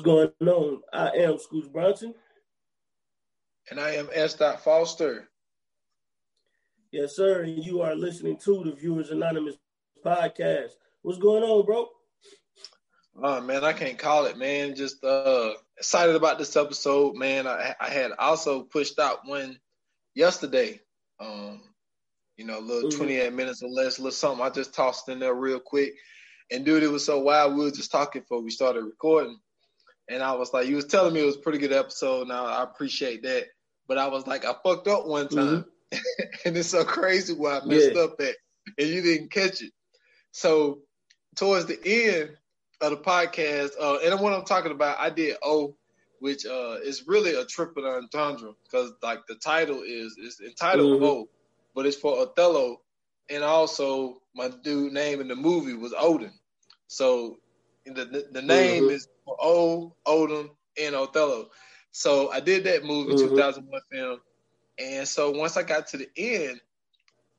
[0.00, 0.80] What's going on?
[0.94, 2.14] I am Scoots Bronson.
[3.70, 4.32] And I am S.
[4.32, 5.28] Dot Foster.
[6.90, 7.42] Yes, sir.
[7.42, 9.56] And you are listening to the Viewers Anonymous
[10.02, 10.70] podcast.
[11.02, 11.86] What's going on, bro?
[13.22, 14.74] Oh man, I can't call it, man.
[14.74, 17.46] Just uh excited about this episode, man.
[17.46, 19.58] I I had also pushed out one
[20.14, 20.80] yesterday.
[21.20, 21.60] Um,
[22.38, 23.00] you know, a little mm-hmm.
[23.00, 25.92] 28 minutes or less, a little something I just tossed in there real quick.
[26.50, 27.54] And dude, it was so wild.
[27.54, 29.38] We were just talking before we started recording
[30.10, 32.26] and I was like, you was telling me it was a pretty good episode.
[32.26, 33.46] Now I appreciate that,
[33.86, 36.22] but I was like, I fucked up one time, mm-hmm.
[36.44, 38.02] and it's so crazy where I messed yeah.
[38.02, 38.34] up at,
[38.76, 39.72] and you didn't catch it.
[40.32, 40.80] So
[41.36, 42.30] towards the end
[42.80, 45.76] of the podcast, uh, and what I'm talking about, I did O,
[46.18, 51.04] which uh, is really a triple entendre because like the title is is entitled mm-hmm.
[51.04, 51.28] O,
[51.74, 52.80] but it's for Othello,
[53.30, 56.32] and also my dude name in the movie was Odin.
[56.88, 57.36] So
[57.86, 58.94] the the, the name mm-hmm.
[58.94, 60.50] is O, Odin,
[60.80, 61.48] and Othello.
[61.92, 63.28] So I did that movie, mm-hmm.
[63.28, 64.20] 2001 film.
[64.78, 66.60] And so once I got to the end,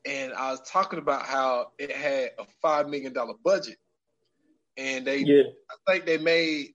[0.06, 3.78] and I was talking about how it had a five million dollar budget,
[4.78, 5.44] and they, yeah.
[5.70, 6.74] I think they made,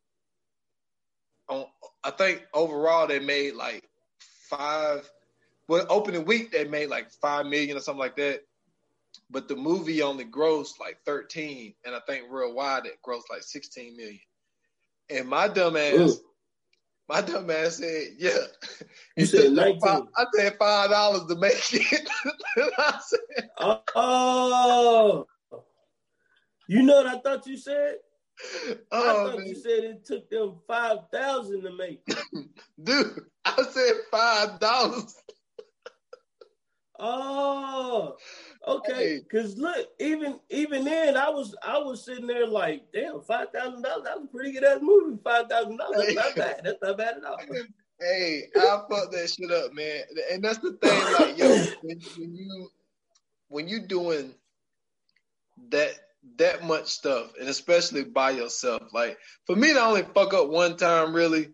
[1.49, 1.67] on,
[2.05, 3.89] I think overall they made like
[4.49, 5.09] five.
[5.69, 8.43] Well, opening week they made like five million or something like that,
[9.31, 13.97] but the movie only grossed like thirteen, and I think worldwide it grossed like sixteen
[13.97, 14.21] million.
[15.09, 16.21] And my dumb ass, Ooh.
[17.09, 18.39] my dumb ass said, yeah.
[19.17, 19.81] You said 19.
[19.81, 22.09] Five, I said five dollars to make it.
[22.79, 23.49] I said,
[23.95, 25.27] oh,
[26.69, 27.97] you know what I thought you said?
[28.93, 29.47] Oh, I thought man.
[29.47, 32.05] you said it took them five thousand to make.
[32.83, 35.15] Dude, I said five dollars.
[36.99, 38.17] oh,
[38.69, 43.53] Okay, because look, even even then, I was I was sitting there like, damn, five
[43.55, 44.05] thousand dollars.
[44.05, 45.19] That was a pretty good ass movie.
[45.23, 45.99] Five thousand dollars.
[45.99, 46.61] That's not bad.
[46.65, 47.39] That's not bad at all.
[47.99, 50.03] Hey, I fucked that shit up, man.
[50.31, 51.49] And that's the thing, like, yo,
[51.81, 52.69] when, when you
[53.49, 54.35] when you doing
[55.71, 55.93] that
[56.37, 59.17] that much stuff, and especially by yourself, like
[59.47, 61.49] for me to only fuck up one time, really,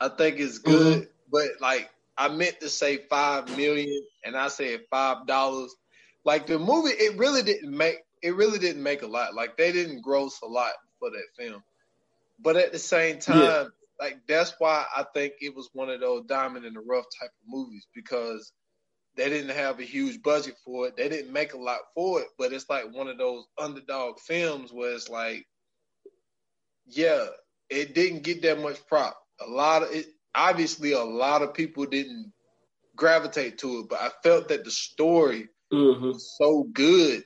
[0.00, 1.02] I think it's good.
[1.02, 1.10] Mm-hmm.
[1.32, 5.74] But like, I meant to say five million, and I said five dollars
[6.28, 9.34] like the movie, it really didn't make it really didn't make a lot.
[9.34, 11.62] Like they didn't gross a lot for that film.
[12.38, 13.64] But at the same time, yeah.
[13.98, 17.30] like that's why I think it was one of those diamond in the rough type
[17.30, 18.52] of movies because
[19.16, 20.98] they didn't have a huge budget for it.
[20.98, 24.70] They didn't make a lot for it, but it's like one of those underdog films
[24.70, 25.46] where it's like,
[26.86, 27.24] yeah,
[27.70, 29.18] it didn't get that much prop.
[29.40, 32.34] A lot of it, obviously, a lot of people didn't
[32.96, 36.12] gravitate to it, but I felt that the story mm-hmm.
[36.18, 37.24] so good,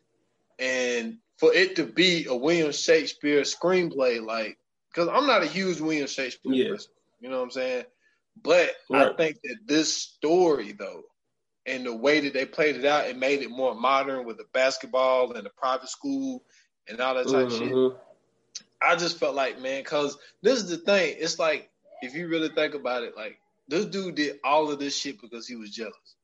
[0.58, 4.58] and for it to be a William Shakespeare screenplay, like,
[4.92, 6.68] because I'm not a huge William Shakespeare yeah.
[6.68, 7.84] person, you know what I'm saying?
[8.42, 9.08] But right.
[9.08, 11.02] I think that this story, though,
[11.66, 14.46] and the way that they played it out, it made it more modern with the
[14.52, 16.42] basketball and the private school
[16.88, 17.74] and all that type mm-hmm.
[17.74, 18.64] of shit.
[18.80, 21.16] I just felt like, man, because this is the thing.
[21.18, 21.70] It's like,
[22.02, 23.38] if you really think about it, like,
[23.68, 26.16] this dude did all of this shit because he was jealous.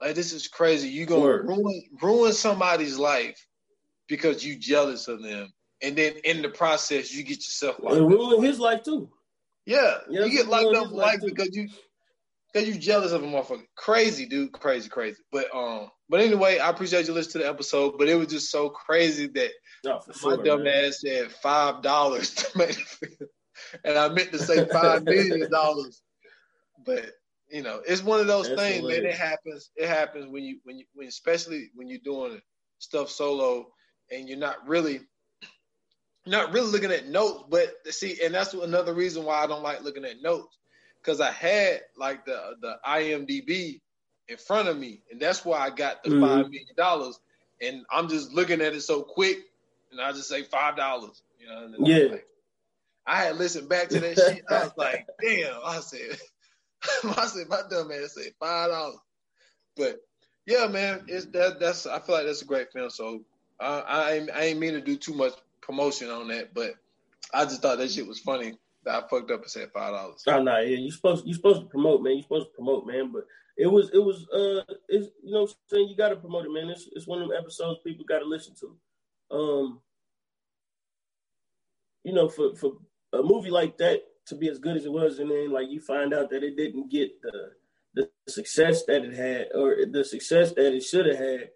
[0.00, 0.88] Like this is crazy.
[0.88, 1.46] You gonna Word.
[1.46, 3.46] ruin ruin somebody's life
[4.08, 5.52] because you jealous of them,
[5.82, 9.10] and then in the process you get yourself locked and ruin his life too.
[9.66, 11.68] Yeah, you get locked up for life because you
[12.52, 13.66] because you jealous of a motherfucker.
[13.76, 14.52] Crazy, dude.
[14.52, 15.18] Crazy, crazy.
[15.30, 17.98] But um, but anyway, I appreciate you listening to the episode.
[17.98, 19.50] But it was just so crazy that
[19.86, 20.86] oh, sure, my dumb man.
[20.86, 22.76] ass said five dollars to make
[23.84, 26.02] and I meant to say five million dollars.
[26.84, 27.12] But
[27.50, 29.02] you know, it's one of those That's things, hilarious.
[29.02, 29.12] man.
[29.12, 29.70] It happens.
[29.76, 32.40] It happens when you when you when especially when you're doing
[32.78, 33.66] stuff solo
[34.10, 35.00] and you're not really
[36.26, 37.44] not really looking at notes.
[37.48, 40.56] But see, and that's another reason why I don't like looking at notes
[41.02, 43.80] because I had like the the IMDb
[44.28, 46.20] in front of me, and that's why I got the mm-hmm.
[46.20, 47.18] five million dollars.
[47.62, 49.38] And I'm just looking at it so quick,
[49.92, 51.22] and I just say five dollars.
[51.38, 51.68] You know?
[51.80, 52.12] yeah.
[52.12, 52.26] Like,
[53.06, 54.44] I had listened back to that shit.
[54.48, 55.54] I was like, damn.
[55.64, 56.18] I said,
[57.04, 58.98] I said my dumb ass said five dollars.
[59.76, 60.00] But
[60.46, 62.90] yeah, man, it's that that's I feel like that's a great film.
[62.90, 63.22] So
[63.60, 66.74] uh, I ain't, I ain't mean to do too much promotion on that, but
[67.32, 68.58] I just thought that shit was funny.
[68.84, 70.24] That I fucked up and said five dollars.
[70.26, 72.16] Oh no, yeah, you supposed you supposed to promote, man.
[72.16, 73.12] You supposed to promote, man.
[73.12, 73.26] But
[73.58, 76.52] it was it was uh it's you know what I'm saying you gotta promote it,
[76.52, 76.70] man.
[76.70, 79.36] It's it's one of them episodes people gotta listen to.
[79.36, 79.80] Um
[82.04, 82.72] you know, for for
[83.12, 85.80] a movie like that to be as good as it was, and then like you
[85.80, 87.52] find out that it didn't get the
[87.94, 91.50] the success that it had or the success that it should have had.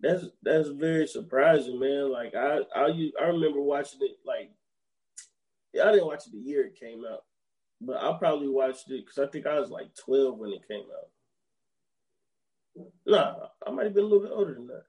[0.00, 2.12] That's that's very surprising, man.
[2.12, 4.50] Like I I I remember watching it like
[5.82, 7.24] I didn't watch it the year it came out,
[7.80, 10.84] but I probably watched it because I think I was like twelve when it came
[10.84, 11.08] out.
[13.06, 13.34] Nah,
[13.66, 14.84] I might have been a little bit older than that.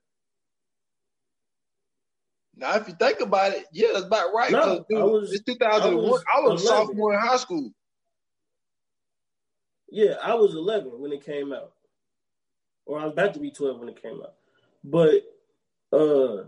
[2.58, 4.52] Now, if you think about it, yeah, that's about right.
[4.52, 5.94] No, dude, I was, it's 2001.
[5.94, 7.72] I was, I was a sophomore in high school.
[9.90, 11.74] Yeah, I was 11 when it came out,
[12.86, 14.34] or I was about to be 12 when it came out.
[14.84, 15.24] But
[15.92, 16.44] uh,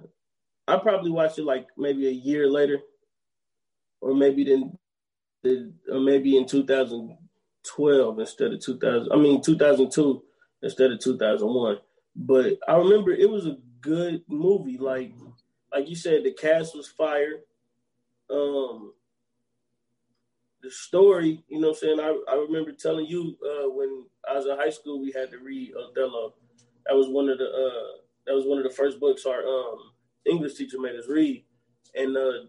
[0.67, 2.79] I probably watched it like maybe a year later,
[4.01, 4.77] or maybe then,
[5.91, 9.11] or maybe in 2012 instead of 2000.
[9.11, 10.23] I mean 2002
[10.63, 11.77] instead of 2001.
[12.15, 14.77] But I remember it was a good movie.
[14.77, 15.13] Like
[15.77, 17.41] like you said, the cast was fire.
[18.31, 18.93] Um,
[20.63, 21.99] the story, you know, what I'm saying.
[21.99, 25.37] I, I remember telling you uh, when I was in high school, we had to
[25.37, 26.33] read Othello.
[26.87, 29.77] That was one of the uh, that was one of the first books our um,
[30.25, 31.45] English teacher made us read,
[31.93, 32.47] and uh,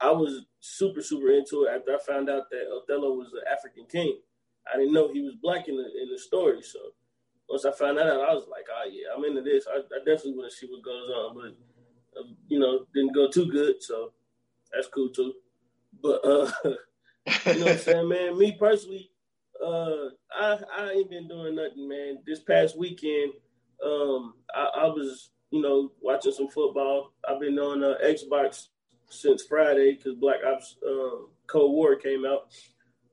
[0.00, 3.86] I was super super into it after I found out that Othello was an African
[3.86, 4.20] king.
[4.72, 6.78] I didn't know he was black in the in the story, so
[7.48, 9.66] once I found that out, I was like, oh yeah, I'm into this.
[9.66, 11.56] I, I definitely want to see what goes on, but
[12.48, 14.12] you know, didn't go too good, so
[14.72, 15.34] that's cool too.
[16.02, 16.74] But uh, you
[17.58, 18.38] know what I'm saying, man.
[18.38, 19.10] Me personally,
[19.64, 22.18] uh, I I ain't been doing nothing, man.
[22.26, 23.32] This past weekend,
[23.84, 27.12] um, I, I was you know watching some football.
[27.28, 28.68] I've been on uh, Xbox
[29.08, 32.48] since Friday because Black Ops um, Cold War came out.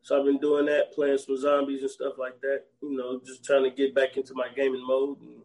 [0.03, 2.63] So I've been doing that, playing some zombies and stuff like that.
[2.81, 5.19] You know, just trying to get back into my gaming mode.
[5.19, 5.41] And,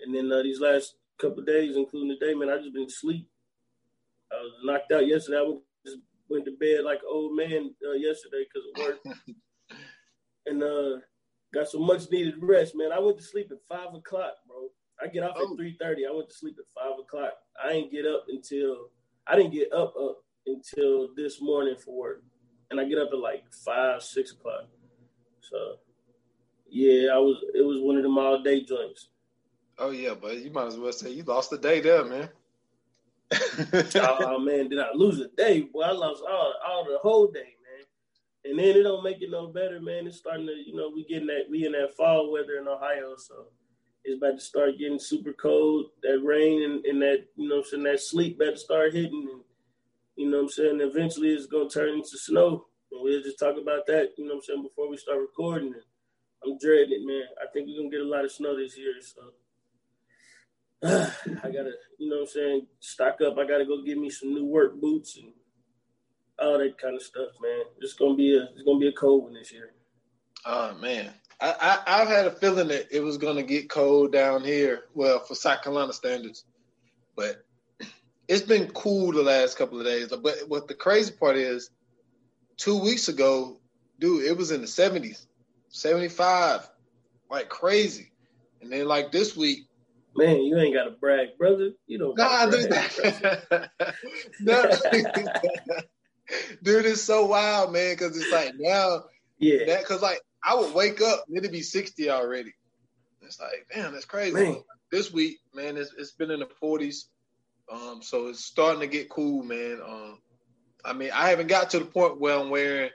[0.00, 3.28] and then uh, these last couple days, including today, man, I just been asleep.
[4.32, 5.38] I was knocked out yesterday.
[5.38, 9.16] I went, just went to bed like an old man uh, yesterday because of work,
[10.46, 11.00] and uh,
[11.52, 12.92] got some much needed rest, man.
[12.92, 14.68] I went to sleep at five o'clock, bro.
[15.02, 15.52] I get off oh.
[15.52, 16.06] at three thirty.
[16.06, 17.34] I went to sleep at five o'clock.
[17.62, 18.88] I ain't get up until
[19.26, 22.22] I didn't get up up until this morning for work,
[22.70, 24.66] and I get up at like five six o'clock.
[25.40, 25.76] So
[26.68, 29.08] yeah, I was it was one of them all day joints.
[29.78, 32.28] Oh yeah, but you might as well say you lost a day there, man.
[33.96, 35.62] Oh, oh man, did I lose a day?
[35.62, 37.86] Boy, I lost all, all the whole day, man.
[38.44, 40.06] And then it don't make it no better, man.
[40.06, 43.16] It's starting to, you know, we getting that we in that fall weather in Ohio,
[43.16, 43.46] so
[44.04, 45.86] it's about to start getting super cold.
[46.02, 49.28] That rain and, and that, you know, I'm saying that sleep about to start hitting,
[49.32, 49.40] and
[50.16, 52.66] you know, I'm saying eventually it's gonna turn into snow.
[52.92, 55.74] And we'll just talk about that, you know, I'm saying before we start recording.
[55.74, 55.82] And
[56.44, 57.24] I'm dreading it, man.
[57.42, 59.32] I think we're gonna get a lot of snow this year, so.
[60.86, 63.38] I gotta, you know what I'm saying, stock up.
[63.38, 65.32] I gotta go get me some new work boots and
[66.38, 67.64] all that kind of stuff, man.
[67.80, 69.72] It's gonna be a it's gonna be a cold one this year.
[70.44, 71.10] Oh man.
[71.40, 75.20] I, I I've had a feeling that it was gonna get cold down here, well,
[75.20, 76.44] for South Carolina standards.
[77.16, 77.44] But
[78.28, 80.08] it's been cool the last couple of days.
[80.08, 81.70] But what the crazy part is,
[82.58, 83.58] two weeks ago,
[84.00, 85.26] dude, it was in the 70s,
[85.68, 86.68] 75,
[87.30, 88.10] like crazy.
[88.60, 89.66] And then like this week,
[90.16, 91.72] Man, you ain't got to brag, brother.
[91.86, 92.16] You don't.
[92.16, 92.70] Nah, dude.
[94.40, 94.62] no,
[96.62, 97.94] dude, it's so wild, man.
[97.94, 99.04] Because it's like now,
[99.38, 99.66] yeah.
[99.66, 102.52] That because like I would wake up, and it'd be sixty already.
[103.22, 104.34] It's like, damn, that's crazy.
[104.34, 104.62] Man.
[104.92, 107.08] This week, man, it's, it's been in the forties.
[107.72, 109.80] Um, so it's starting to get cool, man.
[109.84, 110.18] Um,
[110.84, 112.90] I mean, I haven't got to the point where I'm wearing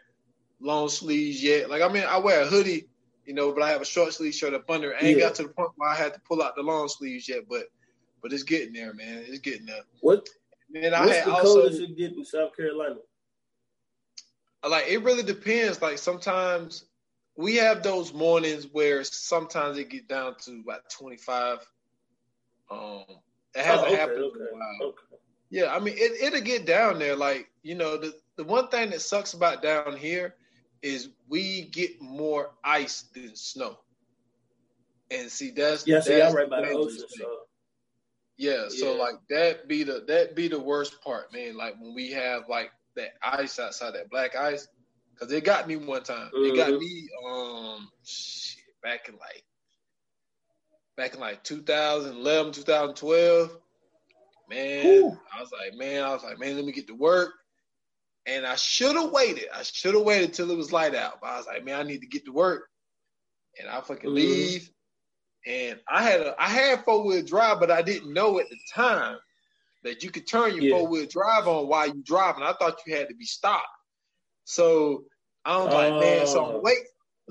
[0.62, 1.70] long sleeves yet.
[1.70, 2.89] Like, I mean, I wear a hoodie
[3.30, 4.96] you know, but I have a short sleeve shirt up under.
[4.96, 5.26] I ain't yeah.
[5.26, 7.66] got to the point where I had to pull out the long sleeves yet, but
[8.24, 9.24] but it's getting there, man.
[9.28, 9.84] It's getting there.
[10.02, 10.28] What?
[10.68, 12.96] Man, I What's the also, coldest it get in South Carolina?
[14.68, 15.80] Like it really depends.
[15.80, 16.86] Like sometimes
[17.38, 21.60] we have those mornings where sometimes it get down to about twenty five.
[22.72, 23.04] Um,
[23.54, 24.90] it hasn't oh, okay, happened okay, in a while.
[24.90, 25.18] Okay.
[25.52, 27.16] Yeah, I mean it, it'll get down there.
[27.16, 30.34] Like you know, the the one thing that sucks about down here
[30.82, 33.78] is we get more ice than snow.
[35.12, 36.02] And see, that's yeah.
[36.02, 37.38] See, I'm right by the ocean, so.
[38.38, 41.58] Yeah, yeah, so like that be the that be the worst part, man.
[41.58, 44.68] Like when we have like that ice outside, that black ice,
[45.14, 46.30] because it got me one time.
[46.34, 46.54] Mm-hmm.
[46.54, 46.80] It got mm-hmm.
[46.80, 49.44] me um shit, back in like
[50.96, 53.58] back in like 2011, 2012.
[54.50, 55.18] Man, Ooh.
[55.36, 57.34] I was like, man, I was like, man, let me get to work.
[58.26, 59.46] And I should have waited.
[59.54, 61.20] I should have waited till it was light out.
[61.22, 62.68] But I was like, man, I need to get to work.
[63.60, 64.16] And I fucking mm-hmm.
[64.16, 64.70] leave.
[65.48, 68.58] And I had a I had four wheel drive, but I didn't know at the
[68.74, 69.18] time
[69.84, 70.78] that you could turn your yeah.
[70.78, 72.44] four wheel drive on while you driving.
[72.44, 73.66] I thought you had to be stopped.
[74.44, 75.06] So
[75.46, 76.62] I was like, man, so I'm oh.
[76.62, 76.80] wait,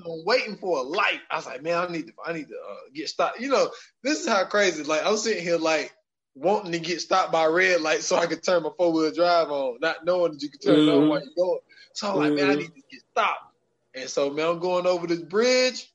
[0.03, 1.19] I'm waiting for a light.
[1.29, 3.39] I was like, man, I need to I need to uh, get stopped.
[3.39, 3.69] You know,
[4.03, 4.83] this is how crazy.
[4.83, 5.93] Like I'm sitting here like
[6.35, 9.49] wanting to get stopped by red light so I could turn my four wheel drive
[9.49, 10.89] on, not knowing that you could turn mm-hmm.
[10.89, 11.09] it on mm-hmm.
[11.09, 11.59] while you're going.
[11.93, 12.35] So I'm like, mm-hmm.
[12.35, 12.59] man, I mm-hmm.
[12.59, 13.53] need to get stopped.
[13.95, 15.91] And so man, I'm going over this bridge.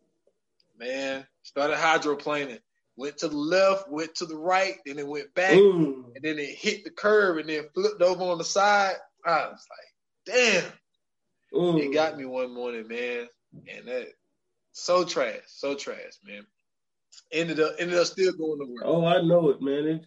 [0.79, 2.59] Man, started hydroplaning.
[2.97, 6.05] Went to the left, went to the right, then it went back, mm.
[6.15, 8.95] and then it hit the curve and then flipped over on the side.
[9.25, 10.73] I was like, damn.
[11.53, 11.81] Mm.
[11.81, 13.29] It got me one morning, man.
[13.69, 14.09] And that
[14.73, 16.47] so trash, so trash, man.
[17.33, 18.83] Ended up ended up still going to work.
[18.85, 19.87] Oh, I know it, man.
[19.87, 20.07] It,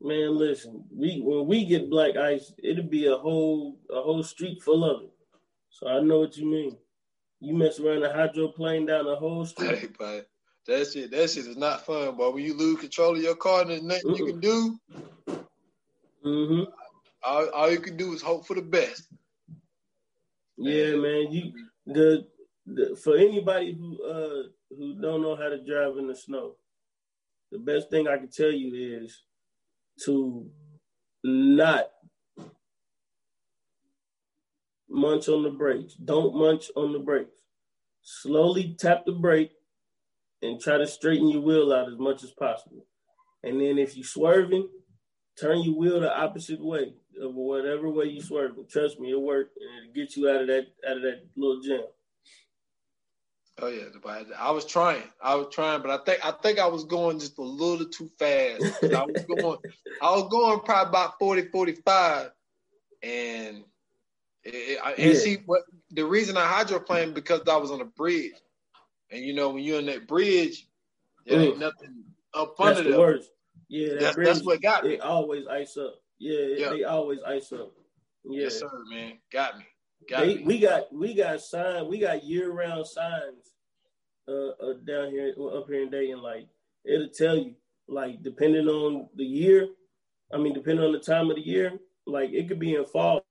[0.00, 4.62] man, listen, we when we get black ice, it'll be a whole a whole street
[4.62, 5.10] full of it.
[5.70, 6.76] So I know what you mean.
[7.40, 9.78] You mess around a hydroplane down the whole street.
[9.78, 10.28] Hey, but
[10.66, 12.30] that shit, that shit is not fun, boy.
[12.30, 14.18] When you lose control of your car, and there's nothing Mm-mm.
[14.18, 14.80] you can do.
[16.24, 16.70] Mm-hmm.
[17.22, 19.08] All, all you can do is hope for the best.
[20.56, 21.28] Yeah, man.
[21.30, 21.52] You
[21.86, 22.26] the,
[22.66, 24.42] the for anybody who uh
[24.76, 26.56] who don't know how to drive in the snow,
[27.50, 29.22] the best thing I can tell you is
[30.04, 30.50] to
[31.24, 31.90] not
[34.88, 35.94] munch on the brakes.
[35.94, 37.36] Don't munch on the brakes.
[38.02, 39.52] Slowly tap the brake
[40.42, 42.86] and try to straighten your wheel out as much as possible.
[43.42, 44.68] And then if you're swerving,
[45.38, 48.66] turn your wheel the opposite way of whatever way you swerving.
[48.70, 51.62] Trust me, it'll work and it'll get you out of that out of that little
[51.62, 51.84] jam.
[53.62, 53.84] Oh yeah,
[54.38, 55.02] I was trying.
[55.22, 58.10] I was trying, but I think I think I was going just a little too
[58.18, 58.62] fast.
[58.84, 59.58] I was going
[60.00, 62.30] I was going probably about 40, 45.
[63.02, 63.64] And
[64.44, 65.14] it, and yeah.
[65.14, 68.32] see what the reason I hydroplaned because I was on a bridge.
[69.10, 70.66] And you know, when you're in that bridge,
[71.26, 73.30] there ain't nothing up that's under the worst.
[73.68, 74.94] Yeah, that that's, bridge, that's what got me.
[74.94, 75.96] It always ice up.
[76.18, 77.72] Yeah, yeah, they always ice up.
[78.24, 78.44] Yeah.
[78.44, 79.18] Yes, sir, man.
[79.32, 79.64] Got me.
[80.08, 80.38] Got they.
[80.38, 81.88] We got we got signs.
[81.88, 83.54] We got year round signs
[84.28, 86.22] uh, uh, down here up here in Dayton.
[86.22, 86.48] Like
[86.84, 87.54] it'll tell you,
[87.88, 89.68] like depending on the year.
[90.32, 91.72] I mean, depending on the time of the year,
[92.06, 93.24] like it could be in fall.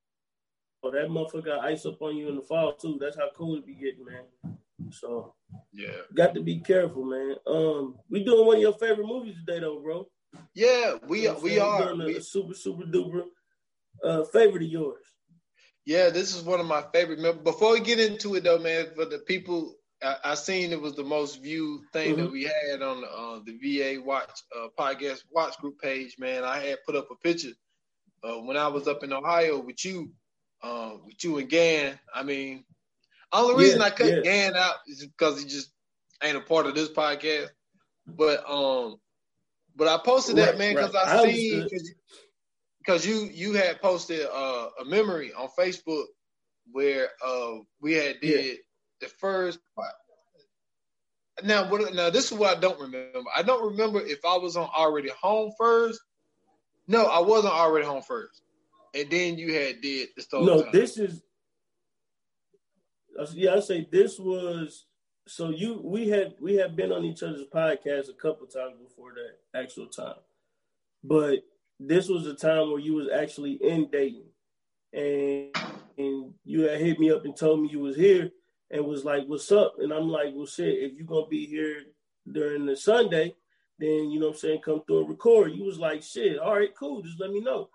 [0.83, 2.97] Oh, that motherfucker got ice up on you in the fall too.
[2.99, 4.57] That's how cold it be getting, man.
[4.91, 5.33] So
[5.73, 7.35] yeah, got to be careful, man.
[7.47, 10.07] Um, we doing one of your favorite movies today, though, bro.
[10.53, 11.95] Yeah, we you know we are.
[11.95, 13.23] We, a super super duper
[14.03, 15.05] uh, favorite of yours.
[15.89, 17.43] Yeah, this is one of my favorite.
[17.43, 20.95] Before we get into it, though, man, for the people, I, I seen it was
[20.95, 22.25] the most viewed thing mm-hmm.
[22.25, 26.17] that we had on uh, the VA Watch uh, podcast Watch Group page.
[26.19, 27.53] Man, I had put up a picture
[28.23, 30.11] uh, when I was up in Ohio with you,
[30.61, 31.97] uh, with you and Gan.
[32.13, 32.65] I mean,
[33.33, 34.21] only reason yeah, I cut yeah.
[34.21, 35.71] Gan out is because he just
[36.21, 37.47] ain't a part of this podcast.
[38.05, 38.97] But um,
[39.75, 41.07] but I posted that man because right.
[41.07, 41.67] I, I seen
[42.79, 46.05] because you you had posted uh, a memory on Facebook
[46.71, 48.53] where uh, we had did yeah.
[49.01, 49.59] the first.
[51.43, 53.29] Now what now this is what I don't remember.
[53.35, 55.99] I don't remember if I was on already home first.
[56.87, 58.41] No, I wasn't already home first.
[58.95, 60.45] And then you had did the story.
[60.45, 60.71] No, time.
[60.73, 61.21] this is
[63.33, 64.85] yeah, I say this was
[65.27, 69.13] so you we had we had been on each other's podcast a couple times before
[69.13, 70.15] that actual time,
[71.03, 71.39] but
[71.79, 74.25] this was a time where you was actually in Dayton,
[74.93, 75.55] and
[75.97, 78.31] and you had hit me up and told me you was here
[78.71, 81.85] and was like, "What's up?" And I'm like, "Well, shit, if you're gonna be here
[82.31, 83.35] during the Sunday,
[83.77, 86.55] then you know what I'm saying, come through and record." You was like, "Shit, all
[86.55, 87.69] right, cool, just let me know."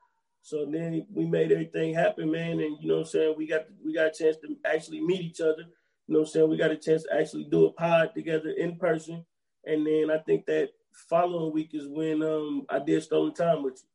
[0.44, 2.61] So then we made everything happen, man.
[2.61, 3.34] And you know what I'm saying?
[3.38, 5.64] We got we got a chance to actually meet each other.
[6.06, 6.50] You know what I'm saying?
[6.50, 9.25] We got a chance to actually do a pod together in person.
[9.66, 10.68] And then I think that
[11.08, 13.88] following week is when um I did Stolen Time with you.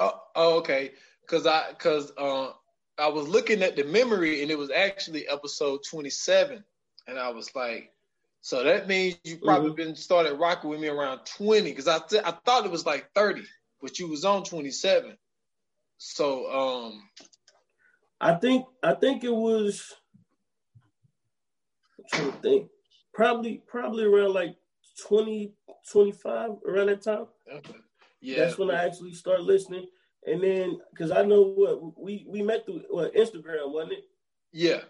[0.00, 0.92] Oh, oh okay.
[1.28, 2.50] Cause I cause uh
[2.98, 6.62] I was looking at the memory and it was actually episode 27.
[7.08, 7.90] And I was like,
[8.42, 9.76] so that means you probably mm-hmm.
[9.76, 13.08] been started rocking with me around 20 because I th- I thought it was like
[13.14, 13.42] 30,
[13.80, 15.16] but you was on 27.
[15.98, 17.08] So um
[18.20, 19.94] I think I think it was
[21.98, 22.68] I'm trying to think.
[23.14, 24.56] Probably probably around like
[25.06, 25.52] 20,
[25.90, 27.26] 25, around that time.
[27.52, 27.74] Okay.
[28.22, 28.44] Yeah.
[28.44, 29.86] That's when I actually start listening.
[30.26, 34.04] And then because I know what we we met through what Instagram, wasn't it?
[34.52, 34.82] Yeah.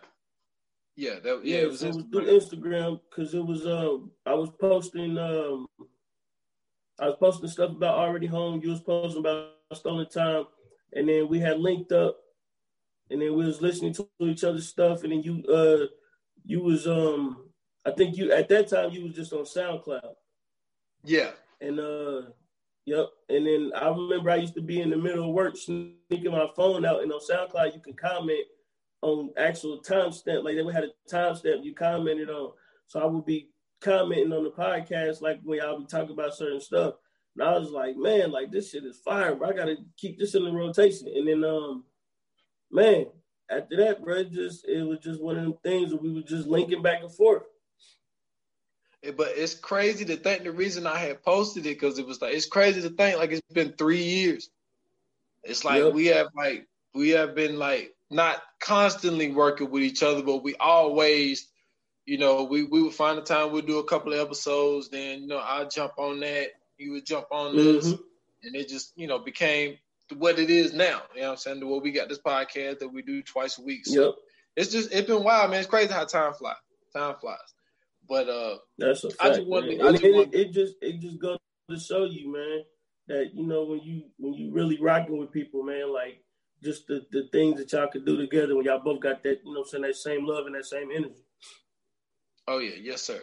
[0.94, 4.34] Yeah, that, yeah, yeah, it was, it was through Instagram because it was um I
[4.34, 5.66] was posting um
[7.00, 8.60] I was posting stuff about already home.
[8.62, 10.44] You was posting about stolen time,
[10.92, 12.18] and then we had linked up,
[13.08, 15.86] and then we was listening to each other's stuff, and then you uh
[16.44, 17.48] you was um
[17.86, 20.12] I think you at that time you was just on SoundCloud.
[21.04, 21.30] Yeah.
[21.62, 22.22] And uh
[22.86, 23.06] yep.
[23.28, 26.48] And then I remember I used to be in the middle of work sneaking my
[26.56, 28.44] phone out and on SoundCloud you can comment
[29.02, 30.44] on actual timestamp.
[30.44, 32.52] Like they would have a timestamp you commented on.
[32.86, 36.60] So I would be commenting on the podcast like when y'all be talking about certain
[36.60, 36.94] stuff.
[37.36, 39.50] And I was like, man, like this shit is fire, bro.
[39.50, 41.08] I gotta keep this in the rotation.
[41.14, 41.84] And then um
[42.70, 43.06] man,
[43.50, 46.22] after that, bro, it just it was just one of them things where we were
[46.22, 47.42] just linking back and forth.
[49.16, 52.34] But it's crazy to think the reason I had posted it because it was like
[52.34, 54.48] it's crazy to think like it's been three years.
[55.42, 55.92] It's like yep.
[55.92, 60.54] we have like we have been like not constantly working with each other, but we
[60.56, 61.48] always,
[62.04, 65.22] you know, we, we would find a time we'd do a couple of episodes, then
[65.22, 68.02] you know, I'd jump on that, you would jump on this, mm-hmm.
[68.44, 69.78] and it just, you know, became
[70.16, 71.02] what it is now.
[71.14, 71.60] You know what I'm saying?
[71.60, 73.86] The what we got this podcast that we do twice a week.
[73.86, 74.14] So yep.
[74.56, 75.60] it's just it's been wild, man.
[75.60, 76.56] It's crazy how time flies.
[76.94, 77.38] Time flies.
[78.12, 79.22] But uh, that's a fact.
[79.22, 81.38] I just wanted, I just it, it, just it just goes
[81.70, 82.62] to show you, man,
[83.08, 86.22] that you know when you when you really rocking with people, man, like
[86.62, 89.54] just the, the things that y'all could do together when y'all both got that, you
[89.54, 91.24] know, saying that same love and that same energy.
[92.46, 93.18] Oh yeah, yes sir.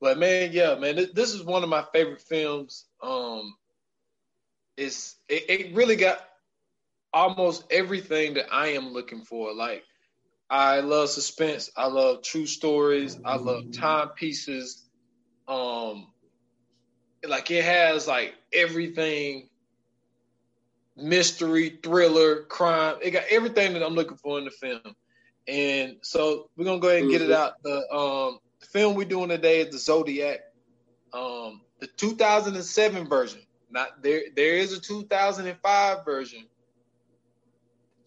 [0.00, 2.86] But man, yeah, man, this, this is one of my favorite films.
[3.02, 3.54] Um,
[4.78, 6.26] it's it, it really got
[7.12, 9.52] almost everything that I am looking for.
[9.52, 9.84] Like
[10.48, 11.70] I love suspense.
[11.76, 13.18] I love true stories.
[13.24, 14.84] I love timepieces.
[15.48, 16.08] Um,
[17.26, 19.48] like it has like everything
[20.96, 22.96] mystery, thriller, crime.
[23.02, 24.94] It got everything that I'm looking for in the film.
[25.48, 27.34] And so we're gonna go ahead and get it mm-hmm.
[27.34, 27.62] out.
[27.62, 30.40] The um the film we're doing today is the Zodiac.
[31.12, 33.40] Um the 2007 version.
[33.70, 36.46] Not there there is a 2005 version.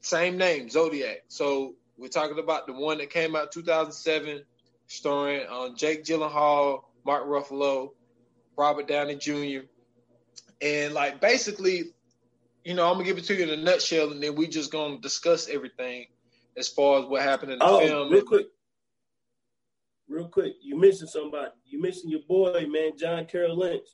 [0.02, 1.24] Same name, Zodiac.
[1.28, 4.44] So we're talking about the one that came out 2007,
[4.88, 7.92] starring um, Jake Gyllenhaal, Mark Ruffalo,
[8.58, 9.66] Robert Downey Jr.
[10.62, 11.94] And like basically,
[12.64, 14.72] you know, I'm gonna give it to you in a nutshell, and then we just
[14.72, 16.06] gonna discuss everything
[16.58, 18.12] as far as what happened in the oh, film.
[18.12, 18.48] Real quick,
[20.08, 21.52] real quick, you mentioned somebody.
[21.66, 23.88] You mentioned your boy, man, John Carroll Lynch.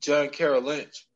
[0.00, 1.07] John Carroll Lynch.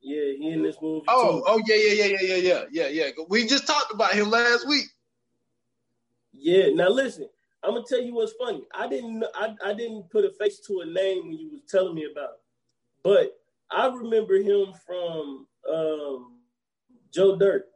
[0.00, 1.04] Yeah, he in this movie.
[1.08, 1.44] Oh, too.
[1.46, 3.24] oh yeah, yeah, yeah, yeah, yeah, yeah, yeah, yeah.
[3.28, 4.86] We just talked about him last week.
[6.32, 6.68] Yeah.
[6.72, 7.28] Now listen,
[7.62, 8.62] I'm gonna tell you what's funny.
[8.74, 11.94] I didn't, I, I didn't put a face to a name when you was telling
[11.94, 12.40] me about, it.
[13.02, 16.38] but I remember him from um,
[17.12, 17.66] Joe Dirt.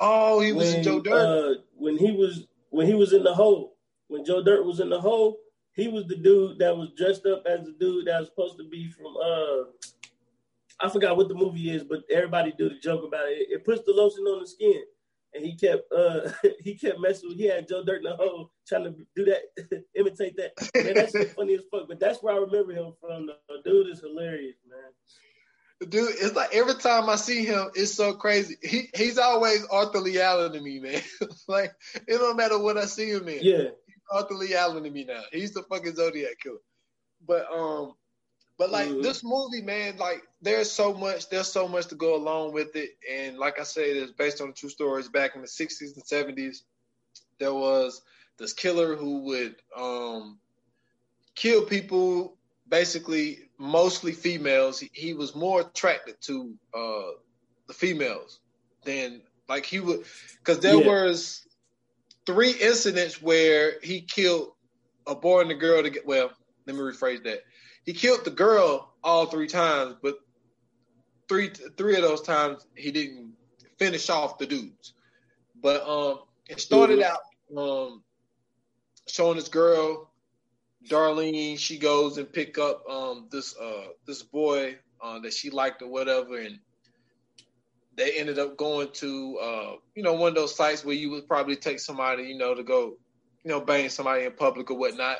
[0.00, 3.24] Oh, he was when, in Joe Dirt uh, when he was when he was in
[3.24, 3.76] the hole.
[4.08, 5.38] When Joe Dirt was in the hole,
[5.78, 8.68] he was the dude that was dressed up as the dude that was supposed to
[8.68, 9.64] be from uh
[10.80, 13.48] I forgot what the movie is, but everybody do the joke about it.
[13.50, 14.82] It puts the lotion on the skin.
[15.34, 18.50] And he kept uh he kept messing with he had Joe Dirt in the hole
[18.66, 20.52] trying to do that, imitate that.
[20.74, 21.88] Man, that's funny as fuck.
[21.88, 23.26] But that's where I remember him from.
[23.26, 25.90] The dude is hilarious, man.
[25.90, 28.56] Dude, it's like every time I see him, it's so crazy.
[28.62, 31.02] He he's always Arthur Lee Allen to me, man.
[31.48, 31.72] like
[32.08, 33.38] it don't matter what I see him in.
[33.42, 33.68] Yeah.
[34.10, 35.22] Arthur Lee Allen to me now.
[35.32, 36.58] He's the fucking Zodiac killer.
[37.26, 37.94] But um,
[38.58, 39.02] but like mm-hmm.
[39.02, 42.90] this movie, man, like there's so much, there's so much to go along with it.
[43.10, 46.58] And like I said, it's based on true stories back in the 60s and 70s.
[47.38, 48.02] There was
[48.36, 50.38] this killer who would um
[51.36, 52.36] kill people,
[52.68, 54.80] basically mostly females.
[54.80, 57.12] He, he was more attracted to uh
[57.68, 58.40] the females
[58.84, 60.04] than like he would
[60.38, 60.86] because there yeah.
[60.86, 61.46] was
[62.28, 64.52] three incidents where he killed
[65.06, 66.30] a boy and a girl to get well
[66.66, 67.40] let me rephrase that.
[67.86, 70.16] He killed the girl all three times but
[71.26, 73.32] three three of those times he didn't
[73.78, 74.92] finish off the dudes.
[75.62, 76.18] But um
[76.50, 77.20] it started out
[77.56, 78.02] um
[79.06, 80.10] showing this girl
[80.86, 85.80] darlene she goes and pick up um this uh this boy uh, that she liked
[85.80, 86.58] or whatever and
[87.98, 91.26] they ended up going to uh, you know one of those sites where you would
[91.26, 92.96] probably take somebody you know to go
[93.44, 95.18] you know bang somebody in public or whatnot.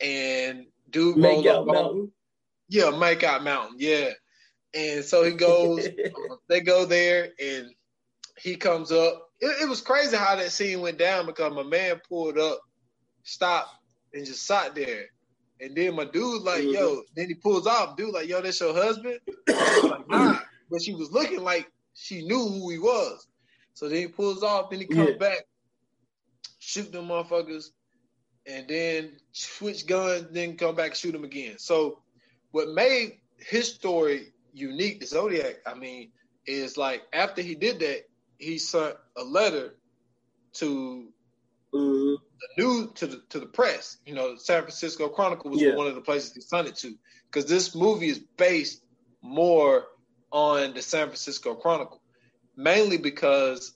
[0.00, 2.10] And dude make out mountain?
[2.68, 4.10] Yeah make out mountain yeah.
[4.74, 7.70] And so he goes uh, they go there and
[8.38, 9.28] he comes up.
[9.40, 12.60] It, it, was crazy how that scene went down because my man pulled up
[13.22, 13.70] stopped
[14.12, 15.04] and just sat there.
[15.60, 16.74] And then my dude like mm-hmm.
[16.74, 17.96] yo then he pulls off.
[17.96, 19.20] Dude like yo that's your husband?
[19.82, 20.38] Like, nah.
[20.70, 21.70] but she was looking like
[22.00, 23.26] she knew who he was.
[23.74, 25.16] So then he pulls off, then he comes yeah.
[25.16, 25.46] back,
[26.58, 27.66] shoot them motherfuckers,
[28.46, 31.58] and then switch guns, then come back shoot him again.
[31.58, 31.98] So
[32.52, 36.10] what made his story unique, the Zodiac, I mean,
[36.46, 38.04] is like after he did that,
[38.38, 39.74] he sent a letter
[40.54, 41.12] to
[41.72, 42.16] Mhm.
[42.40, 43.98] the news to the to the press.
[44.06, 45.74] You know, the San Francisco Chronicle was Yeah.
[45.76, 48.82] one of the places he sent it to because this movie is based
[49.22, 49.86] more
[50.32, 52.00] Uh, on the San Francisco Chronicle,
[52.56, 53.74] mainly because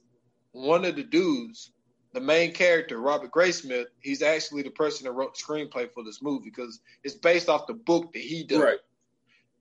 [0.53, 1.73] one of the dudes,
[2.13, 6.23] the main character, Robert Graysmith, he's actually the person that wrote the screenplay for this
[6.23, 8.79] movie because it's based off the book that he did, Right.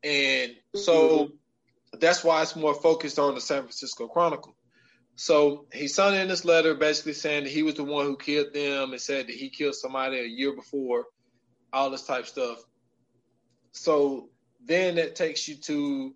[0.03, 1.32] and so
[1.99, 4.56] that's why it's more focused on the San Francisco Chronicle.
[5.15, 8.53] So he sent in this letter basically saying that he was the one who killed
[8.53, 11.06] them and said that he killed somebody a year before,
[11.71, 12.63] all this type stuff.
[13.71, 14.29] So
[14.65, 16.15] then that takes you to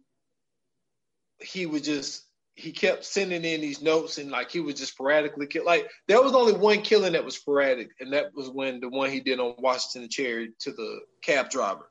[1.40, 2.24] he was just
[2.56, 6.22] he kept sending in these notes and like he was just sporadically kill like there
[6.22, 9.40] was only one killing that was sporadic and that was when the one he did
[9.40, 11.88] on Washington and Cherry to the cab driver,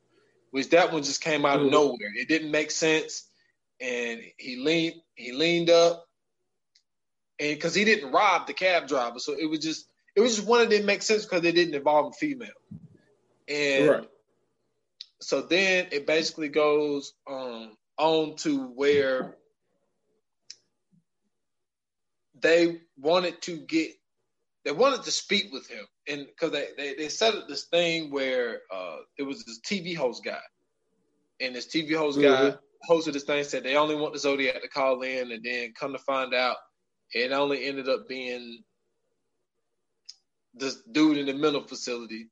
[0.50, 1.70] which that one just came out of Mhm.
[1.70, 2.12] nowhere.
[2.16, 3.30] It didn't make sense,
[3.80, 6.04] and he leaned he leaned up
[7.38, 10.48] and because he didn't rob the cab driver, so it was just it was just
[10.48, 12.48] one that didn't make sense because it didn't involve a female.
[13.48, 14.09] And Right.
[15.20, 19.37] so then it basically goes um, on to where
[22.40, 23.92] they wanted to get
[24.64, 25.85] they wanted to speak with him.
[26.09, 29.96] And because they, they they set up this thing where uh it was this tv
[29.96, 30.40] host guy.
[31.40, 32.59] And this tv host guy Mhm.
[32.90, 35.32] hosted this thing said they only want the zodiac to call in.
[35.32, 36.56] And then come to find out
[37.12, 38.62] it only ended up being
[40.54, 42.28] this dude in the mental facility.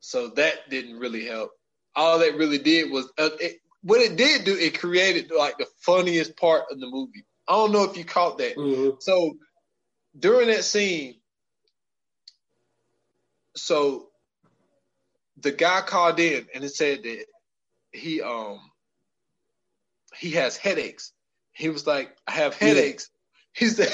[0.00, 1.50] So that didn't really help.
[1.96, 3.56] All that really did was uh, it,
[3.86, 7.72] what it did do it created like the funniest part of the movie i don't
[7.72, 9.00] know if you caught that Mhm.
[9.00, 9.36] so
[10.18, 11.20] during that scene,
[13.54, 14.08] so
[15.38, 17.24] the guy called in and it said that
[17.92, 18.58] he um
[20.16, 21.12] he has headaches.
[21.52, 22.68] He was like, I have Yeah.
[22.68, 23.10] headaches.
[23.58, 23.88] He said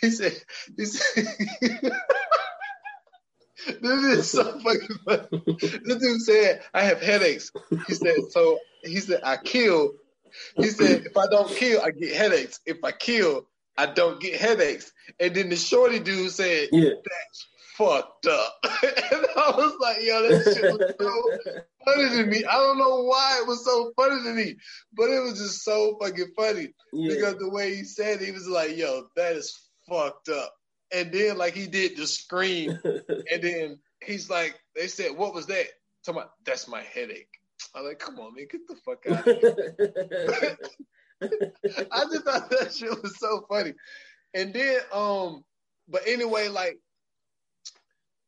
[0.00, 0.32] he said
[0.76, 1.26] he said
[3.66, 5.44] This is so fucking funny.
[5.84, 7.50] This dude said, I have headaches.
[7.86, 9.92] He said, so he said, I kill.
[10.56, 12.60] He said, if I don't kill, I get headaches.
[12.66, 13.46] If I kill,
[13.76, 14.92] I don't get headaches.
[15.20, 16.90] And then the shorty dude said, Yeah.
[16.90, 17.46] That's
[17.76, 18.54] fucked up.
[18.64, 22.44] and I was like, yo, that shit was so funny to me.
[22.44, 24.56] I don't know why it was so funny to me,
[24.92, 27.14] but it was just so fucking funny yeah.
[27.14, 30.54] because the way he said it, he was like, yo, that is fucked up.
[30.94, 35.46] And then like he did the scream, and then he's like, they said, what was
[35.46, 35.66] that?
[36.04, 37.28] Talking about, that's my headache.
[37.74, 40.58] I'm like, come on, man, get the fuck out of here.
[41.92, 43.74] I just thought that shit was so funny.
[44.34, 45.44] And then, um,
[45.88, 46.78] but anyway, like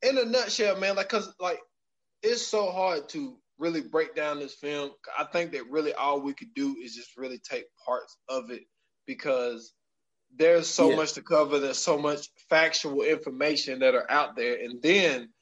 [0.03, 1.61] in a nutshell, man, like, cause like
[2.23, 4.91] it's so hard to really break down this film.
[5.19, 8.63] I think that really all we could do is just really take parts of it
[9.07, 9.73] because
[10.37, 10.97] there's so Yeah.
[10.97, 11.61] much to cover.
[11.61, 15.33] There's so much factual information that are out there, and then,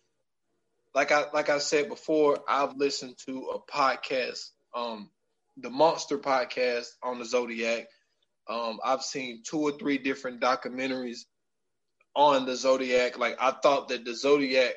[0.94, 5.10] like I like I said before, I've listened to a podcast, um,
[5.58, 7.88] the Monster Podcast on the Zodiac.
[8.48, 11.20] Um, I've seen two or three different documentaries
[12.16, 13.18] on the Zodiac.
[13.18, 14.74] Like I thought that the Zodiac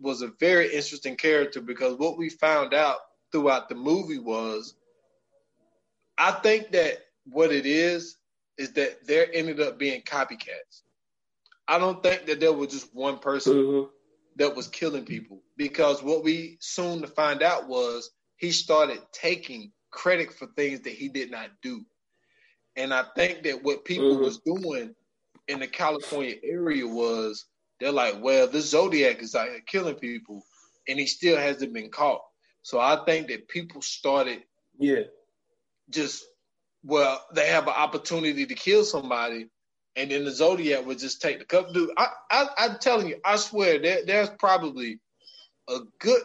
[0.00, 2.98] was a very interesting character because what we found out
[3.32, 4.74] throughout the movie was
[6.18, 8.17] I think that what it is
[8.58, 10.82] is that there ended up being copycats.
[11.68, 13.90] I don't think that there was just one person Mhm.
[14.36, 19.72] that was killing people because what we soon to find out was he started taking
[19.90, 21.84] credit for things that he did not do.
[22.76, 24.20] And I think that what people Mhm.
[24.20, 24.94] was doing
[25.46, 27.46] in the California area was
[27.80, 30.44] they're like, well, this Zodiac is out here killing people
[30.88, 32.22] and he still hasn't been caught.
[32.62, 34.44] So I think that people started
[34.78, 35.04] Yeah.
[35.90, 36.24] just
[36.88, 39.48] well, they have an opportunity to kill somebody,
[39.94, 41.74] and then the Zodiac would just take the cup.
[41.74, 44.98] Dude, I, I I'm telling you, I swear there, there's probably
[45.68, 46.22] a good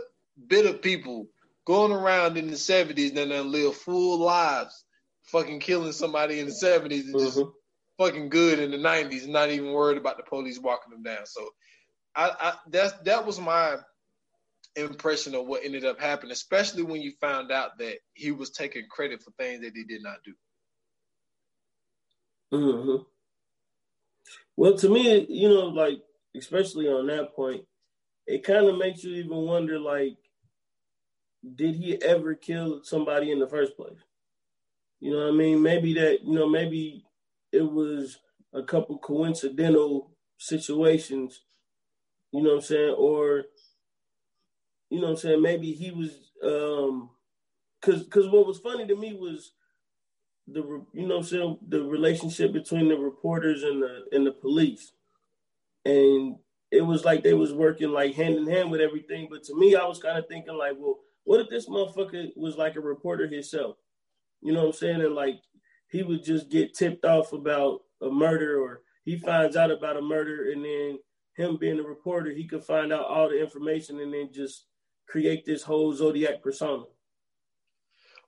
[0.47, 1.28] bit of people
[1.67, 4.86] going around in the 70s that done live full lives,
[5.23, 7.52] fucking killing somebody in the 70s and just Mhm.
[7.97, 11.26] fucking good in the 90s, and not even worried about the police walking them down.
[11.26, 11.49] So
[12.15, 13.80] I, I that's that was my
[14.78, 18.88] impression of what ended up happening, especially when you found out that he was taking
[18.89, 20.34] credit for things that he did not do.
[22.54, 22.98] Hmm
[24.58, 26.02] Well, to me, you know, like
[26.38, 27.66] especially on that point,
[28.28, 30.18] it kind of makes you even wonder, like,
[31.56, 34.00] did he ever kill somebody in the first place?
[35.02, 35.62] You know what I mean?
[35.62, 37.06] Maybe that, you know, maybe
[37.54, 38.20] it was
[38.54, 41.42] a couple coincidental situations,
[42.34, 42.96] you know what I'm saying?
[42.98, 43.46] Or,
[44.89, 45.42] you know what I'm saying?
[45.42, 46.12] Maybe he was
[46.44, 47.12] um
[47.82, 49.54] because because what was funny to me was
[50.47, 54.91] the you know saying the relationship between the reporters and the and the police,
[55.86, 56.36] and
[56.71, 59.27] it was like they was working like hand in hand with everything.
[59.29, 62.58] But to me, I was kind of thinking like, well, what if this motherfucker was
[62.58, 63.77] like a reporter himself?
[64.41, 65.01] You know what I'm saying?
[65.01, 65.39] And like
[65.89, 70.01] he would just get tipped off about a murder, or he finds out about a
[70.01, 70.99] murder, and then
[71.36, 74.65] him being a reporter, he could find out all the information and then just
[75.08, 76.84] create this whole Zodiac persona.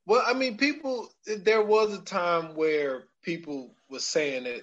[0.05, 1.09] Well, I mean, people.
[1.25, 4.61] There was a time where people was saying that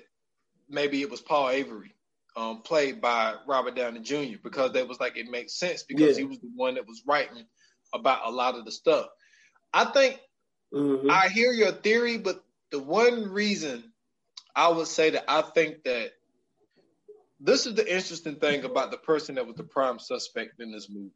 [0.68, 1.94] maybe it was Paul Avery,
[2.36, 4.38] um, played by Robert Downey Jr.
[4.42, 6.22] because they was like it makes sense because yeah.
[6.22, 7.44] he was the one that was writing
[7.92, 9.06] about a lot of the stuff.
[9.72, 10.20] I think
[10.72, 11.10] mm-hmm.
[11.10, 13.92] I hear your theory, but the one reason
[14.54, 16.12] I would say that I think that
[17.40, 20.88] this is the interesting thing about the person that was the prime suspect in this
[20.88, 21.10] movie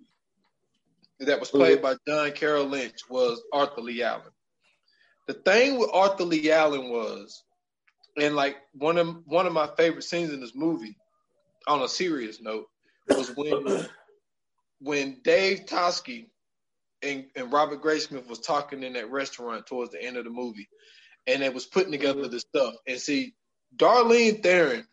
[1.20, 4.32] that was played by John Carroll Lynch was Arthur Lee Allen.
[5.26, 7.42] The thing with Arthur Lee Allen was,
[8.20, 10.96] and like one of one of my favorite scenes in this movie,
[11.66, 12.66] on a serious note,
[13.08, 13.86] was when
[14.80, 16.28] when Dave Toschi
[17.02, 20.68] and, and Robert Graysmith was talking in that restaurant towards the end of the movie,
[21.26, 22.32] and it was putting together mm-hmm.
[22.32, 22.74] the stuff.
[22.86, 23.34] And see,
[23.76, 24.86] Darlene Ferrin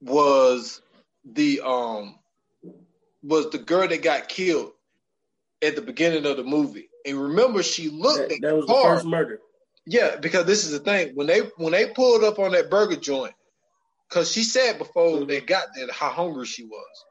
[0.00, 0.80] was
[1.24, 2.19] the um
[3.22, 4.72] was the girl that got killed
[5.62, 6.88] at the beginning of the movie.
[7.06, 8.82] And remember, she looked that, at that was car.
[8.82, 9.40] the first murder.
[9.86, 12.96] Yeah, because this is the thing when they when they pulled up on that burger
[12.96, 13.34] joint,
[14.08, 15.26] because she said before mm-hmm.
[15.26, 17.04] they got there how hungry she was.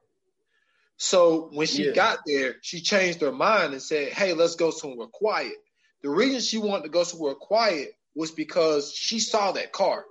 [0.98, 1.94] So when she yeah.
[1.94, 5.56] got there, she changed her mind and said, "Hey, let's go somewhere quiet."
[6.04, 10.06] The reason she wanted to go somewhere quiet was because she saw that car,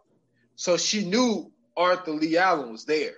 [0.56, 3.14] so she knew Arthur Lee Allen was there.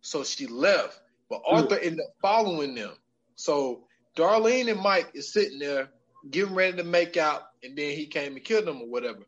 [0.00, 1.00] So she left.
[1.42, 2.92] But Arthur ended up following them.
[3.36, 3.84] So
[4.16, 5.88] Darlene and Mike is sitting there
[6.30, 9.20] getting ready to make out, and then he came and killed them or whatever.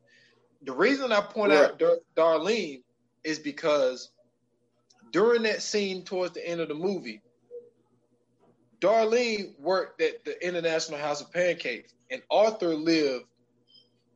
[0.62, 1.64] The reason I point right.
[1.64, 2.82] out Dar- Darlene
[3.24, 4.10] is because
[5.12, 7.22] during that scene towards the end of the movie,
[8.80, 13.24] Darlene worked at the International House of Pancakes, and Arthur lived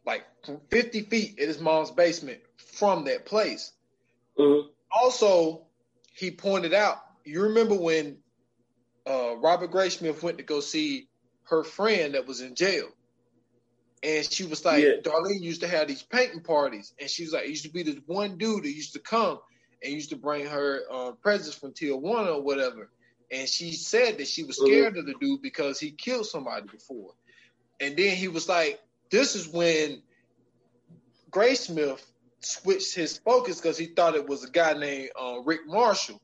[0.07, 0.24] like
[0.70, 3.72] 50 feet in his mom's basement from that place.
[4.38, 4.68] Mm-hmm.
[4.92, 5.66] Also,
[6.14, 8.18] he pointed out you remember when
[9.06, 11.09] uh, Robert Graysmith went to go see
[11.44, 12.88] her friend that was in jail,
[14.02, 14.94] and she was like, yeah.
[15.02, 17.83] Darlene used to have these painting parties, and she was like, it used to be
[17.83, 19.38] this one dude that used to come
[19.83, 22.90] and used to bring her uh, presents from Tijuana or whatever.
[23.30, 24.66] And she said that she was mm-hmm.
[24.66, 25.00] scared mm-hmm.
[25.00, 27.12] of the dude because he killed somebody before.
[27.80, 28.80] And then he was like,
[29.11, 30.02] this is when
[31.30, 32.02] Graysmith
[32.40, 36.20] switched his focus because he thought it was a guy named uh, Rick Marshall.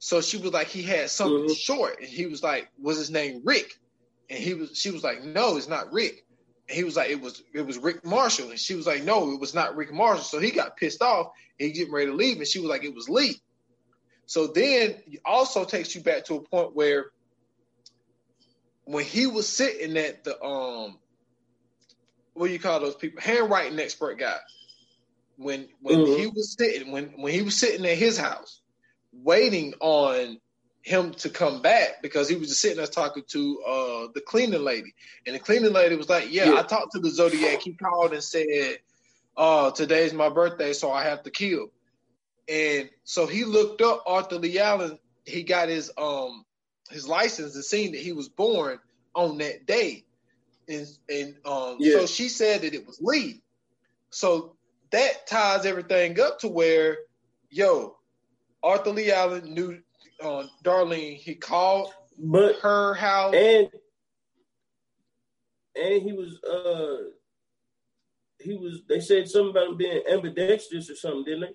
[0.00, 1.52] So she was like, he had something mm-hmm.
[1.52, 3.78] short, and he was like, was his name Rick?
[4.30, 6.24] And he was, she was like, no, it's not Rick.
[6.68, 9.30] And he was like, it was, it was Rick Marshall, and she was like, no,
[9.30, 10.24] it was not Rick Marshall.
[10.24, 12.82] So he got pissed off, and he getting ready to leave, and she was like,
[12.82, 13.40] it was Lee.
[14.24, 17.10] So then it also takes you back to a point where
[18.84, 20.98] when he was sitting at the um
[22.34, 24.38] what do you call those people handwriting expert guy
[25.36, 26.20] when when mm-hmm.
[26.20, 28.59] he was sitting when when he was sitting at his house
[29.12, 30.38] waiting on
[30.82, 34.62] him to come back because he was just sitting there talking to uh, the cleaning
[34.62, 34.94] lady.
[35.26, 37.60] And the cleaning lady was like, yeah, yeah, I talked to the Zodiac.
[37.60, 38.78] He called and said,
[39.36, 41.70] uh, today's my birthday, so I have to kill.
[42.48, 44.98] And so he looked up Arthur Lee Allen.
[45.24, 46.44] He got his um
[46.90, 48.80] his license and seen that he was born
[49.14, 50.04] on that day.
[50.68, 51.98] And and um yeah.
[51.98, 53.42] so she said that it was Lee.
[54.10, 54.56] So
[54.90, 56.98] that ties everything up to where,
[57.48, 57.96] yo,
[58.62, 59.80] Arthur Lee Allen knew
[60.22, 61.16] uh, Darlene.
[61.16, 61.92] He called
[62.22, 63.70] but her house and
[65.74, 67.10] and he was uh
[68.38, 71.54] he was they said something about him being ambidextrous or something, didn't they?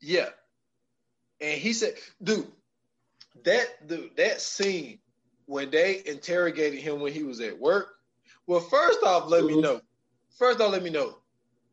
[0.00, 0.28] Yeah.
[1.40, 2.50] And he said, dude,
[3.44, 4.98] that dude, that scene
[5.46, 7.88] when they interrogated him when he was at work.
[8.46, 9.56] Well, first off, let mm-hmm.
[9.56, 9.80] me know.
[10.38, 11.18] First off, let me know.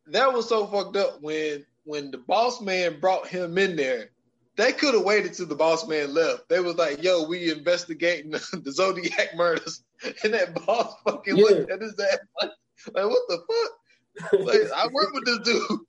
[0.07, 4.09] That was so fucked up when when the boss man brought him in there
[4.55, 6.47] they could have waited till the boss man left.
[6.49, 9.83] They was like, "Yo, we investigating the Zodiac murders,"
[10.23, 11.43] and that boss fucking yeah.
[11.43, 12.51] looked at his ass like,
[12.93, 15.79] like "What the fuck?" Like, I work with this dude.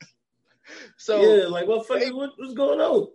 [0.96, 3.08] So yeah, like what fucking what, what's going on?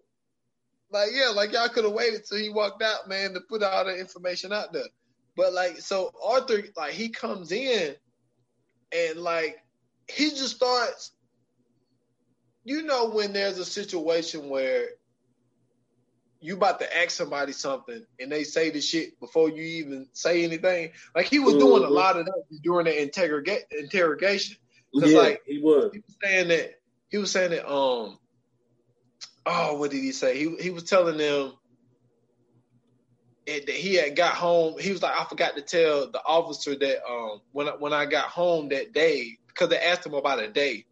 [0.91, 3.85] Like yeah, like y'all could have waited till he walked out, man, to put all
[3.85, 4.83] the information out there.
[5.35, 7.95] But like, so Arthur, like he comes in,
[8.91, 9.57] and like
[10.07, 11.11] he just starts.
[12.65, 14.89] You know when there's a situation where
[16.41, 20.43] you about to ask somebody something and they say the shit before you even say
[20.43, 20.91] anything.
[21.15, 21.93] Like he was doing a Mhm.
[21.93, 24.57] lot of that during the interroga- interrogation.
[24.93, 25.91] Yeah, like he was.
[25.93, 26.71] he was saying that
[27.09, 28.17] he was saying that um
[29.45, 30.37] oh what did he say?
[30.37, 31.53] He he was telling them
[33.45, 34.79] it, that he had got home.
[34.79, 38.05] He was like, I forgot to tell the officer that um when I, when I
[38.05, 40.85] got home that day because they asked him about a day,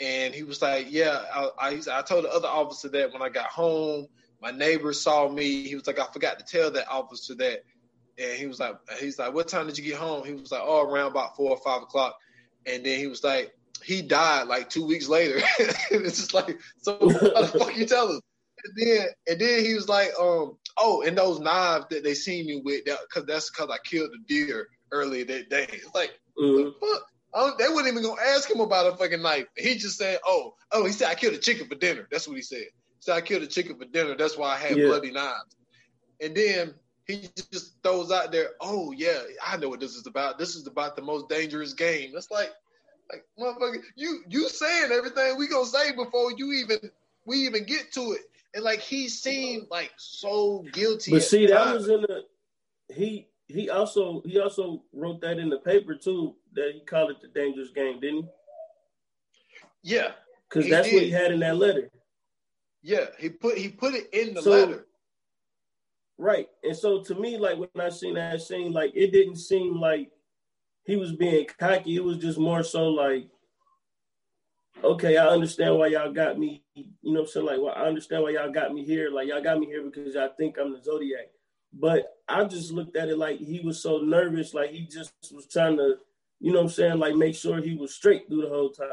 [0.00, 3.12] and he was like, yeah, I I, he said, I told the other officer that
[3.12, 4.06] when I got home,
[4.40, 5.68] my neighbor saw me.
[5.68, 7.60] He was like, I forgot to tell that officer that,
[8.18, 10.24] and he was like, he's like, what time did you get home?
[10.24, 12.16] He was like, oh, around about four or five o'clock,
[12.66, 13.52] and then he was like,
[13.84, 15.40] he died like two weeks later.
[15.58, 18.20] it's just like, so what the fuck you tell us?
[18.62, 22.46] And then and then he was like, um, oh, and those knives that they seen
[22.46, 25.66] me with, that, cause that's cause I killed the deer earlier that day.
[25.72, 26.72] It's like, Mhm.
[26.80, 27.58] fuck.
[27.58, 29.46] They wasn't even gonna ask him about a fucking knife.
[29.56, 32.36] He just said, "Oh, oh." He said, "I killed a chicken for dinner." That's what
[32.36, 32.66] he said.
[33.00, 34.14] Said, "I killed a chicken for dinner.
[34.16, 34.86] That's why I had Yeah.
[34.86, 35.56] bloody knives."
[36.20, 36.74] And then
[37.06, 40.38] he just throws out there, "Oh yeah, I know what this is about.
[40.38, 42.50] This is about the most dangerous game." That's like,
[43.12, 46.78] like motherfucker, you you saying everything we gonna say before you even
[47.24, 48.22] we even get to it.
[48.54, 51.12] And like he seemed like so guilty.
[51.12, 52.24] But see, that was in the
[52.92, 57.20] he he also he also wrote that in the paper too that he called it
[57.20, 58.28] the dangerous game, didn't he?
[59.82, 60.12] yeah,
[60.48, 61.90] Because that's what he had in that letter,
[62.82, 63.06] yeah.
[63.18, 64.86] He put he put it in the So- letter.
[66.18, 66.48] right?
[66.64, 70.10] And so to me, like when I seen that scene, like it didn't seem like
[70.84, 71.96] he was being cocky.
[71.96, 73.28] It was just more so like,
[74.82, 76.62] okay, I understand why y'all got me.
[76.74, 79.10] You know, what I'm saying like, well, I understand why y'all got me here.
[79.10, 81.30] Like y'all got me here because y'all think I'm the Zodiac.
[81.72, 85.46] But I just looked at it like he was so nervous, like he just was
[85.46, 85.96] trying to,
[86.40, 88.88] you know what I'm saying, like make sure he was straight through the whole time.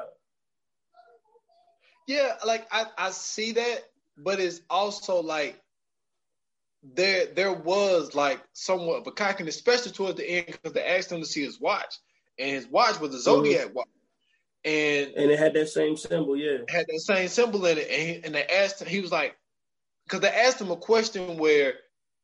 [2.08, 3.84] Yeah, like I, I see that,
[4.18, 5.62] but it's also like
[6.84, 11.12] there there was like somewhat of a cockiness, especially towards the end, because they asked
[11.12, 11.96] him to see his watch,
[12.40, 13.88] and his watch was a zodiac watch,
[14.64, 16.60] and And it had that same symbol, yeah.
[16.70, 19.36] had that same symbol in it, and, he, and they asked him, he was like,
[20.06, 21.74] because they asked him a question where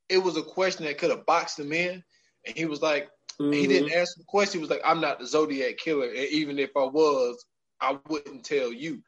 [0.07, 2.03] it was a question that could have boxed him in,
[2.45, 3.67] and he was like, he Mhm.
[3.67, 4.59] didn't answer the question.
[4.59, 6.07] He was like, I'm not the Zodiac killer.
[6.07, 7.43] And even if I was,
[7.81, 9.01] I wouldn't tell you.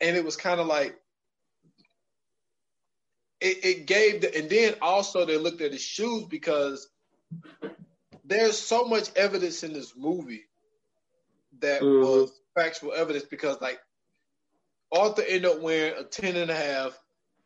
[0.00, 0.98] And it was kind of like,
[3.40, 6.88] it, it gave the, and then also they looked at his shoes because
[8.24, 10.44] there's so much evidence in this movie
[11.60, 12.00] that Mhm.
[12.00, 13.80] was factual evidence because like
[14.92, 16.98] Arthur ended up wearing a 10 and a half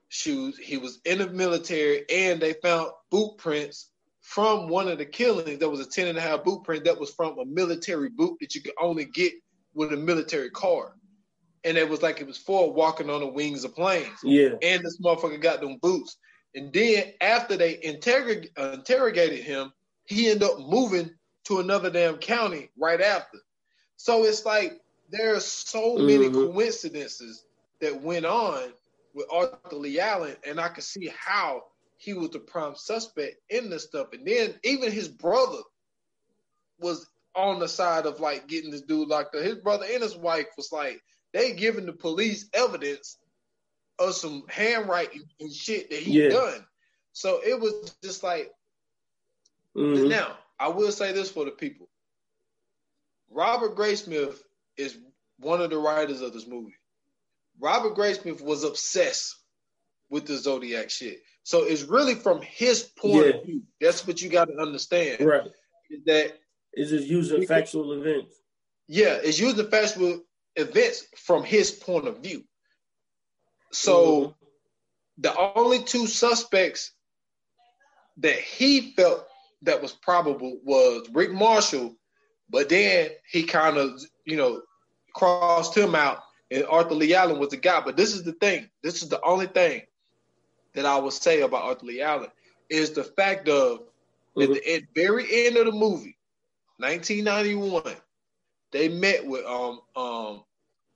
[0.08, 0.56] shoes.
[0.58, 5.58] He was in the military and they found boot prints from one of the killings.
[5.58, 8.36] There was a 10 and a half boot print that was from a military boot
[8.40, 9.32] that you could only get
[9.74, 10.92] with a military card.
[11.64, 14.18] And it was like it was for walking on the wings of planes.
[14.24, 14.54] Yeah.
[14.62, 16.16] And this motherfucker got them boots.
[16.54, 19.72] And then after they interrog- uh, interrogated him,
[20.06, 21.10] he ended up moving
[21.44, 23.38] to another damn county right after.
[23.96, 26.52] So it's like there are so many Mhm.
[26.52, 27.44] coincidences
[27.80, 28.72] that went on
[29.14, 31.64] with Arthur Leigh Allen, and I could see how
[31.96, 34.08] he was the prime suspect in this stuff.
[34.12, 35.60] And then even his brother
[36.78, 39.42] was on the side of like getting this dude locked up.
[39.42, 43.18] His brother and his wife was like they giving the police evidence
[43.98, 46.28] of some handwriting and shit that he Yeah.
[46.30, 46.66] done.
[47.12, 48.52] So it was just like
[49.76, 50.08] Mhm.
[50.08, 51.88] now, I will say this for the people.
[53.28, 54.42] Robert Graysmith
[54.76, 54.96] is
[55.38, 56.74] one of the writers of this movie.
[57.58, 59.36] Robert Graysmith was obsessed
[60.08, 61.22] with the Zodiac shit.
[61.44, 63.32] So it's really from his point Yeah.
[63.34, 63.62] of view.
[63.80, 65.20] That's what you got to understand.
[65.24, 65.50] Right.
[65.90, 66.38] Is that
[66.72, 68.40] It's just using factual events.
[68.88, 70.24] yeah, it's using factual
[70.56, 72.44] events from his point of view.
[73.72, 74.34] So Mhm.
[75.18, 76.92] the only two suspects
[78.18, 79.26] that he felt
[79.62, 81.96] that was probable was Rick Marshall,
[82.48, 84.62] but then he kind of, you know,
[85.14, 87.80] crossed him out, and Arthur Leigh Allen was the guy.
[87.80, 88.70] But this is the thing.
[88.82, 89.86] This is the only thing
[90.74, 92.30] that I will say about Arthur Leigh Allen
[92.68, 93.80] is the fact of
[94.36, 94.55] at Mhm.
[94.55, 96.16] the at very end of the movie,
[96.78, 97.96] 1991,
[98.72, 100.44] they met with um um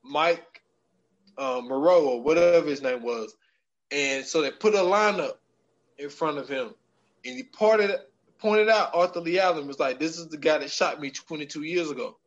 [0.03, 0.63] Mike
[1.37, 3.35] uh, Moreau or whatever his name was,
[3.91, 5.35] and so they put a lineup
[5.99, 6.75] in front of him,
[7.25, 7.91] and he parted,
[8.39, 11.63] pointed out Arthur Leigh Allen was like, "This is the guy that shot me 22
[11.63, 12.19] years ago."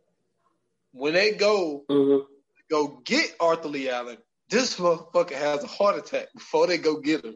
[0.92, 2.26] When they go Mhm.
[2.70, 4.18] go get Arthur Leigh Allen,
[4.50, 7.36] this motherfucker has a heart attack before they go get him.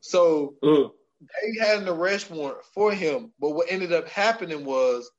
[0.00, 0.92] So Mhm.
[1.20, 5.10] they had an arrest warrant for him, but what ended up happening was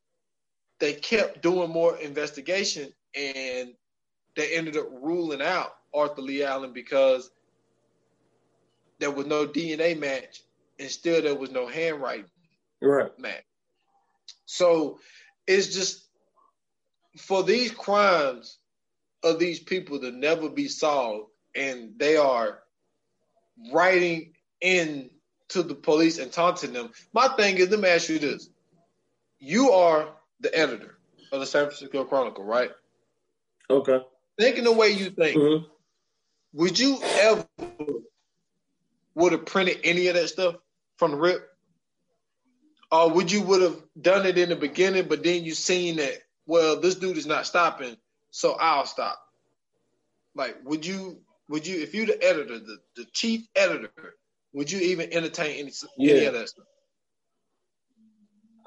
[0.79, 3.73] they kept doing more investigation and
[4.35, 7.31] they ended up ruling out Arthur Leigh Allen because
[8.99, 10.41] there was no DNA match,
[10.79, 12.25] and still there was no handwriting
[12.81, 13.17] right.
[13.19, 13.43] match.
[14.45, 14.99] So
[15.45, 16.07] it's just
[17.17, 18.57] for these crimes
[19.23, 22.59] of these people to never be solved, and they are
[23.71, 25.09] writing in
[25.49, 26.91] to the police and taunting them.
[27.13, 28.49] My thing is, let me ask you this:
[29.39, 30.09] You are
[30.39, 30.97] the editor
[31.31, 32.71] of the San Francisco Chronicle, right?
[33.69, 33.99] Okay.
[34.39, 35.69] Thinking the way you think, Mhm.
[36.53, 37.47] would you ever
[39.15, 40.55] would have printed any of that stuff
[40.97, 41.49] from the rip?
[42.91, 46.21] Or would you would have done it in the beginning, but then you seen that,
[46.45, 47.97] well, this dude is not stopping,
[48.31, 49.19] so I'll stop.
[50.35, 53.89] Like, would you would you if you the editor, the, the chief editor,
[54.53, 56.65] would you even entertain any, any of that stuff?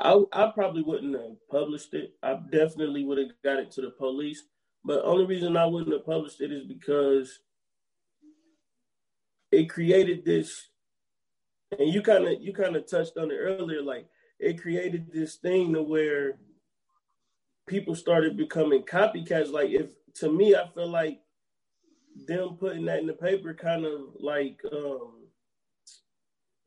[0.00, 2.14] I I probably wouldn't have published it.
[2.22, 4.44] I definitely would have got it to the police.
[4.84, 7.40] But only reason I wouldn't have published it is because
[9.52, 10.68] it created this
[11.78, 14.06] and you kind of you kind of touched on it earlier like
[14.38, 16.38] it created this thing to where
[17.68, 21.20] people started becoming copycats like if to me I feel like
[22.26, 25.28] them putting that in the paper kind of like um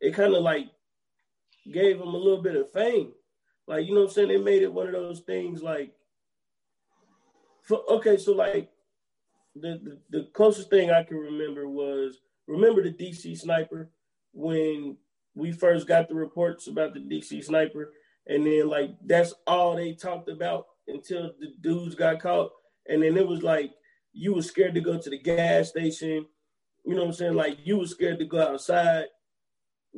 [0.02, 0.68] it kind of like
[1.74, 3.14] gave them a little bit of fame
[3.68, 5.94] like you know what I'm saying They made it one of those things like
[7.64, 8.70] for, okay so like
[9.56, 13.90] the, the the closest thing I can remember was remember the DC sniper
[14.34, 14.98] when
[15.36, 17.94] we first got the reports about the DC sniper,
[18.28, 22.52] and then like that's all they talked about until the dudes got caught,
[22.88, 23.72] and then it was like
[24.12, 26.26] you were scared to go to the gas station,
[26.86, 27.36] you know what I'm saying?
[27.36, 29.06] Like you were scared to go outside.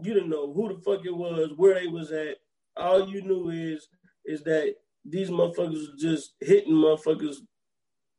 [0.02, 2.38] You didn't know who the fuck it was, where they was at.
[2.78, 3.88] All you knew is
[4.26, 7.38] is that these motherfuckers just hitting motherfuckers,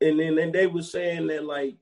[0.01, 1.77] and then and they were saying that like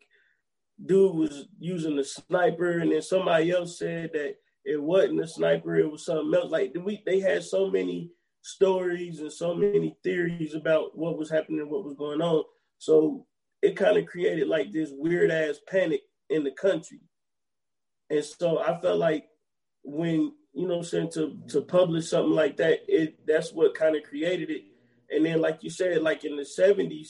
[0.83, 5.75] dude was using a sniper, and then somebody else said that it wasn't a sniper,
[5.75, 6.51] it was something else.
[6.51, 8.11] Like we, they had so many
[8.41, 12.43] stories and so many theories about what was happening what was going on.
[12.77, 13.25] So
[13.61, 16.99] it kind of created like this weird ass panic in the country.
[18.09, 19.25] And so I felt like
[19.83, 23.75] when you know, what I'm saying to to publish something like that, it that's what
[23.75, 24.63] kind of created it.
[25.09, 27.09] And then, like you said, like in the '70s,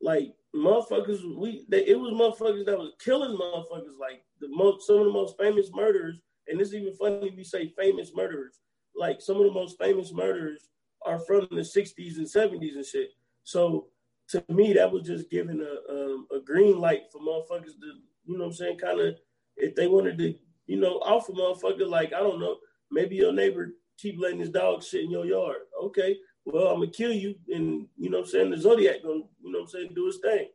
[0.00, 3.98] like motherfuckers, we they, it was motherfuckers that was killing motherfuckers.
[3.98, 7.74] Like the most, some of the most famous murderers, and it's even funny we say
[7.76, 8.60] famous murderers.
[8.94, 10.68] Like some of the most famous murderers
[11.04, 13.10] are from the '60s and '70s and shit.
[13.42, 13.88] So
[14.28, 18.38] to me, that was just giving a um, a green light for motherfuckers to, you
[18.38, 19.16] know, what I'm saying, kind of
[19.56, 20.34] if they wanted to,
[20.66, 21.88] you know, off a motherfucker.
[21.88, 22.56] Like I don't know,
[22.90, 25.58] maybe your neighbor keep letting his dog sit in your yard.
[25.82, 29.52] Okay, well, I'm gonna kill you, and you know I'm saying, the Zodiac gonna, you
[29.52, 30.48] know I'm saying, do his thing.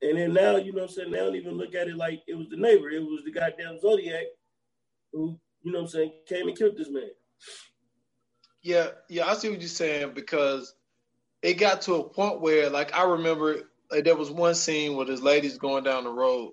[0.00, 2.34] And then now, you know I'm saying, they don't even look at it like it
[2.34, 4.26] was the neighbor, it was the goddamn Zodiac
[5.12, 7.10] who, you know I'm saying, came and killed this man.
[8.62, 10.74] Yeah, yeah, I see what you're saying because
[11.42, 15.06] it got to a point where, like, I remember like, there was one scene where
[15.06, 16.52] this lady's going down the road,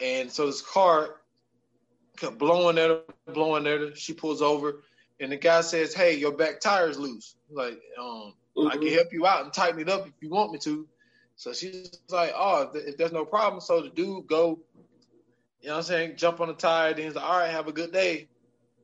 [0.00, 1.16] and so this car
[2.16, 3.02] kept blowing at her,
[3.32, 3.94] blowing at her.
[3.96, 4.82] She pulls over,
[5.20, 7.36] and the guy says, "Hey, your back tire's loose.
[7.50, 8.34] Like, um,
[8.68, 8.92] I can Mhm.
[8.94, 10.88] help you out and tighten it up if you want me to."
[11.36, 14.60] So she's like, "Oh, if, if there's no problem." So the dude go,
[15.60, 16.94] you know, what I'm saying, jump on the tire.
[16.94, 18.28] Then he's like, "All right, have a good day."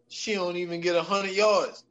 [0.08, 1.84] She don't even get a hundred yards.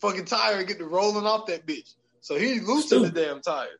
[0.00, 1.94] Fucking tire get to rolling off that bitch.
[2.20, 3.78] So he loosened the damn tire.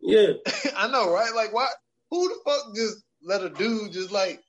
[0.00, 0.32] Yeah,
[0.76, 1.34] I know, right?
[1.34, 1.68] Like, why?
[2.10, 4.42] Who the fuck just let a dude just like,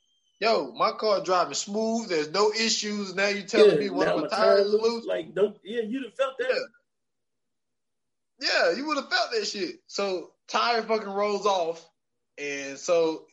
[0.44, 2.10] yo, my car driving smooth.
[2.10, 3.16] There's no issues.
[3.16, 3.78] Now you telling yeah.
[3.78, 4.84] me of my my tire tires is loose.
[4.84, 5.06] loose?
[5.06, 6.68] Like, don't, yeah, you'd have felt that.
[8.42, 9.78] Yeah, you would have felt that shit.
[9.88, 11.90] So tire fucking rolls off,
[12.38, 13.26] and so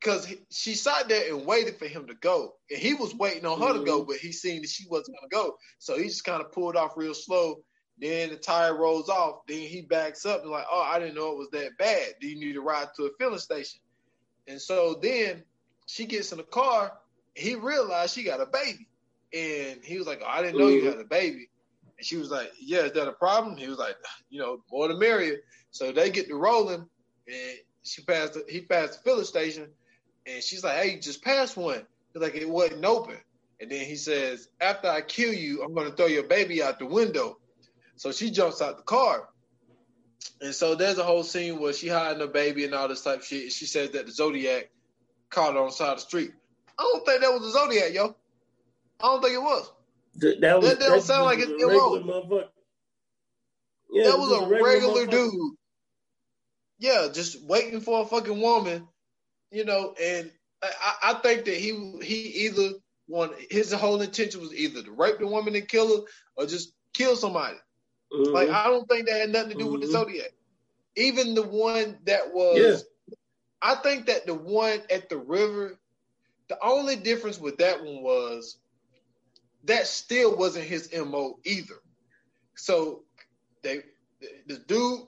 [0.00, 3.60] because she sat there and waited for him to go, and he was waiting on
[3.60, 4.08] her to go, mm-hmm.
[4.08, 6.96] but he seen that she wasn't gonna go, so he just kind of pulled off
[6.96, 7.58] real slow.
[7.98, 9.46] Then the tire rolls off.
[9.48, 12.14] Then he backs up and like, oh, I didn't know it was that bad.
[12.20, 13.80] Do you need to ride to a filling station?
[14.46, 15.42] And so then
[15.86, 16.92] she gets in the car.
[17.34, 18.88] He realized she got a baby,
[19.32, 20.90] and he was like, oh, I didn't know you mm-hmm.
[20.90, 21.48] had a baby.
[21.96, 23.56] And she was like, Yeah, is that a problem?
[23.56, 23.96] He was like,
[24.30, 25.38] You know, more the merrier.
[25.70, 26.86] So they get to rolling,
[27.26, 28.34] and she passed.
[28.34, 29.68] The, he passed the filling station,
[30.26, 31.86] and she's like, Hey, you just passed one.
[32.12, 33.16] He's like, It wasn't open.
[33.60, 36.78] And then he says, After I kill you, I'm going to throw your baby out
[36.78, 37.38] the window.
[37.96, 39.28] So she jumps out the car.
[40.42, 43.20] And so there's a whole scene where she hiding the baby and all this type
[43.20, 43.52] of shit.
[43.52, 44.70] She says that the Zodiac
[45.30, 46.32] caught her on the side of the street.
[46.78, 48.14] I don't think that was the Zodiac, yo.
[49.00, 49.70] I don't think it was.
[50.20, 52.48] Th- that was That don't sound like was a regular motherfucker.
[53.90, 55.10] Yeah, that it was a regular motherfucker.
[55.10, 55.52] dude.
[56.78, 58.86] Yeah, just waiting for a fucking woman,
[59.50, 60.30] you know, and
[60.62, 62.70] I, I think that he he either
[63.06, 66.02] one his whole intention was either to rape the woman and kill her
[66.36, 67.56] or just kill somebody.
[68.12, 68.32] Mm-hmm.
[68.32, 69.72] Like I don't think that had nothing to do mm-hmm.
[69.72, 69.96] with the mm-hmm.
[69.96, 70.32] Zodiac.
[70.96, 72.76] Even the one that was, yeah.
[73.62, 75.78] I think that the one at the river,
[76.48, 78.58] the only difference with that one was
[79.64, 81.74] that still wasn't his mo either.
[82.54, 83.02] So
[83.62, 83.82] they
[84.46, 85.00] the dude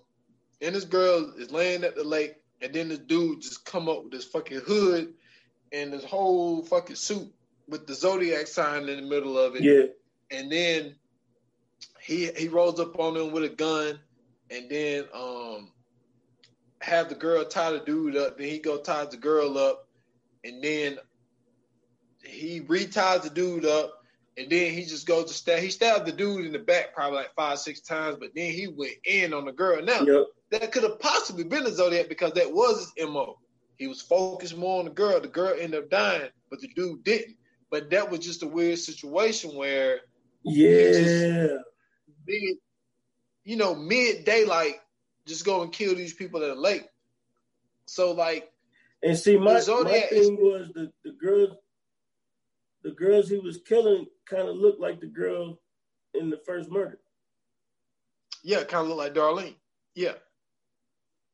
[0.61, 4.05] and this girl is laying at the lake, and then this dude just come up
[4.05, 5.15] with this fucking hood
[5.73, 7.33] and this whole fucking suit
[7.69, 9.63] with the zodiac sign in the middle of it.
[9.63, 10.37] Yeah.
[10.37, 10.97] And then
[12.01, 13.99] he he rolls up on them with a gun,
[14.51, 15.73] and then um
[16.89, 18.39] have the girl tie the dude up.
[18.39, 19.89] Then he go ties the girl up,
[20.45, 20.99] and then
[22.25, 24.03] he reties the dude up,
[24.37, 25.61] and then he just goes to stab.
[25.61, 28.69] He stabbed the dude in the back probably like five, six times, but then he
[28.69, 29.83] went in on the girl.
[29.83, 30.27] Now yep.
[30.51, 33.39] that could have possibly been a Zodiac because that was his mo.
[33.77, 35.21] He was focused more on the girl.
[35.21, 37.37] The girl ended up dying, but the dude didn't.
[37.71, 40.01] But that was just a weird situation where
[40.43, 41.59] yeah,
[42.27, 42.57] mid,
[43.45, 44.77] you know, mid daylight,
[45.29, 46.89] just go and kill these people at a lake.
[47.87, 48.51] So like,
[49.03, 51.57] and see, my, my thing was the the girls,
[52.83, 55.61] the girls he was killing kind of looked like the girl
[56.15, 56.99] in the first murder.
[58.43, 59.55] Yeah, kind of looked like Darlene.
[59.95, 60.15] Yeah.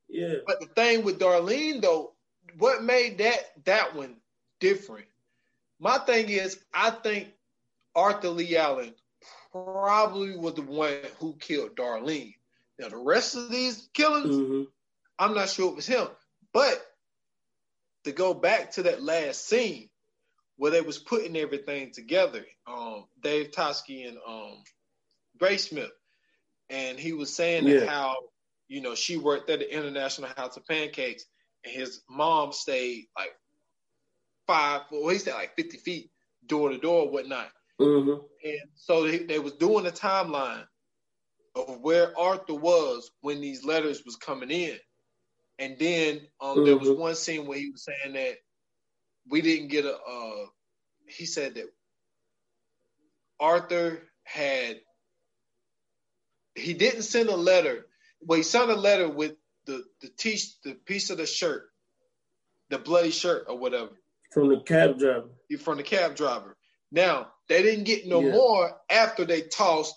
[0.09, 0.37] Yeah.
[0.47, 2.13] But the thing with Darlene though,
[2.59, 4.17] what made that that one
[4.61, 5.07] different?
[5.81, 7.29] My thing is, I think
[7.95, 8.95] Arthur Leigh Allen
[9.51, 12.35] probably was the one who killed Darlene.
[12.79, 14.63] Now the rest of these killings, mm-hmm.
[15.19, 16.07] I'm not sure it was him.
[16.53, 16.81] But
[18.05, 19.89] to go back to that last scene,
[20.57, 22.45] where they was putting everything together.
[22.67, 24.63] Um, Dave Toschi and um,
[25.41, 25.91] Graysmith,
[26.71, 27.87] and he was saying yeah.
[27.87, 28.17] how
[28.69, 31.25] you know she worked at the International House of Pancakes,
[31.65, 33.33] and his mom stayed like
[34.47, 36.11] five, well, he stayed like fifty feet
[36.47, 37.51] door to door, whatnot.
[37.81, 38.21] Mm-hmm.
[38.45, 40.65] And so they, they was doing a timeline
[41.55, 44.77] of where Arthur was when these letters was coming in.
[45.59, 46.65] And then um, mm-hmm.
[46.65, 47.01] there was mm-hmm.
[47.01, 48.37] one scene where he was saying that
[49.29, 49.95] we didn't get a.
[49.95, 50.47] Uh,
[51.07, 51.67] he said that
[53.39, 54.81] Arthur had.
[56.57, 57.87] He didn't send a letter.
[58.21, 59.35] Well, he sent a letter with
[59.67, 61.69] the the t the piece of the shirt,
[62.71, 63.91] the bloody shirt or whatever.
[64.33, 65.29] From the cab driver.
[65.61, 66.57] From the cab driver.
[66.91, 68.33] Now they didn't get no yeah.
[68.33, 69.95] more after they tossed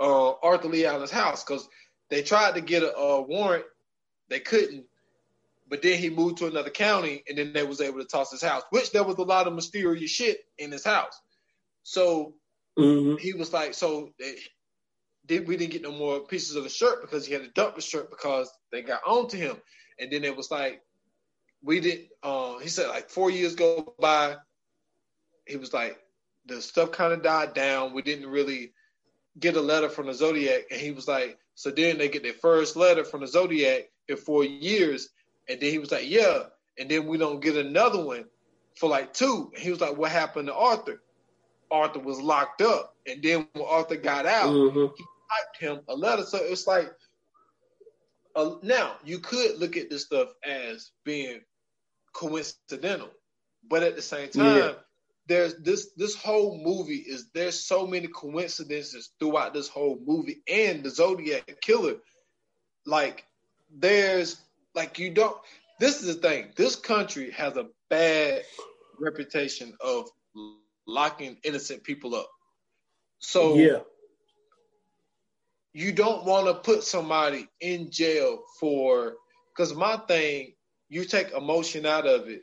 [0.00, 1.68] uh, Arthur Leigh Allen's house because
[2.10, 3.64] they tried to get a, a warrant,
[4.28, 4.86] they couldn't
[5.68, 8.42] but then he moved to another county, and then they was able to toss his
[8.42, 8.62] house.
[8.70, 11.20] Which there was a lot of mysterious shit in his house.
[11.82, 12.34] So
[12.78, 13.16] mm-hmm.
[13.16, 14.36] he was like, so they,
[15.26, 17.74] did we didn't get no more pieces of the shirt because he had to dump
[17.74, 19.56] the shirt because they got onto him.
[19.98, 20.82] And then it was like,
[21.62, 22.08] we didn't.
[22.22, 24.36] Uh, he said like four years go by.
[25.46, 25.98] He was like,
[26.46, 27.92] the stuff kind of died down.
[27.92, 28.72] We didn't really
[29.38, 32.32] get a letter from the Zodiac, and he was like, so then they get their
[32.32, 35.08] first letter from the Zodiac in four years,
[35.48, 36.44] and then he was like, yeah.
[36.78, 38.26] And then we don't get another one
[38.76, 39.50] for like two.
[39.54, 41.02] And he was like, what happened to Arthur?
[41.70, 42.94] Arthur was locked up.
[43.06, 44.94] And then when Arthur got out, mm-hmm.
[44.96, 46.24] he typed him a letter.
[46.24, 46.92] So it's like,
[48.34, 51.40] uh, now you could look at this stuff as being
[52.12, 53.10] coincidental,
[53.66, 54.72] but at the same time, yeah.
[55.26, 60.84] There's this this whole movie is there's so many coincidences throughout this whole movie and
[60.84, 61.96] the Zodiac killer.
[62.84, 63.24] Like
[63.70, 64.40] there's
[64.74, 65.36] like you don't.
[65.80, 66.52] This is the thing.
[66.56, 68.42] This country has a bad
[68.98, 70.08] reputation of
[70.86, 72.30] locking innocent people up.
[73.18, 73.80] So yeah,
[75.72, 79.14] you don't want to put somebody in jail for
[79.54, 80.54] because my thing,
[80.88, 82.42] you take emotion out of it.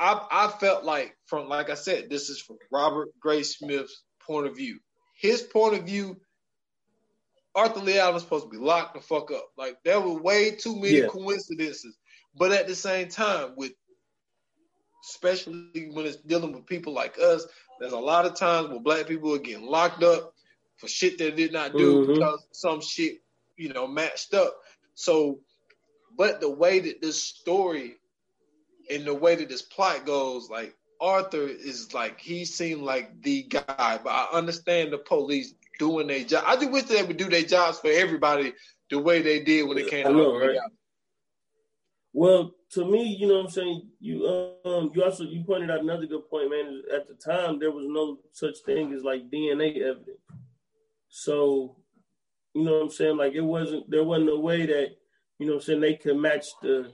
[0.00, 4.56] I I felt like from like I said, this is from Robert Graysmith's point of
[4.56, 4.80] view.
[5.20, 6.16] His point of view
[7.54, 9.50] Arthur Leigh Allen was supposed to be locked the fuck up.
[9.56, 11.06] Like there were way too many yeah.
[11.06, 11.96] coincidences.
[12.36, 13.72] But at the same time, with
[15.04, 17.46] especially when it's dealing with people like us,
[17.80, 20.32] there's a lot of times where black people are getting locked up
[20.76, 22.14] for shit they did not do mm-hmm.
[22.14, 23.18] because some shit,
[23.56, 24.56] you know, matched up.
[24.94, 25.40] So,
[26.16, 27.96] but the way that this story
[28.90, 33.44] and the way that this plot goes, like Arthur is like he seemed like the
[33.44, 36.44] guy, but I understand the police doing their job.
[36.46, 38.52] I just wish they would do their jobs for everybody
[38.90, 40.58] the way they did when it came to know, right?
[42.12, 43.88] Well, to me, you know what I'm saying.
[44.00, 44.26] You
[44.64, 46.82] um, you also you pointed out another good point, man.
[46.94, 50.18] At the time, there was no such thing as like DNA evidence.
[51.08, 51.76] So,
[52.52, 53.16] you know what I'm saying.
[53.16, 54.96] Like it wasn't there wasn't a way that
[55.38, 56.92] you know what I'm saying they could match the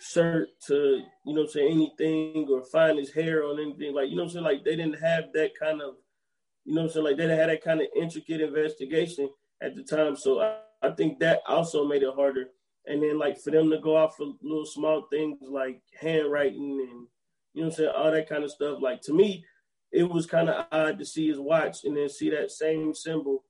[0.00, 3.94] shirt to, you know, say anything or find his hair on anything.
[3.94, 5.94] Like, you know, so like they didn't have that kind of,
[6.64, 9.28] you know, so like they didn't have that kind of intricate investigation
[9.62, 10.16] at the time.
[10.16, 12.50] So I, I think that also made it harder.
[12.86, 17.06] And then like for them to go off for little small things like handwriting and
[17.52, 18.78] you know I'm saying, all that kind of stuff.
[18.80, 19.44] Like to me,
[19.92, 23.44] it was kind of odd to see his watch and then see that same symbol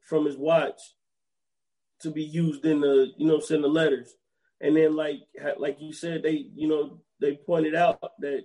[0.00, 0.80] from his watch
[2.00, 4.14] to be used in the, you know, send the letters.
[4.62, 5.20] And then like
[5.58, 8.44] like you said, they, you know, they pointed out that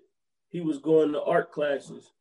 [0.50, 2.12] he was going to art classes.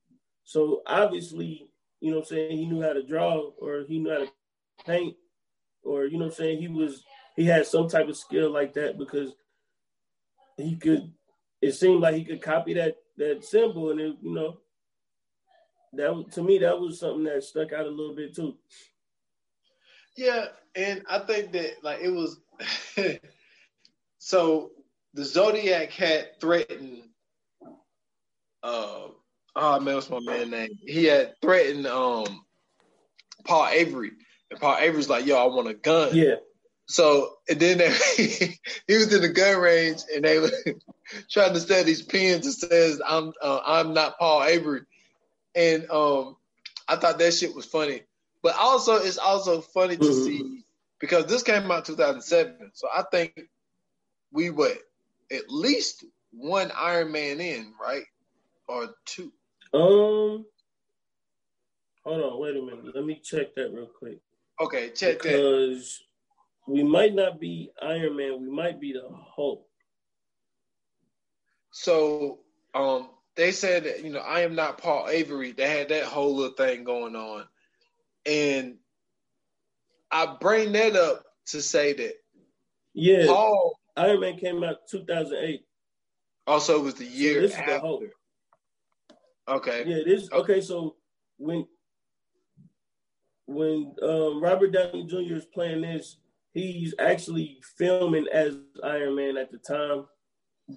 [0.45, 1.69] So obviously,
[2.01, 4.29] you know I'm saying, he knew how to draw or he knew how to
[4.85, 5.17] paint
[5.83, 7.03] or you know I'm saying, he was
[7.37, 9.33] he had some type of skill like that because
[10.57, 11.13] he could
[11.63, 14.59] it seemed like he could copy that that symbol and it, you know
[15.95, 18.57] that to me that was something that stuck out a little bit too.
[20.17, 22.39] Yeah, and I think that like it was
[24.27, 24.73] so
[25.15, 27.05] the Zodiac had threatened
[28.61, 29.07] uh
[29.55, 30.71] oh man, what's my man name?
[30.85, 32.45] He had threatened um
[33.45, 34.11] Paul Avery.
[34.51, 36.11] And Paul Avery's like, yo, I want a gun.
[36.13, 36.35] Yeah.
[36.89, 37.93] So and then they,
[38.89, 40.51] he was in the gun range and they were
[41.31, 44.81] trying to sell these pins that says I'm uh, I'm not Paul Avery,
[45.55, 46.37] and um
[46.89, 48.03] I thought that shit was funny.
[48.43, 50.25] But also it's also funny to mm-hmm.
[50.25, 50.65] see
[50.99, 53.49] because this came out 2007, so I think
[54.33, 54.75] we were
[55.33, 58.05] at least one Iron Man in, right,
[58.69, 59.33] or two.
[59.73, 60.47] Um,
[62.05, 62.95] hold on, wait a minute.
[62.95, 64.19] Let me check that real quick.
[64.61, 65.33] Okay, check because that.
[65.33, 66.03] Because
[66.67, 69.67] we might not be Iron Man, we might be the Hulk.
[71.71, 72.41] So
[72.75, 75.53] um, they said that, you know, I am not Paul Avery.
[75.53, 77.45] They had that whole little thing going on.
[78.25, 78.77] And
[80.11, 82.15] I bring that up to say that
[82.95, 85.65] yeah, Paul Iron Man came out 2008.
[86.47, 87.71] Also, it was the year so this after.
[87.71, 88.03] Is the Hulk.
[89.49, 89.85] Okay.
[89.87, 90.61] Yeah, this okay.
[90.61, 90.97] So
[91.39, 91.67] when
[93.47, 95.37] when um, Robert Downey Jr.
[95.37, 96.19] is playing this,
[96.53, 100.07] he's actually filming as Iron Man at the time,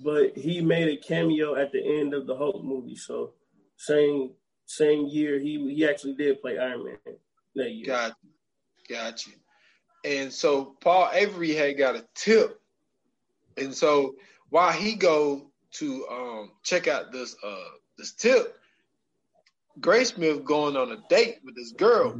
[0.04, 2.96] but he made a cameo at the end of the Hulk movie.
[2.96, 3.34] So
[3.78, 4.32] same
[4.66, 6.98] same year he he actually did play Iron Man
[7.56, 7.88] that year.
[7.88, 8.96] Got you.
[8.96, 9.34] Got you.
[10.06, 12.59] And so Paul Avery had got a tip.
[13.60, 14.16] And so
[14.50, 18.58] while he go to um, check out this uh, this tip,
[19.80, 22.20] Graysmith going on a date with this girl.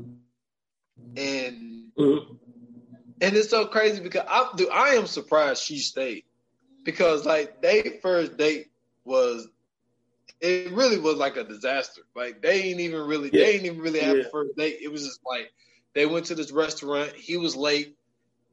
[1.16, 2.36] And mm-hmm.
[3.22, 6.24] And it's so crazy because I do I am surprised she stayed.
[6.84, 8.68] Because like they first date
[9.04, 9.48] was
[10.40, 12.02] it really was like a disaster.
[12.16, 13.46] Like they ain't even really yeah.
[13.46, 14.24] they ain't even really have yeah.
[14.24, 14.78] a first date.
[14.82, 15.52] It was just like
[15.94, 17.98] they went to this restaurant, he was late,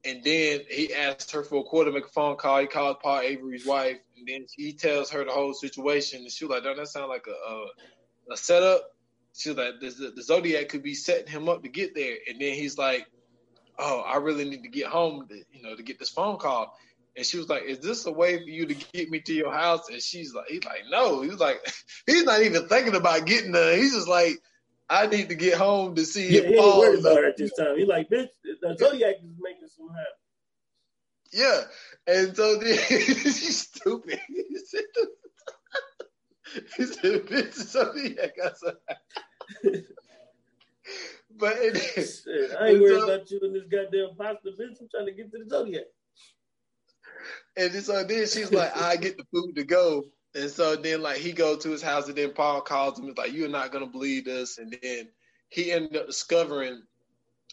[0.06, 2.60] and then he asked her for a quarter, make a phone call.
[2.60, 6.22] He calls Paul Avery's wife, and then he tells her the whole situation.
[6.22, 7.66] And she was like, "Don't that sound like a a,
[8.32, 8.82] a setup?"
[9.34, 12.40] She was like, the, the Zodiac could be setting him up to get there." And
[12.40, 13.06] then he's like,
[13.78, 16.76] oh, I really need to get home, to, you know, to get this phone call.
[17.16, 19.52] And she was like, "Is this a way for you to get me to your
[19.52, 21.60] house?" And she's like, "He's like, no." He's like,
[22.06, 23.76] he's not even thinking about getting there.
[23.76, 24.38] He's just like,
[24.88, 27.52] "I need to get home to see." Yeah, he ain't worried about her at this
[27.54, 27.76] time.
[27.76, 30.04] He's like, "Bitch, the Zodiac is making some happen."
[31.32, 31.62] Yeah,
[32.06, 34.20] and so then she's stupid.
[34.38, 34.84] He said,
[36.76, 38.74] he said "Bitch, Zodiac got some."
[41.38, 44.80] But it, Shit, I ain't worried so, about you and this goddamn pasta bitch.
[44.80, 45.84] I'm trying to get to the Zodiac.
[47.56, 50.04] And so then she's like, I get the food to go.
[50.36, 53.06] And so then like he goes to his house and then Paul calls him.
[53.06, 54.58] He's like, You're not gonna believe this.
[54.58, 55.08] And then
[55.48, 56.82] he ended up discovering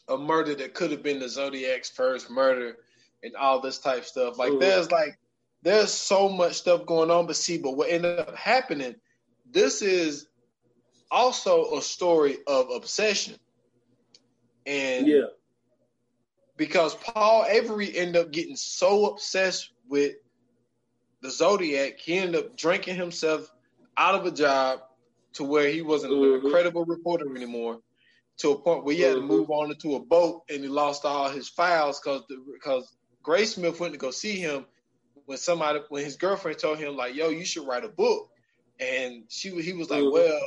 [0.10, 2.78] a murder that could have been the Zodiac's first murder
[3.24, 4.38] and all this type stuff.
[4.38, 4.60] Like Ooh.
[4.60, 5.18] there's like
[5.62, 8.96] there's so much stuff going on, but see, but what ended up happening,
[9.50, 10.28] this is
[11.10, 13.36] also a story of obsession.
[14.66, 15.28] And yeah,
[16.58, 20.16] because Paul Avery ended up getting so obsessed with
[21.24, 23.50] the Zodiac, he ended up drinking himself
[23.98, 24.82] out of a job
[25.34, 26.36] to where he wasn't mm-hmm.
[26.36, 27.80] an incredible reporter anymore.
[28.40, 29.28] To a point where he had mm-hmm.
[29.28, 33.80] to move on into a boat, and he lost all his files because because Graysmith
[33.80, 34.66] went to go see him
[35.26, 38.30] when somebody when his girlfriend told him like, "Yo, you should write a book,"
[38.80, 40.14] and she he was like, mm-hmm.
[40.14, 40.42] "Well,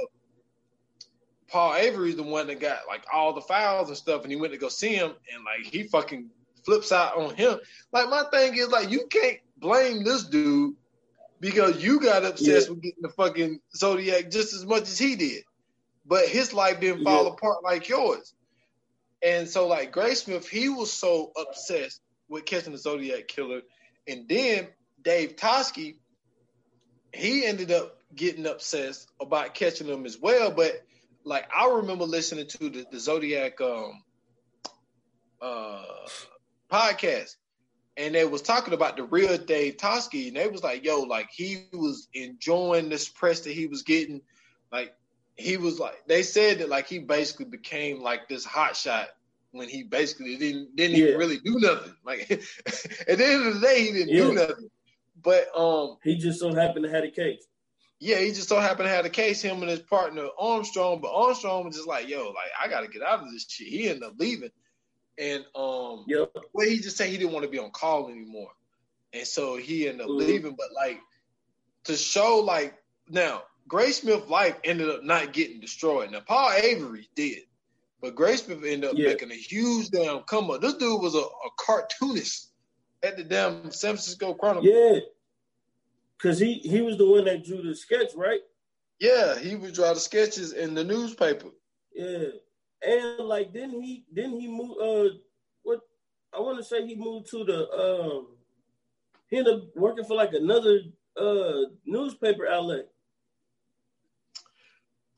[1.48, 4.52] Paul Avery's the one that got like all the files and stuff, and he went
[4.52, 6.28] to go see him, and like he fucking
[6.64, 7.58] flips out on him.
[7.92, 10.74] Like my thing is like you can't blame this dude
[11.40, 12.72] because you got obsessed yeah.
[12.74, 15.44] with getting the fucking Zodiac just as much as he did,
[16.04, 17.30] but his life didn't fall yeah.
[17.30, 18.34] apart like yours.
[19.22, 23.62] And so like Graysmith, he was so obsessed with catching the Zodiac killer,
[24.06, 24.68] and then
[25.02, 25.96] Dave Toschi,
[27.12, 30.50] he ended up getting obsessed about catching them as well.
[30.50, 30.82] But
[31.24, 34.02] like I remember listening to the, the Zodiac um
[35.40, 35.82] uh
[36.70, 37.36] podcast
[37.96, 41.30] and they was talking about the real Dave Toschi, and they was like, "Yo, like
[41.30, 44.20] he was enjoying this press that he was getting.
[44.70, 44.94] Like
[45.36, 49.08] he was like, they said that like he basically became like this hot shot
[49.52, 51.06] when he basically didn't didn't yeah.
[51.06, 51.94] even really do nothing.
[52.04, 54.22] Like at the end of the day, he didn't yeah.
[54.22, 54.70] do nothing.
[55.22, 57.46] But um, he just so happened to have a case.
[57.98, 59.40] Yeah, he just so happened to have a case.
[59.40, 62.88] Him and his partner Armstrong, but Armstrong was just like, "Yo, like I got to
[62.88, 64.50] get out of this shit." He ended up leaving,
[65.18, 66.30] and um, yep.
[66.52, 68.50] well, he just said he didn't want to be on call anymore,
[69.12, 70.26] and so he ended up mm-hmm.
[70.26, 70.56] leaving.
[70.56, 71.00] But like
[71.84, 72.74] to show, like
[73.08, 76.10] now, Graysmith life ended up not getting destroyed.
[76.10, 77.44] Now Paul Avery did,
[78.00, 79.08] but Graysmith ended up yeah.
[79.08, 80.60] making a huge damn come up.
[80.60, 82.50] This dude was a, a cartoonist
[83.02, 84.68] at the damn San Francisco Chronicle.
[84.68, 85.00] Yeah,
[86.18, 88.40] because he he was the one that drew the sketch, right?
[88.98, 91.48] Yeah, he would draw the sketches in the newspaper.
[91.94, 92.28] Yeah,
[92.86, 94.76] and like didn't he didn't he move?
[94.80, 95.14] Uh,
[95.62, 95.80] what
[96.32, 98.28] I want to say he moved to the um.
[99.28, 100.80] He ended up working for like another
[101.20, 102.86] uh newspaper outlet.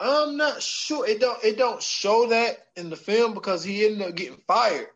[0.01, 1.07] I'm not sure.
[1.07, 4.89] It don't it don't show that in the film because he ended up getting fired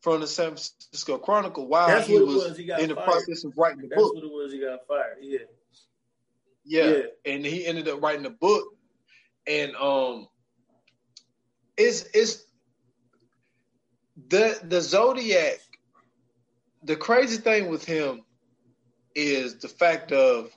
[0.00, 3.04] from the San Francisco Chronicle while That's he was, was, he in the fired.
[3.04, 4.14] process of writing the That's book.
[4.14, 4.52] That's what it was.
[4.52, 5.18] He got fired.
[5.20, 5.38] Yeah.
[6.64, 6.90] yeah.
[6.90, 7.02] Yeah.
[7.32, 8.64] And he ended up writing the book.
[9.46, 10.28] And um
[11.76, 12.44] it's it's
[14.28, 15.58] the the Zodiac,
[16.82, 18.22] the crazy thing with him
[19.14, 20.50] is the fact of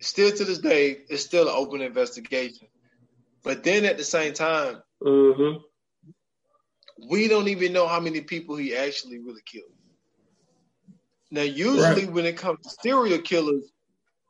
[0.00, 2.68] still to this day, it's still an open investigation.
[3.42, 5.58] But then at the same time, mm-hmm.
[7.08, 9.72] we don't even know how many people he actually really killed.
[11.30, 12.12] Now, usually Right.
[12.12, 13.70] when it comes to serial killers,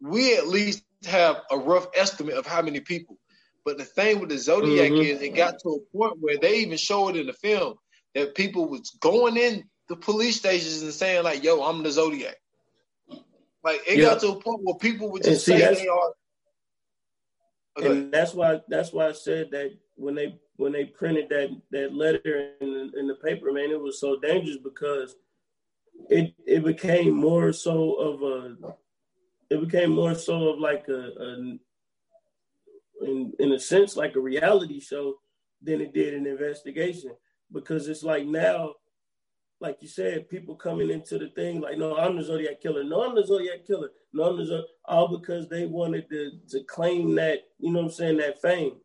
[0.00, 3.18] we at least have a rough estimate of how many people.
[3.68, 5.04] But the thing with the Zodiac Mhm.
[5.04, 7.76] is it got to a point where they even show it in the film
[8.14, 12.40] that people was going in the police stations and saying like, "Yo, I'm the Zodiac."
[13.62, 14.04] Like it Yeah.
[14.04, 16.14] got to a point where people would just see, say they are.
[17.76, 17.88] Okay.
[17.88, 21.92] and that's why that's why I said that when they when they printed that that
[21.92, 25.14] letter in the, in the paper, man, it was so dangerous because
[26.08, 28.56] it it became more so of a
[29.50, 31.58] it became more so of like a, a
[33.02, 35.14] in in a sense like a reality show
[35.62, 37.10] than it did an investigation
[37.52, 38.72] because it's like now
[39.60, 42.84] like you said, people coming into the thing like, no, I'm the Zodiac killer.
[42.84, 43.90] No, I'm the Zodiac killer.
[44.12, 47.86] No, I'm the Zodiac, all because they wanted to to claim that, you know what
[47.86, 48.76] I'm saying, that fame.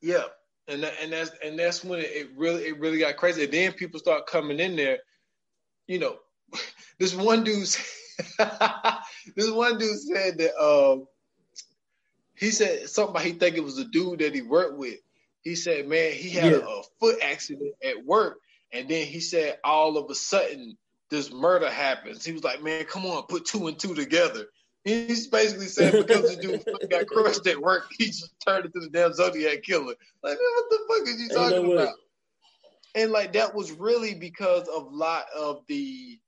[0.00, 0.24] Yeah,
[0.66, 3.44] and that, and that's and that's when it, really it really got crazy.
[3.44, 4.98] And then people start coming in there.
[5.86, 6.16] You know,
[6.98, 7.68] this one dude,
[9.36, 11.06] this one dude said that um,
[12.34, 14.98] he said something about he think it was a dude that he worked with.
[15.42, 16.58] He said, man, he had Yeah.
[16.58, 18.38] a, a foot accident at work,
[18.72, 20.76] and then he said all of a sudden
[21.10, 22.24] this murder happens.
[22.24, 24.46] He was like, man, come on, put two and two together.
[24.84, 28.88] He's basically saying because the dude got crushed at work, he just turned into the
[28.88, 29.94] damn Zodiac killer.
[30.22, 31.94] Like, man, what the fuck is you talking about?
[32.94, 36.18] And like that was really because of a lot of the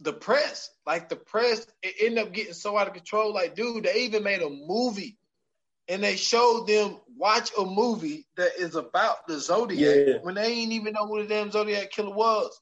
[0.00, 0.70] the press.
[0.86, 3.32] Like the press, it ended up getting so out of control.
[3.32, 5.18] Like, dude, they even made a movie
[5.88, 10.18] and they showed them watch a movie that is about the Zodiac Yeah.
[10.22, 12.58] when they ain't even know who the damn Zodiac killer was.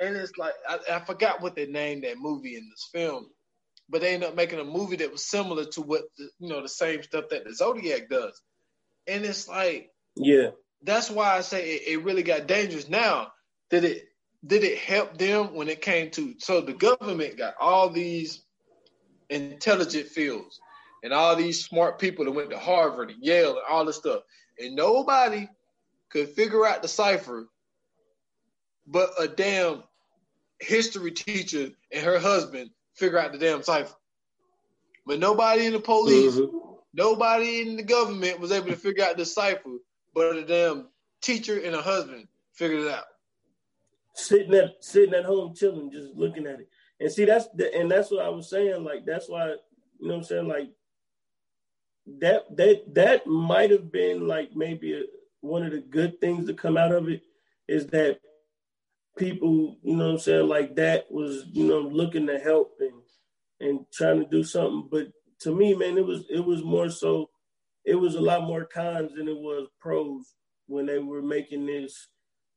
[0.00, 3.30] And it's like I, I forgot what they named that movie in this film,
[3.88, 6.62] but they ended up making a movie that was similar to what the, you know
[6.62, 8.40] the same stuff that the Zodiac does.
[9.06, 10.50] And it's like Yeah.
[10.82, 12.88] that's why I say it, it really got dangerous.
[12.88, 13.32] Now,
[13.70, 14.04] did it
[14.46, 18.42] did it help them when it came to so the government got all these
[19.28, 20.58] intelligent fields
[21.02, 24.22] and all these smart people that went to Harvard and Yale and all this stuff,
[24.58, 25.48] and nobody
[26.10, 27.46] could figure out the cipher,
[28.86, 29.82] but a damn
[30.60, 33.94] history teacher and her husband figure out the damn cipher.
[35.06, 36.78] But nobody in the police, Mhm.
[36.92, 39.78] nobody in the government was able to figure out the cipher,
[40.14, 40.90] but a damn
[41.22, 43.04] teacher and a husband figured it out.
[44.14, 46.68] Sitting at sitting at home chilling, just looking at it.
[46.98, 48.84] And see that's the, and that's what I was saying.
[48.84, 50.48] Like that's why, you know what I'm saying?
[50.48, 50.70] Like
[52.18, 55.02] that that that might have been like maybe a,
[55.40, 57.22] one of the good things to come out of it
[57.68, 58.20] is that
[59.16, 63.00] people, you know what I'm saying, like that was, you know, looking to help and
[63.60, 64.88] and trying to do something.
[64.90, 65.08] But
[65.40, 67.30] to me, man, it was it was more so
[67.84, 70.34] it was a lot more cons than it was pros
[70.66, 72.08] when they were making this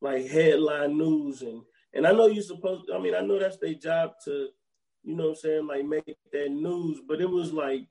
[0.04, 2.89] like headline news and And I know you're supposed.
[2.93, 4.49] I mean, I know that's their job to,
[5.04, 6.99] you know, I'm saying like make that news.
[7.08, 7.88] But it was like,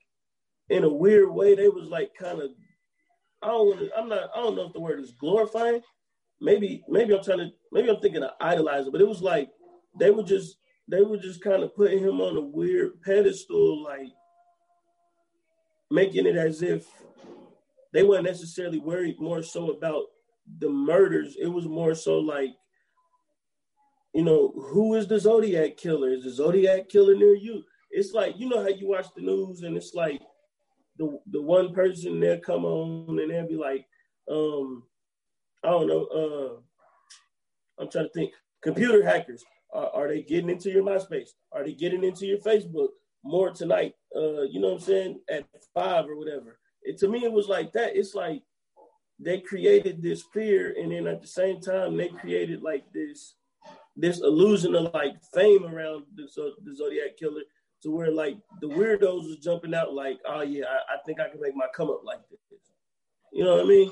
[0.69, 2.51] in a weird way, they was like kind of.
[3.41, 3.67] I don't.
[3.69, 4.29] Wanna, I'm not.
[4.35, 5.81] I don't know if the word is glorifying.
[6.39, 6.83] Maybe.
[6.87, 7.49] Maybe I'm trying to.
[7.71, 8.91] Maybe I'm thinking of idolizing.
[8.91, 9.49] But it was like
[9.99, 10.57] they were just.
[10.89, 14.11] They were just kind of putting him on a weird pedestal, like
[15.89, 16.85] making it as if
[17.93, 20.03] they weren't necessarily worried more so about
[20.59, 21.35] the murders.
[21.39, 22.51] It was more so like
[24.13, 26.09] you know, who is the Zodiac killer?
[26.09, 27.63] Is the Zodiac killer near you?
[27.89, 30.21] It's like, you know how you watch the news and it's like
[30.97, 33.85] the the one person there come on and they'll be like,
[34.29, 34.83] um,
[35.63, 39.43] I don't know, uh, I'm trying to think, computer hackers.
[39.73, 41.29] Are, are they getting into your MySpace?
[41.51, 42.89] Are they getting into your Facebook
[43.23, 43.93] more tonight?
[44.15, 45.19] Uh, you know what I'm saying?
[45.29, 46.59] At five or whatever.
[46.83, 47.95] It, to me, it was like that.
[47.95, 48.43] It's like
[49.23, 53.35] they created this fear, and then at the same time, they created like this
[53.95, 56.27] this illusion of like fame around the,
[56.63, 57.41] the Zodiac killer
[57.83, 61.29] to where like the weirdos was jumping out like, oh yeah, I, I, think I
[61.29, 62.39] can make my come up like this.
[63.31, 63.91] You know what I mean?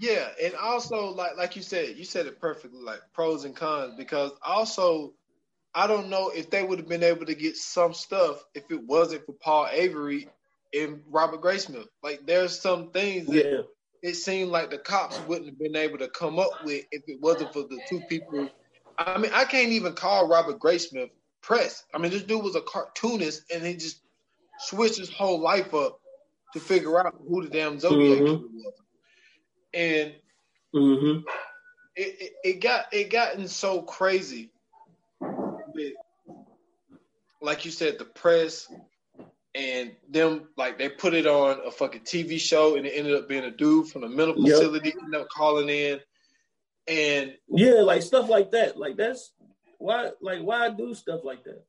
[0.00, 3.94] Yeah, and also like like you said, you said it perfectly, like pros and cons,
[3.96, 5.14] because also
[5.74, 8.82] I don't know if they would have been able to get some stuff if it
[8.84, 10.28] wasn't for Paul Avery
[10.74, 11.88] and Robert Graysmith.
[12.02, 13.62] Like there's some things that yeah.
[14.06, 17.20] It seemed like the cops wouldn't have been able to come up with if it
[17.20, 18.48] wasn't for the two people
[18.98, 21.10] I mean, I can't even call Robert Graysmith
[21.42, 21.84] press.
[21.94, 24.00] I mean, this dude was a cartoonist, and he just
[24.58, 26.00] switched his whole life up
[26.52, 28.56] to figure out who the damn Zodiac mm-hmm.
[28.56, 28.74] was.
[29.74, 30.14] And
[30.74, 31.20] mm-hmm.
[31.94, 34.50] it, it, it got it gotten so crazy
[35.20, 35.92] with,
[37.42, 38.66] like you said, the press
[39.56, 43.28] and them like they put it on a fucking TV show, and it ended up
[43.28, 44.98] being a dude from a mental facility yep.
[45.02, 46.00] ended up calling in
[46.88, 48.78] and yeah, like stuff like that.
[48.78, 49.32] Like that's
[49.78, 51.64] why like why do stuff like that?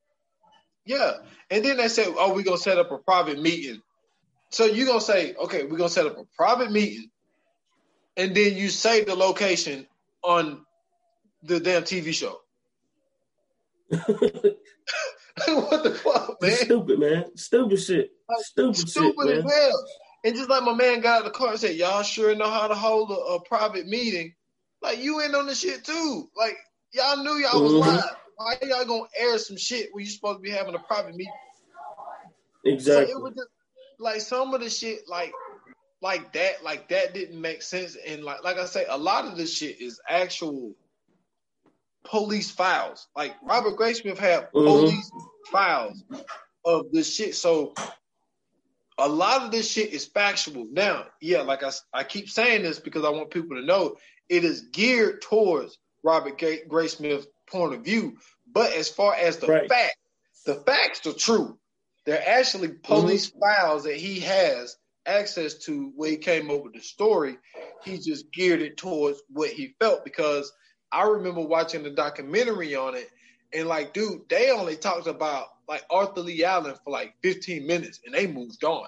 [0.85, 1.13] Yeah.
[1.49, 3.81] And then they said, Oh, we're gonna set up a private meeting.
[4.49, 7.09] So you're gonna say, okay, we're gonna set up a private meeting,
[8.15, 9.87] and then you say the location
[10.23, 10.65] on
[11.43, 12.39] the damn TV show.
[15.47, 16.51] what the fuck, man?
[16.51, 17.25] Stupid, man.
[17.37, 18.11] Stupid shit.
[18.39, 19.49] Stupid, stupid shit, man.
[19.49, 19.85] Hell.
[20.25, 22.49] And just like my man got out of the car and said, Y'all sure know
[22.49, 24.33] how to hold a, a private meeting
[24.81, 26.29] like you in on the shit too.
[26.35, 26.57] Like
[26.93, 27.95] y'all knew y'all was mm-hmm.
[27.95, 28.15] live.
[28.35, 31.33] Why y'all gonna air some shit when you supposed to be having a private meeting?
[32.65, 33.11] Exactly.
[33.11, 33.49] So it was just,
[33.99, 35.31] like some of the shit, like
[36.01, 37.97] like that, like that didn't make sense.
[38.05, 40.75] And like like I say, a lot of this shit is actual
[42.09, 43.07] police files.
[43.15, 44.65] Like Robert Graysmith had mm-hmm.
[44.65, 45.11] police
[45.51, 46.03] files
[46.65, 47.35] of this shit.
[47.35, 47.73] So
[48.97, 50.67] a lot of this shit is factual.
[50.71, 53.95] Now, yeah, like I, I keep saying this because I want people to know
[54.29, 58.17] it is geared towards Robert Gray, Graysmith's point of view.
[58.51, 59.69] But as far as the right.
[59.69, 59.97] fact,
[60.45, 61.57] the facts are true.
[62.05, 63.39] They're actually police mm-hmm.
[63.39, 67.37] files that he has access to where he came up with the story.
[67.83, 70.51] He just geared it towards what he felt because
[70.91, 73.09] I remember watching the documentary on it
[73.53, 77.99] and like, dude, they only talked about like Arthur Leigh Allen for like 15 minutes
[78.05, 78.87] and they moved on.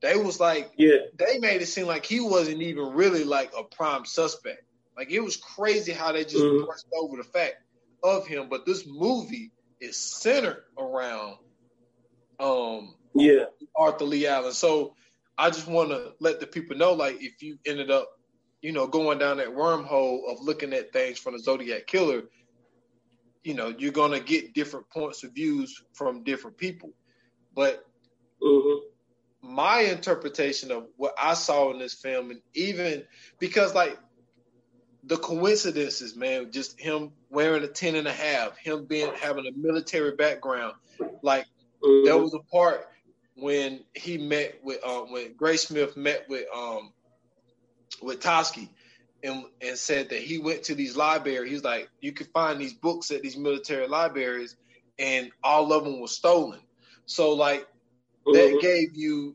[0.00, 3.64] They was like, yeah, they made it seem like he wasn't even really like a
[3.64, 4.62] prime suspect.
[4.96, 6.66] Like it was crazy how they just mm-hmm.
[6.66, 7.56] brushed over the fact
[8.02, 8.48] of him.
[8.50, 9.50] But this movie
[9.80, 11.36] is centered around,
[12.38, 13.44] um, yeah,
[13.74, 14.52] Arthur Leigh Allen.
[14.52, 14.94] So
[15.38, 18.08] I just want to let the people know, like, if you ended up,
[18.64, 22.22] you know, going down that wormhole of looking at things from the Zodiac killer,
[23.42, 26.90] you know, you're gonna get different points of views from different people.
[27.54, 27.84] But
[28.42, 28.88] mm-hmm
[29.46, 33.04] my interpretation of what I saw in this film, and even
[33.38, 33.98] because like
[35.04, 39.52] the coincidences, man, just him wearing a ten and a half, him being having a
[39.56, 40.74] military background,
[41.22, 41.44] like
[41.84, 42.06] mm-hmm.
[42.06, 42.88] there was a part
[43.36, 46.92] when he met with uh, when Graysmith met with um
[48.02, 48.68] with Toschi
[49.22, 51.50] and and said that he went to these libraries.
[51.50, 54.56] He's like, you could find these books at these military libraries,
[54.98, 56.60] and all of them were stolen.
[57.06, 57.62] So like
[58.26, 58.32] mm-hmm.
[58.32, 59.34] that gave you,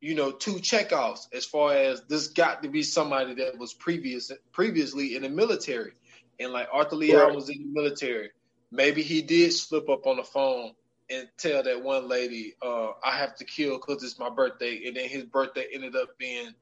[0.00, 4.32] you know, two checkoffs as far as this got to be somebody that was previous
[4.52, 5.92] previously in the military.
[6.38, 7.34] And like Arthur Leigh right.
[7.34, 8.30] was in the military.
[8.72, 10.72] Maybe he did slip up on the phone
[11.10, 14.86] and tell that one lady, uh, I have to kill because it's my birthday.
[14.86, 16.54] And then his birthday ended up being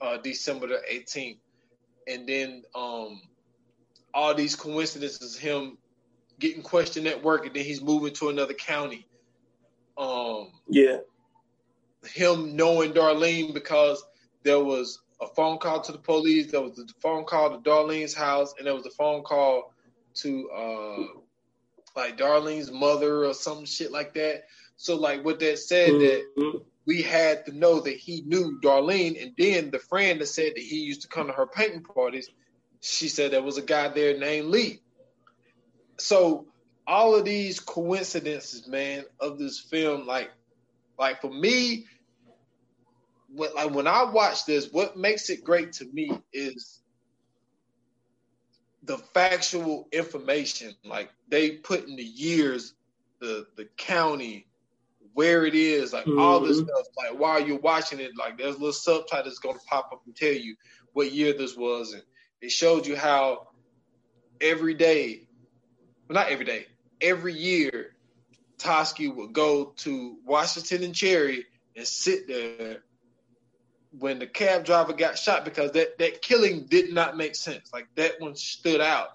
[0.00, 1.38] uh, December the 18th.
[2.06, 3.22] And then um,
[4.12, 5.78] all these coincidences, him
[6.38, 9.06] getting questioned at work, and then he's moving to another county.
[9.96, 10.98] Um, yeah.
[12.06, 14.04] Him knowing Darlene because
[14.42, 18.14] there was a phone call to the police, there was a phone call to Darlene's
[18.14, 19.72] house, and there was a phone call
[20.14, 21.02] to uh
[21.96, 24.44] like Darlene's mother or some shit like that.
[24.76, 26.40] So like what that said mm-hmm.
[26.40, 30.52] that we had to know that he knew Darlene, and then the friend that said
[30.54, 32.28] that he used to come to her painting parties,
[32.80, 34.80] she said there was a guy there named Lee.
[35.98, 36.46] So
[36.86, 40.30] all of these coincidences, man, of this film, like,
[40.98, 41.86] like for me,
[43.32, 46.80] when, like when I watch this, what makes it great to me is
[48.82, 50.74] the factual information.
[50.84, 52.74] Like they put in the years,
[53.20, 54.46] the the county,
[55.14, 56.18] where it is, like mm-hmm.
[56.18, 56.66] all this mm-hmm.
[56.66, 56.86] stuff.
[56.96, 60.14] Like while you're watching it, like there's a little subtitles going to pop up and
[60.14, 60.56] tell you
[60.92, 62.02] what year this was, and
[62.40, 63.48] it showed you how
[64.40, 65.26] every day,
[66.08, 66.66] well, not every day,
[67.00, 67.94] every year,
[68.58, 71.46] Toschi would go to Washington and Cherry
[71.76, 72.82] and sit there
[73.98, 77.70] when the cab driver got shot because that that killing did not make sense.
[77.72, 79.08] Like that one stood out.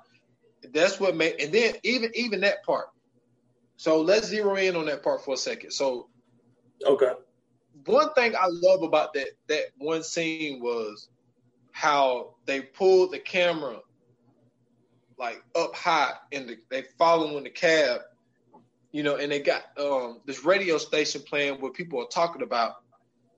[0.73, 2.87] That's what made, and then even even that part
[3.79, 5.71] so let's zero in on that part for a second.
[5.71, 6.09] So,
[6.85, 7.13] okay.
[7.85, 11.07] One thing I love about that that one scene was
[11.71, 13.79] how they pulled the camera
[15.17, 18.01] like up high and the, they following the cab,
[18.91, 22.83] you know, and they got um, this radio station playing where people are talking about,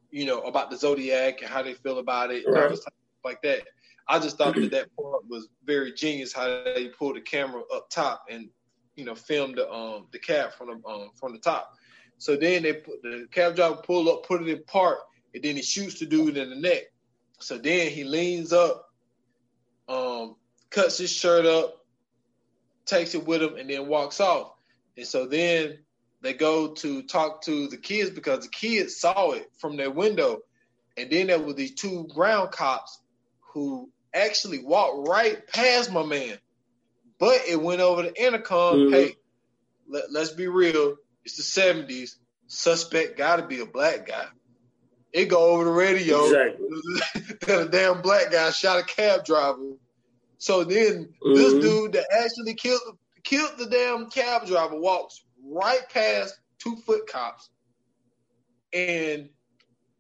[0.10, 2.76] you know, about the Zodiac and how they feel about it, right.
[3.24, 3.62] like that.
[4.08, 7.92] I just thought that that part was very genius how they pulled the camera up
[7.92, 8.50] top and
[8.96, 11.74] you know, film the um the cab from the um from the top.
[12.18, 15.00] So then they put the cab driver pull up, put it in park,
[15.34, 16.84] and then he shoots the dude in the neck.
[17.40, 18.92] So then he leans up,
[19.90, 20.36] um,
[20.70, 21.84] cuts his shirt up,
[22.86, 24.54] takes it with him, and then walks off.
[24.98, 25.80] And so then
[26.22, 30.42] they go to talk to the kids because the kids saw it from their window.
[30.98, 33.00] And then there were these two ground cops
[33.40, 36.38] who actually walked right past my man
[37.22, 38.78] but it went over the intercom.
[38.78, 38.94] Mm-hmm.
[38.94, 39.16] Hey,
[39.88, 40.96] let, us be real.
[41.24, 42.18] It's the seventies.
[42.48, 44.26] Suspect got to be a black guy.
[45.14, 46.26] It go over the radio.
[46.26, 46.68] Exactly.
[47.42, 49.74] that a damn black guy shot a cab driver.
[50.40, 51.36] So then mm-hmm.
[51.36, 52.82] this dude that actually killed
[53.24, 57.52] killed the damn cab driver walks right past two foot cops,
[58.74, 59.30] and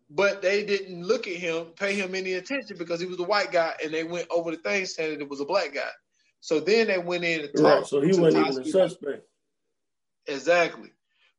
[0.09, 3.51] but they didn't look at him, pay him any attention because he was a white
[3.51, 5.91] guy, and they went over the thing saying that it was a black guy.
[6.41, 7.63] So then they went in and talked.
[7.63, 9.27] Right, so he wasn't even a suspect.
[10.27, 10.89] Exactly.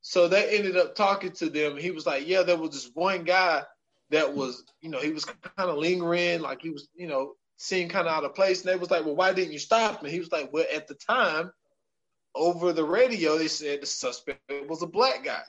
[0.00, 1.76] So they ended up talking to them.
[1.76, 3.62] He was like, "Yeah, there was this one guy
[4.10, 7.90] that was, you know, he was kind of lingering, like he was, you know, seemed
[7.90, 10.10] kind of out of place." And they was like, "Well, why didn't you stop him?"
[10.10, 11.52] He was like, "Well, at the time,
[12.34, 15.42] over the radio, they said the suspect was a black guy."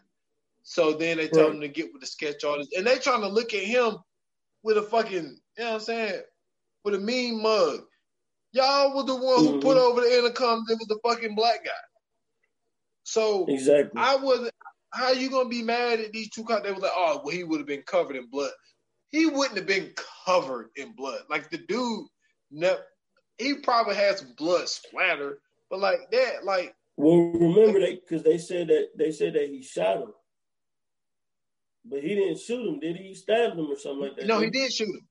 [0.64, 1.56] So then they told right.
[1.56, 3.98] him to get with the sketch artist, and they trying to look at him
[4.64, 6.22] with a fucking, you know what I'm saying,
[6.84, 7.86] with a mean mug.
[8.54, 9.60] Y'all was the one who mm-hmm.
[9.60, 10.64] put over the intercom.
[10.70, 11.72] It was the fucking black guy.
[13.04, 14.52] So exactly, I wasn't.
[14.94, 16.64] How you gonna be mad at these two cops?
[16.64, 18.52] They were like, oh, well, he would have been covered in blood.
[19.10, 19.92] He wouldn't have been
[20.26, 21.22] covered in blood.
[21.30, 22.06] Like the dude,
[22.52, 22.78] ne-
[23.40, 25.40] he probably had some blood splatter,
[25.70, 26.76] but like that, like.
[26.96, 30.14] Well, remember they because they said that they said that he shot him,
[31.86, 32.80] but he didn't shoot him.
[32.80, 33.08] Did he?
[33.10, 34.28] he stabbed him or something like that?
[34.28, 35.08] No, he did shoot him.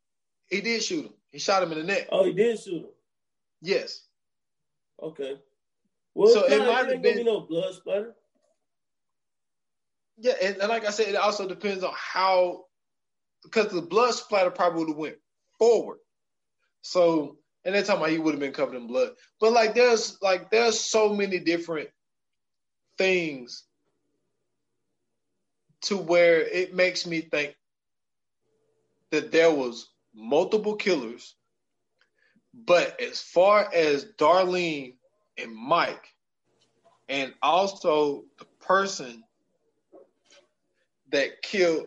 [0.46, 1.12] He did shoot him.
[1.32, 2.06] He shot him in the neck.
[2.12, 2.90] Oh, he did shoot him.
[3.62, 4.02] Yes.
[5.00, 5.38] Okay.
[6.14, 8.14] Well, so it might have been no blood splatter.
[10.18, 12.66] Yeah, and, and, like I said, it also depends on how,
[13.44, 15.16] because the blood splatter probably would have went
[15.58, 15.98] forward.
[16.82, 19.12] So, and they're talking about he would have been covered in blood.
[19.40, 21.88] But like, there's like there's so many different
[22.98, 23.64] things
[25.82, 27.56] to where it makes me think
[29.10, 31.36] that there was multiple killers
[32.54, 34.94] but as far as Darlene
[35.38, 36.08] and Mike,
[37.08, 39.22] and also the person
[41.10, 41.86] that killed,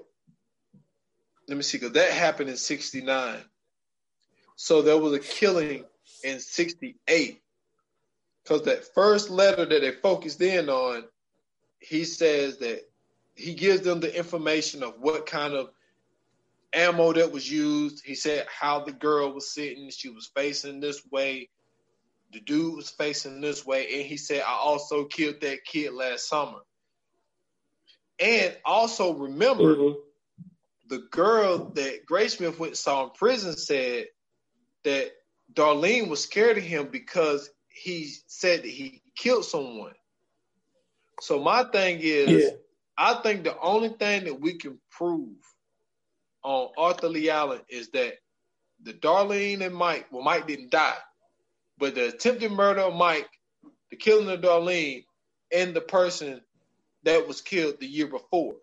[1.48, 3.40] let me see, because that happened in 69.
[4.56, 5.86] So there was a killing
[6.24, 7.42] in 68.
[8.44, 11.04] Because that first letter that they focused in on,
[11.80, 12.82] he says that
[13.36, 15.72] he gives them the information of what kind of
[16.76, 18.06] ammo that was used.
[18.06, 19.90] He said how the girl was sitting.
[19.90, 21.50] She was facing this way.
[22.34, 23.96] The dude was facing this way.
[23.96, 26.60] And he said, I also killed that kid last summer.
[28.20, 30.00] And also remember, mm-hmm.
[30.88, 34.06] the girl that Graysmith went and saw in prison said
[34.84, 35.12] that
[35.54, 39.94] Darlene was scared of him because he said that he killed someone.
[41.22, 42.50] So my thing is, yeah.
[42.98, 45.36] I think the only thing that we can prove
[46.46, 48.14] on Arthur Leigh Allen is that
[48.84, 50.98] the Darlene and Mike, well, Mike didn't die,
[51.78, 53.28] but the attempted murder of Mike
[53.90, 55.06] the killing of Darlene
[55.54, 56.42] and the person
[57.04, 58.56] that was killed the year before.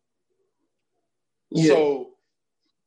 [1.50, 1.74] Yeah.
[1.74, 2.10] So,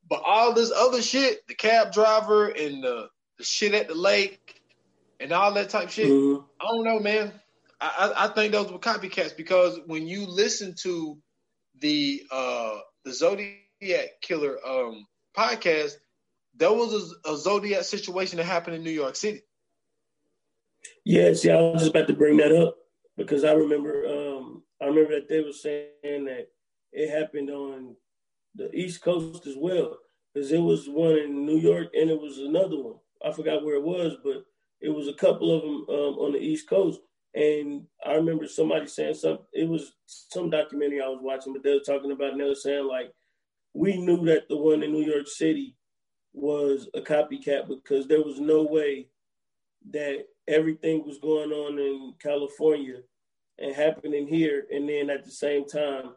[0.10, 4.62] but all this other shit, the cab driver and the, the shit at the lake
[5.20, 6.44] and all that type shit, mm-hmm.
[6.62, 7.34] I don't know, man.
[7.82, 11.18] I, I, I think those were copycats because when you listen to
[11.82, 13.65] the uh the Zodiac
[14.22, 15.06] Killer um
[15.38, 15.94] podcast,
[16.56, 19.42] there was a, a Zodiac situation that happened in New York City.
[21.04, 22.76] Yeah, see, I was just about to bring that up
[23.18, 26.48] because I remember um I remember that they were saying that
[26.92, 27.96] it happened on
[28.56, 29.98] the East Coast as well.
[30.34, 32.96] Because it was one in New York and it was another one.
[33.26, 34.46] I forgot where it was, but
[34.82, 37.00] it was a couple of them um, on the East Coast.
[37.34, 39.46] And I remember somebody saying something.
[39.54, 42.56] It was some documentary I was watching, but they were talking about and they were
[42.56, 43.14] saying like,
[43.76, 45.76] we knew that the one in New York City
[46.34, 49.10] was a copycat because there was no way
[49.92, 53.02] that everything was going on in California
[53.60, 56.12] and happening here, and then at the same time,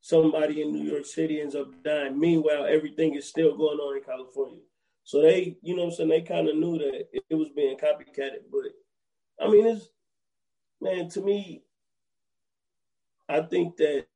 [0.00, 2.18] somebody in New York City ends up dying.
[2.18, 4.62] Meanwhile, everything is still going on in California.
[5.04, 8.44] So they, you know I'm saying, they kind of knew that it was being copycatted.
[8.50, 8.72] But
[9.44, 9.88] I mean, it's
[10.80, 11.62] man, to me,
[13.28, 14.06] I think that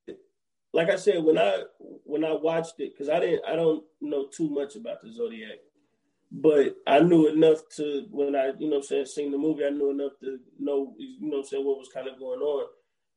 [0.77, 1.63] like I said, when I
[2.05, 5.59] when I watched it, because I didn't I don't know too much about the Zodiac,
[6.31, 9.71] but I knew enough to when I, you know I'm saying, seen the movie, I
[9.71, 12.67] knew enough to know, you know I'm saying, what was kind of going on.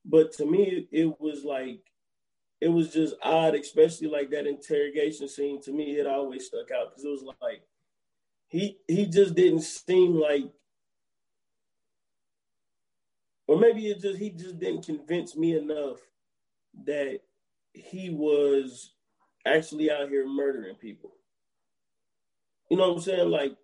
[0.05, 1.82] But to me, it was like
[2.62, 5.62] it was just odd, especially like that interrogation scene.
[5.64, 7.62] To me, it always stuck out because it was like
[8.47, 10.45] he he just didn't seem like,
[13.47, 15.97] or maybe it just he just didn't convince me enough
[16.86, 17.20] that
[17.86, 18.93] he was
[19.45, 21.11] actually out here murdering people.
[22.69, 23.30] You know what I'm saying?
[23.30, 23.55] Like,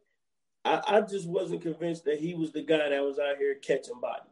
[0.63, 3.99] I, I just wasn't convinced that he was the guy that was out here catching
[4.01, 4.31] bodies.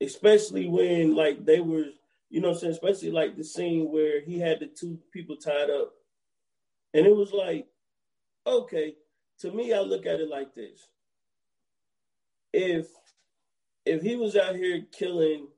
[0.00, 1.84] Especially when like they were,
[2.30, 5.36] you know what I'm saying, especially like the scene where he had the two people
[5.36, 5.92] tied up.
[6.92, 7.66] And it was like,
[8.46, 8.94] okay,
[9.40, 10.88] to me, I look at it like this.
[12.52, 12.88] If
[13.86, 15.48] if he was out here killing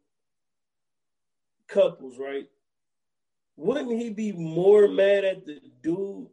[1.69, 2.47] couples, right?
[3.57, 6.29] Wouldn't he be more mad at the dude?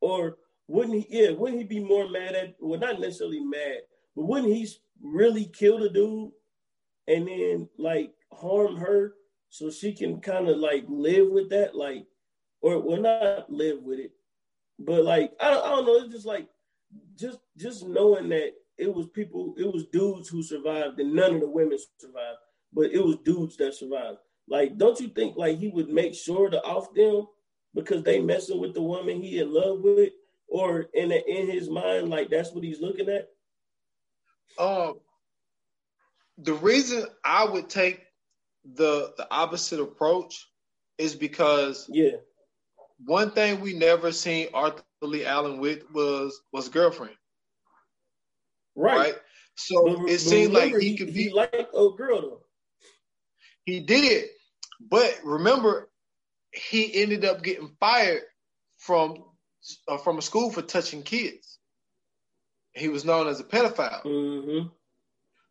[0.00, 3.80] Or wouldn't he, yeah, wouldn't he be more mad at, well, not necessarily mad,
[4.16, 4.68] but wouldn't he
[5.02, 6.30] really kill the dude
[7.06, 9.14] and then like harm her
[9.48, 11.74] so she can kind of like live with that?
[11.74, 12.06] Like,
[12.60, 14.12] or well, not live with it,
[14.78, 15.96] but like, I I don't know.
[16.04, 16.48] It's just like,
[17.16, 21.40] just, just knowing that it was people, it was dudes who survived and none of
[21.40, 22.38] the women survived
[22.72, 24.18] but it was dudes that survived.
[24.48, 27.26] Like, don't you think like he would make sure to off them
[27.74, 30.12] because they messing with the woman he in love with,
[30.48, 33.28] or in the, in his mind, like that's what he's looking at?
[34.58, 34.94] Um,
[36.38, 38.02] the reason I would take
[38.74, 40.48] the the opposite approach
[40.96, 42.16] is because yeah,
[43.04, 47.14] one thing we never seen Arthur Leigh Allen with was was girlfriend.
[48.74, 48.96] Right.
[48.96, 49.14] right?
[49.56, 52.40] So but, it seemed like he, he could be like a girl though.
[53.68, 54.30] He did,
[54.80, 55.90] but remember,
[56.52, 58.22] he ended up getting fired
[58.78, 59.22] from
[59.86, 61.58] uh, from a school for touching kids.
[62.72, 64.02] He was known as a pedophile.
[64.04, 64.68] Mm-hmm.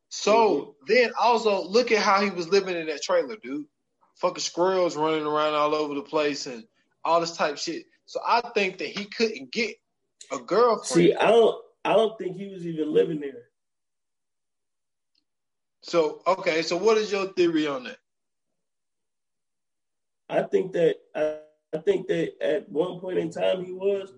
[0.09, 0.71] So mm-hmm.
[0.87, 3.67] then also look at how he was living in that trailer, dude.
[4.15, 6.63] Fucking squirrels running around all over the place and
[7.05, 7.83] all this type shit.
[8.07, 9.75] So I think that he couldn't get
[10.31, 11.09] a girlfriend.
[11.09, 13.43] See, I don't I don't think he was even living there.
[15.83, 17.97] So okay, so what is your theory on that?
[20.29, 21.37] I think that I,
[21.73, 24.13] I think that at one point in time he was,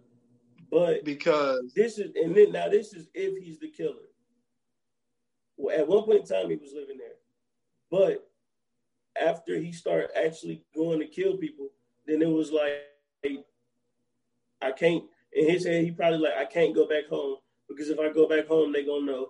[0.72, 3.96] but because this is and then now this is if he's the killer.
[5.58, 7.18] Well, at one point in time he was living there,
[7.92, 8.28] but
[9.22, 11.70] after he started actually going to kill people,
[12.06, 12.74] then it was like
[14.62, 15.04] I can't.
[15.34, 17.38] In his head, he probably like I can't go back home
[17.68, 19.30] because if I go back home, they gonna know.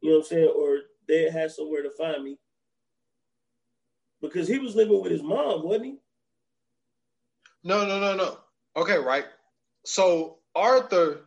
[0.00, 0.52] You know what I'm saying?
[0.56, 2.38] Or they have somewhere to find me
[4.22, 5.96] because he was living with his mom, wasn't he?
[7.64, 8.38] No, no, no, no.
[8.76, 9.26] Okay, right.
[9.84, 11.20] So Arthur,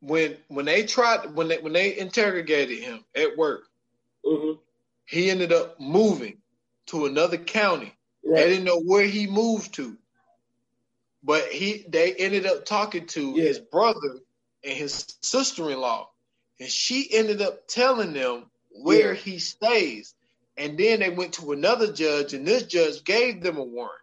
[0.00, 3.64] when when they tried when they when they interrogated him at work,
[4.24, 4.60] mm-hmm.
[5.06, 6.38] he ended up moving
[6.86, 7.94] to another county.
[8.24, 8.42] Right.
[8.42, 9.96] They didn't know where he moved to,
[11.22, 13.44] but he they ended up talking to yeah.
[13.44, 14.20] his brother
[14.62, 16.10] and his sister in law,
[16.58, 19.20] and she ended up telling them where yeah.
[19.20, 20.14] he stays.
[20.56, 23.94] And then they went to another judge, and this judge gave them a warrant.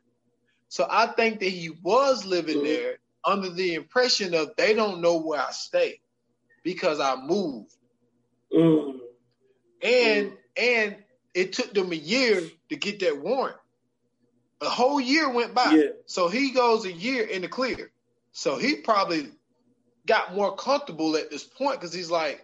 [0.70, 5.18] So I think that he was living there under the impression of they don't know
[5.18, 6.00] where I stay
[6.64, 7.74] because I moved.
[8.54, 9.00] Mm.
[9.82, 10.96] And and
[11.34, 13.58] it took them a year to get that warrant.
[14.62, 15.72] A whole year went by.
[15.72, 15.90] Yeah.
[16.06, 17.92] So he goes a year in the clear.
[18.32, 19.30] So he probably
[20.06, 22.44] got more comfortable at this point because he's like,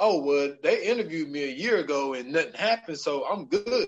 [0.00, 3.86] oh, well, they interviewed me a year ago and nothing happened, so I'm good.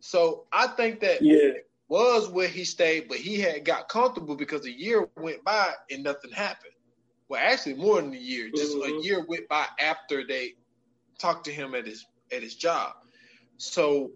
[0.00, 1.52] So I think that Yeah.
[1.88, 6.04] was where he stayed, but he had got comfortable because a year went by and
[6.04, 6.72] nothing happened.
[7.28, 8.50] Well, actually, more than a year.
[8.54, 9.02] Just a Mhm.
[9.02, 10.52] year went by after they
[11.18, 12.92] talked to him at his at his job.
[13.56, 14.10] So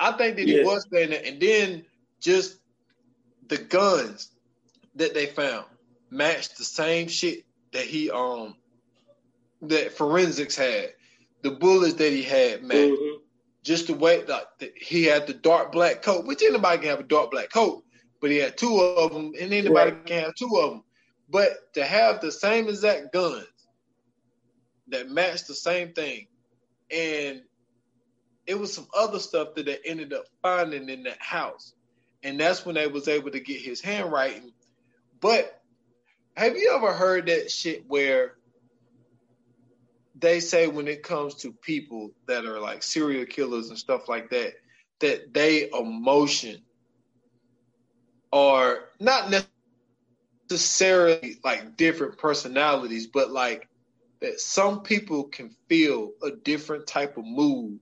[0.00, 1.84] I think that he was staying there, and then
[2.20, 2.58] just
[3.48, 4.30] the guns
[4.96, 5.66] that they found
[6.10, 8.56] matched the same shit that he um
[9.62, 10.92] that forensics had.
[11.42, 13.20] The bullets that he had matched Mhm.
[13.62, 17.00] just the way that that he had the dark black coat, which anybody can have
[17.00, 17.84] a dark black coat,
[18.20, 20.06] but he had two of them, and anybody Right.
[20.06, 20.84] can have two of them.
[21.28, 23.46] But to have the same exact guns
[24.88, 26.28] that matched the same thing,
[26.90, 27.42] and
[28.46, 31.74] it was some other stuff that they ended up finding in that house,
[32.22, 34.52] and that's when they was able to get his handwriting.
[35.20, 35.60] But
[36.36, 38.36] have you ever heard that shit where
[40.18, 44.30] they say when it comes to people that are like serial killers and stuff like
[44.30, 44.54] that,
[45.00, 46.62] that they emotion
[48.32, 49.30] are not
[50.50, 53.68] necessarily like different personalities, but like
[54.20, 57.78] that some people can feel a different type of mood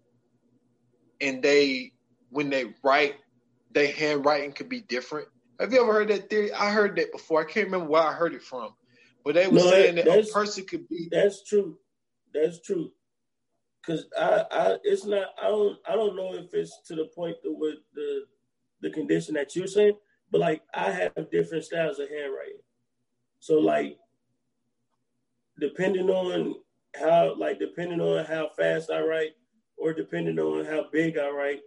[1.20, 1.92] and they
[2.30, 3.14] when they write,
[3.70, 5.28] their handwriting could be different.
[5.60, 6.52] Have you ever heard that theory?
[6.52, 7.40] I heard that before.
[7.40, 8.70] I can't remember where I heard it from.
[9.24, 11.78] But they were No, saying that a person could be That's true.
[12.34, 12.90] That's true.
[13.86, 15.28] Cause I, I, it's not.
[15.40, 15.78] I don't.
[15.86, 18.24] I don't know if it's to the point that with the,
[18.80, 19.96] the condition that you're saying.
[20.30, 22.62] But like, I have different styles of handwriting.
[23.40, 23.98] So like,
[25.60, 26.54] depending on
[26.96, 29.32] how, like, depending on how fast I write,
[29.76, 31.60] or depending on how big I write.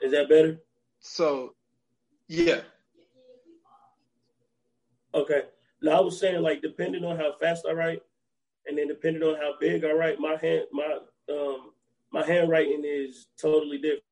[0.00, 0.58] Is that better?
[1.00, 1.54] so
[2.28, 2.60] yeah.
[5.14, 5.42] Okay.
[5.82, 8.02] Now I was saying like depending on how fast I write,
[8.66, 10.98] and then depending on how big I write, my hand my
[11.30, 11.72] um
[12.12, 14.02] my handwriting is totally different.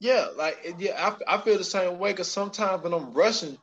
[0.00, 3.56] Yeah, like yeah, I, I feel the same way because sometimes when I'm rushing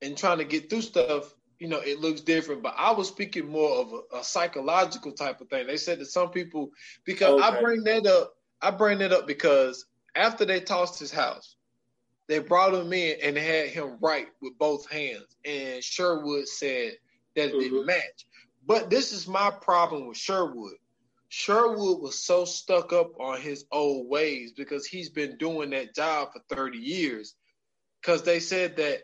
[0.00, 2.62] and trying to get through stuff, you know, it looks different.
[2.62, 5.66] But I was speaking more of a, a psychological type of thing.
[5.68, 6.70] They said that some people,
[7.04, 9.84] because I bring that up, I bring it up because
[10.14, 11.56] after they tossed his house,
[12.28, 16.96] they brought him in and had him write with both hands, and Sherwood said
[17.34, 17.86] that it didn't Mhm.
[17.86, 18.26] match.
[18.64, 20.76] But this is my problem with Sherwood.
[21.28, 26.32] Sherwood was so stuck up on his old ways because he's been doing that job
[26.32, 27.34] for 30 years.
[28.00, 29.02] Because they said that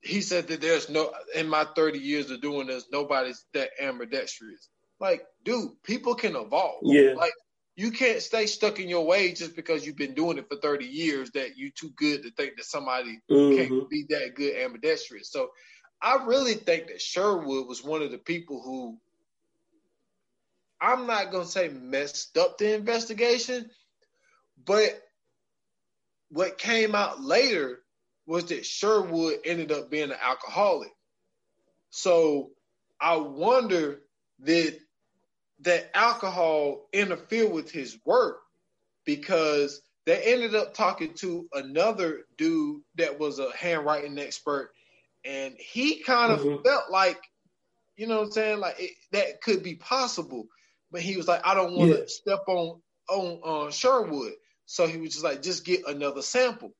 [0.00, 4.68] he said that there's no in my 30 years of doing this, nobody's that ambidextrous.
[5.00, 6.80] Like, dude, people can evolve.
[6.82, 7.14] Yeah.
[7.14, 7.32] Like,
[7.76, 10.86] you can't stay stuck in your way just because you've been doing it for 30
[10.86, 13.54] years that you're too good to think that somebody Mhm.
[13.54, 15.30] can't be that good ambidextrous.
[15.30, 15.50] So
[16.02, 18.98] I really think that Sherwood was one of the people who
[20.80, 23.70] I'm not gonna say messed up the investigation,
[24.64, 25.02] but
[26.30, 27.82] what came out later
[28.26, 30.92] was that Sherwood ended up being an alcoholic.
[31.90, 32.50] So
[33.00, 34.02] I wonder
[34.40, 34.78] that
[35.60, 38.38] that alcohol interfered with his work
[39.04, 44.70] because they ended up talking to another dude that was a handwriting expert.
[45.24, 46.64] And he kind of Mhm.
[46.64, 47.18] felt like
[47.96, 48.60] you know what I'm saying?
[48.60, 50.46] Like it, that could be possible.
[50.90, 52.06] But he was like I don't want to Yeah.
[52.06, 54.32] step on on uh, Sherwood.
[54.66, 56.72] So he was just like just get another sample.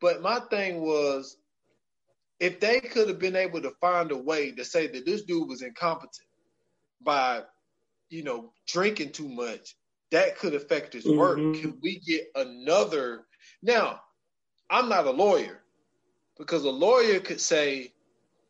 [0.00, 1.36] But my thing was
[2.40, 5.48] if they could have been able to find a way to say that this dude
[5.48, 6.26] was incompetent
[7.00, 7.42] by
[8.12, 9.74] you know drinking too much
[10.10, 11.38] that could affect his work.
[11.38, 11.60] Mhm.
[11.60, 13.26] can we get another?
[13.62, 14.00] Now
[14.70, 15.62] i'm not a lawyer
[16.38, 17.92] because a lawyer could say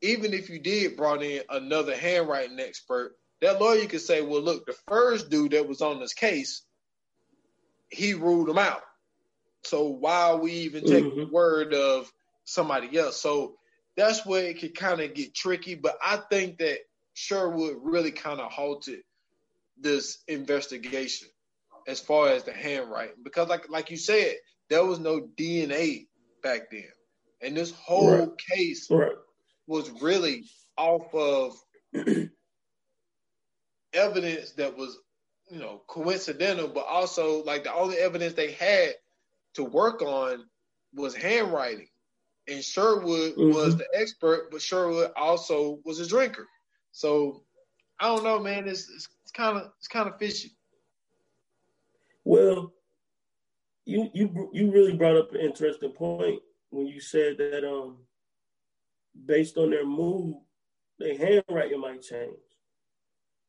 [0.02, 4.66] even if you did brought in another handwriting expert that lawyer could say well look
[4.66, 6.62] the first dude that was on this case
[7.90, 8.82] he ruled him out.
[9.64, 12.10] So why are we even taking the word of
[12.44, 13.20] somebody else?
[13.20, 13.59] So
[13.97, 16.78] that's where it could kind of get tricky but i think that
[17.14, 19.02] sherwood really kind of halted
[19.82, 21.28] this investigation
[21.88, 24.36] as far as the handwriting because like like you said
[24.70, 26.06] there was no dna
[26.42, 26.84] back then
[27.42, 28.28] and this whole Right.
[28.38, 29.16] case Right.
[29.66, 30.44] was really
[30.78, 31.56] off of
[33.92, 34.98] evidence that was
[35.50, 38.94] you know coincidental, but also like the only evidence they had
[39.54, 40.44] to work on
[40.94, 41.88] was handwriting.
[42.48, 43.54] And Sherwood mm-hmm.
[43.54, 46.46] was the expert, but Sherwood also was a drinker.
[46.92, 47.44] So
[48.00, 48.66] I don't know, man.
[48.66, 50.56] It's it's kind of it's kind of fishy.
[52.24, 52.72] Well,
[53.84, 56.40] you you you really brought up an interesting point
[56.70, 57.98] when you said that um
[59.26, 60.36] based on their mood,
[60.98, 62.36] their handwriting might change.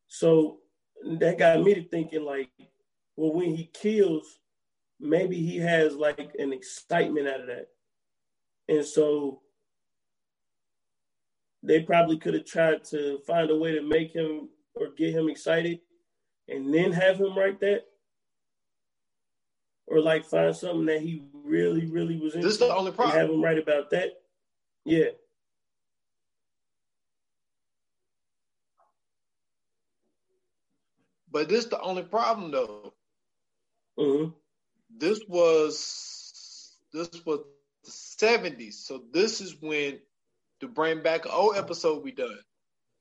[0.08, 0.60] So
[1.20, 2.50] that got me to thinking like,
[3.16, 4.40] well, when he kills,
[5.00, 7.68] maybe he has like an excitement out of that.
[8.68, 9.42] And so
[11.62, 15.30] they probably could have tried to find a way to make him or get him
[15.30, 15.80] excited
[16.48, 17.84] and then have him write that.
[19.88, 22.48] Or like find something that he really, really was into.
[22.48, 23.18] This is the only problem.
[23.18, 24.10] have him write about that.
[24.86, 25.10] Yeah.
[31.30, 32.94] But this is the only problem though.
[34.00, 34.30] Mm-hmm.
[34.98, 37.40] This was this was
[37.84, 38.74] the 70s.
[38.74, 40.00] So this is when
[40.62, 42.40] to bring back an old episode we done.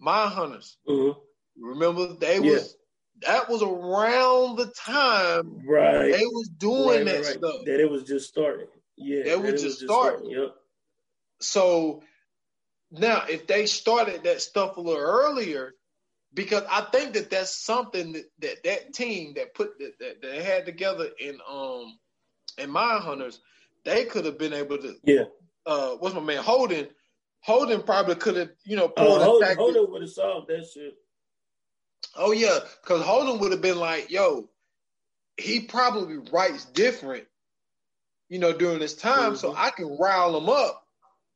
[0.01, 0.79] Mind Hunters.
[0.89, 1.19] Mm-hmm.
[1.59, 2.53] Remember they yeah.
[2.53, 2.77] was
[3.23, 7.39] that was around the time right they was doing right, that right, right.
[7.39, 7.65] stuff.
[7.67, 8.67] That it was just starting.
[8.97, 9.25] Yeah.
[9.25, 10.21] That, was, just starting.
[10.21, 10.31] starting.
[10.31, 10.55] Yep.
[11.41, 12.03] So
[12.91, 15.75] now if they started that stuff a little earlier,
[16.35, 20.43] because I think that that's something that that, that team that put that, that they
[20.43, 21.99] had together in um
[22.59, 23.41] in Mind Hunters,
[23.85, 25.25] they could have been able to yeah.
[25.65, 26.89] Uh, what's my man Holden?
[27.41, 30.95] Holden probably could have you know pulled oh, Holden, Holden would have solved that shit.
[32.17, 34.49] Oh yeah, because Holden would have been like, "Yo,
[35.37, 37.25] he probably writes different,
[38.29, 39.37] you know, during this time, mm-hmm.
[39.37, 40.85] so I can rile him up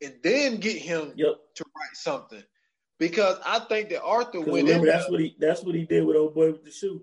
[0.02, 1.34] and then get him yep.
[1.56, 2.42] to write something."
[2.98, 4.92] because I think that Arthur went remember, in.
[4.92, 5.36] That's what he.
[5.38, 7.02] That's what he did with old boy with the shoe.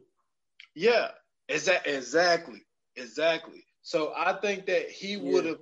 [0.75, 1.09] Yeah,
[1.49, 2.63] exa- exactly,
[2.95, 3.65] exactly.
[3.81, 5.57] So I think that he would have.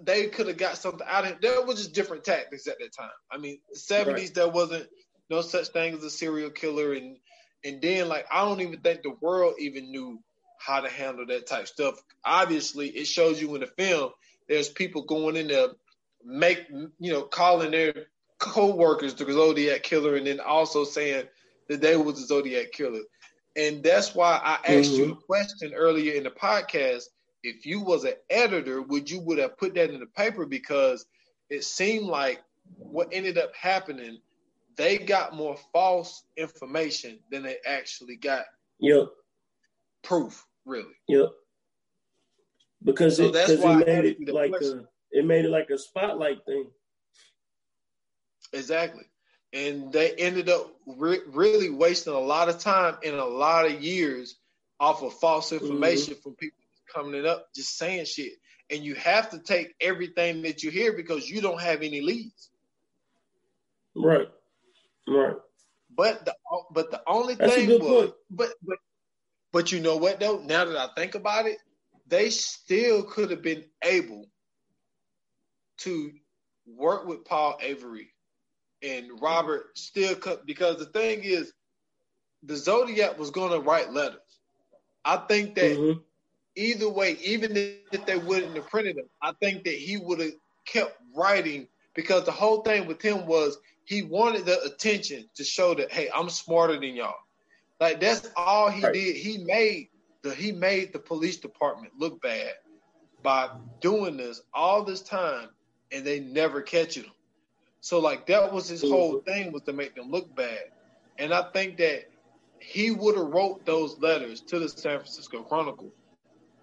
[0.00, 1.38] They could have got something out of him.
[1.42, 3.10] There was just different tactics at that time.
[3.30, 4.34] I mean, seventies right.
[4.34, 4.86] there wasn't
[5.30, 7.16] no such thing as a serial killer, and
[7.64, 10.18] and then like I don't even think the world even knew
[10.58, 11.94] how to handle that type stuff.
[12.24, 14.10] Obviously, it shows you in the film.
[14.48, 15.68] There's people going in there,
[16.24, 18.06] make you know, calling their
[18.38, 21.26] co-workers the Zodiac killer and then also saying
[21.68, 23.02] that they was the Zodiac killer.
[23.56, 25.02] And that's why I asked mm-hmm.
[25.02, 27.04] you a question earlier in the podcast.
[27.42, 31.04] If you was an editor, would you would have put that in the paper because
[31.50, 32.42] it seemed like
[32.78, 34.18] what ended up happening,
[34.76, 38.44] they got more false information than they actually got
[38.78, 39.08] yep.
[40.02, 40.94] proof, really.
[41.08, 41.30] Yep.
[42.84, 45.78] Because so it, that's why it made it like a it made it like a
[45.78, 46.66] spotlight thing.
[48.52, 49.04] Exactly.
[49.52, 53.82] And they ended up re- really wasting a lot of time and a lot of
[53.82, 54.36] years
[54.80, 56.22] off of false information mm-hmm.
[56.22, 56.58] from people
[56.92, 58.32] coming it up just saying shit.
[58.70, 62.50] And you have to take everything that you hear because you don't have any leads.
[63.94, 64.28] Right.
[65.06, 65.36] Right.
[65.94, 66.34] But the
[66.70, 68.14] but the only That's thing was point.
[68.30, 68.78] but but
[69.52, 70.38] but you know what though?
[70.38, 71.58] Now that I think about it,
[72.06, 74.26] they still could have been able
[75.78, 76.12] to
[76.66, 78.12] work with Paul Avery
[78.82, 81.52] and Robert still cut because the thing is,
[82.42, 84.18] the Zodiac was going to write letters.
[85.04, 86.00] I think that mm-hmm.
[86.56, 90.32] either way, even if they wouldn't have printed them, I think that he would have
[90.66, 95.74] kept writing because the whole thing with him was he wanted the attention to show
[95.74, 97.14] that hey, I'm smarter than y'all.
[97.80, 98.94] Like that's all he right.
[98.94, 99.16] did.
[99.16, 99.88] He made
[100.22, 102.54] the he made the police department look bad
[103.22, 103.50] by
[103.80, 105.48] doing this all this time,
[105.90, 107.10] and they never catch him.
[107.80, 109.30] So like that was his whole mm-hmm.
[109.30, 110.70] thing was to make them look bad.
[111.18, 112.08] And I think that
[112.60, 115.92] he would have wrote those letters to the San Francisco Chronicle.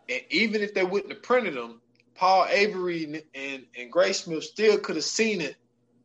[0.08, 1.82] And even if they wouldn't have printed them,
[2.20, 5.56] Paul Avery and, and Graysmith still could have seen it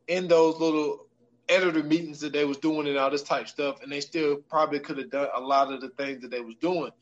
[0.06, 1.08] in those little
[1.48, 3.82] editor meetings that they was doing and all this type stuff.
[3.82, 6.54] And they still probably could have done a lot of the things that they was
[6.60, 6.92] doing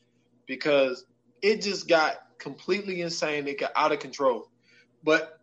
[0.47, 1.05] because
[1.43, 3.47] it just got completely insane.
[3.47, 4.49] It got out of control.
[5.03, 5.39] But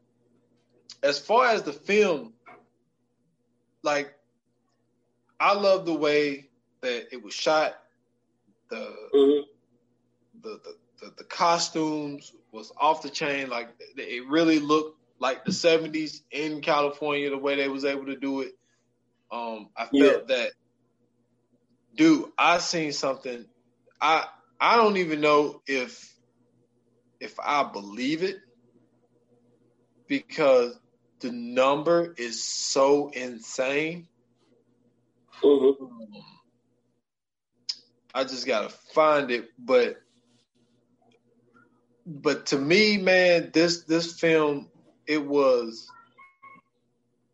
[1.04, 2.32] as far as the film
[3.84, 4.12] like
[5.38, 6.48] I love the way
[6.80, 7.74] that it was shot.
[8.68, 9.42] The, mm-hmm.
[10.42, 13.48] the, the, the the costumes was off the chain.
[13.48, 17.30] Like it really looked like the '70s in California.
[17.30, 18.52] The way they was able to do it.
[19.30, 20.16] Um, I felt yeah.
[20.28, 20.50] that,
[21.96, 22.26] dude.
[22.36, 23.44] I seen something.
[24.00, 24.26] I
[24.60, 26.14] I don't even know if
[27.20, 28.38] if I believe it
[30.08, 30.78] because
[31.20, 34.08] the number is so insane.
[35.42, 36.18] Mm-hmm.
[38.14, 39.50] I just gotta find it.
[39.58, 40.02] But
[42.10, 44.68] but to me, man, this this film
[45.06, 45.88] it was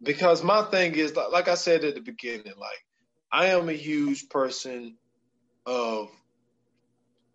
[0.03, 2.85] because my thing is like I said at the beginning, like
[3.33, 4.97] I am a huge person
[5.65, 6.11] of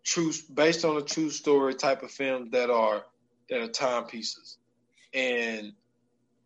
[0.04, 3.04] true based on a true story type of films that are
[3.50, 4.58] that are timepieces
[5.12, 5.72] and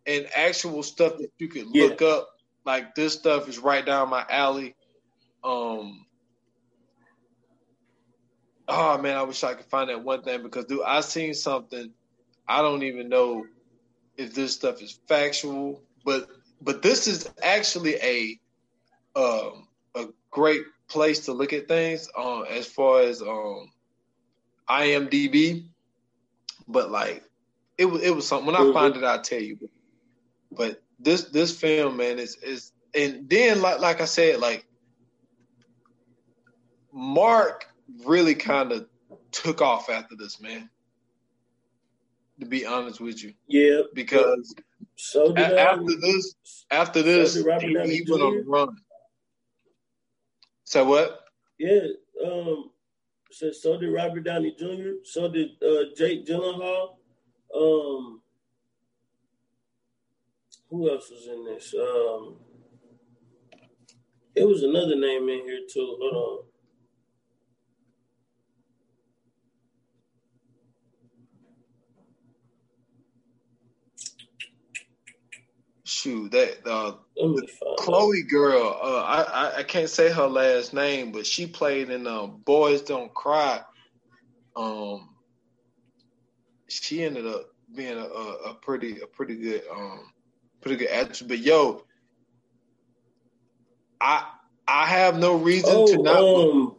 [0.07, 2.07] and actual stuff that you can look yeah.
[2.07, 2.29] up
[2.65, 4.75] like this stuff is right down my alley
[5.43, 6.06] um
[8.67, 11.91] oh man i wish i could find that one thing because dude i seen something
[12.47, 13.45] i don't even know
[14.17, 16.27] if this stuff is factual but
[16.61, 18.39] but this is actually a
[19.15, 23.71] um a great place to look at things um, as far as um,
[24.69, 25.67] IMDb.
[26.67, 27.23] But like
[27.77, 28.73] it was it was something when I mm-hmm.
[28.73, 29.69] find it I'll tell you.
[30.51, 34.65] But this this film, man, is is and then like like I said, like
[36.91, 37.67] Mark
[38.05, 38.87] really kind of
[39.31, 40.69] took off after this, man.
[42.39, 44.53] To be honest with you, yeah, because
[44.95, 46.35] so a- after this,
[46.69, 48.77] after this, so he, he went on a run.
[50.65, 51.21] So what?
[51.57, 51.87] Yeah.
[52.23, 52.69] Um.
[53.31, 54.99] So, so did Robert Downey Jr.
[55.03, 56.97] So did uh, Jake Gyllenhaal.
[57.55, 58.21] Um.
[60.69, 61.73] Who else was in this?
[61.73, 62.35] Um.
[64.35, 65.97] It was another name in here too.
[65.99, 66.46] Hold on.
[76.07, 76.93] Shoot that uh,
[77.77, 78.79] Chloe girl.
[78.81, 83.13] Uh, I, I can't say her last name, but she played in uh, Boys Don't
[83.13, 83.61] Cry.
[84.55, 85.09] Um,
[86.67, 90.11] she ended up being a, a, a pretty a pretty good um
[90.61, 91.21] pretty good actress.
[91.21, 91.83] But yo,
[93.99, 94.25] I
[94.67, 96.19] I have no reason oh, to not.
[96.19, 96.75] Um,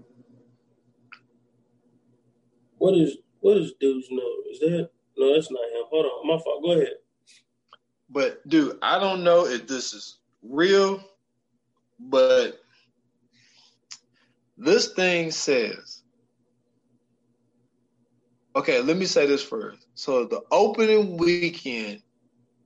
[2.79, 4.21] what is what is dude's name?
[4.51, 5.35] Is that no?
[5.35, 5.85] That's not him.
[5.91, 6.63] Hold on, my fault.
[6.63, 6.95] Go ahead.
[8.11, 11.03] But dude, I don't know if this is real,
[12.01, 12.59] but
[14.57, 16.03] this thing says
[18.59, 19.87] Okay, let me say this first.
[19.95, 22.03] So the opening weekend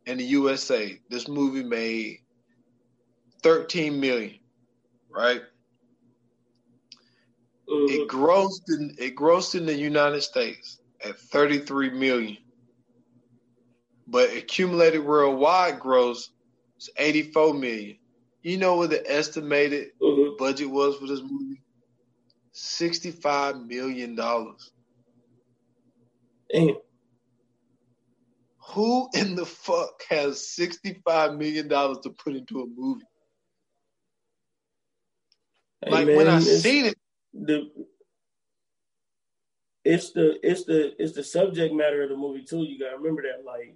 [0.07, 2.21] in the USA, this movie made
[3.43, 4.39] 13 million,
[5.11, 5.43] right?
[7.69, 7.93] Mm-hmm.
[7.93, 12.39] It grossed in it grossed in the United States at 33 million
[14.13, 16.31] but accumulated worldwide gross
[16.79, 17.97] is 84 million.
[18.43, 20.37] You know what the estimated mm-hmm.
[20.39, 21.63] budget was for this movie?
[22.53, 24.71] 65 million dollars.
[26.53, 26.77] Damn.
[28.75, 33.05] Who in the fuck has 65 million dollars to put into a movie?
[35.83, 36.99] Hey, like man, when I seen it,
[37.33, 37.71] the
[39.85, 42.63] it's the it's the it's the subject matter of the movie too.
[42.63, 43.75] You gotta remember that, like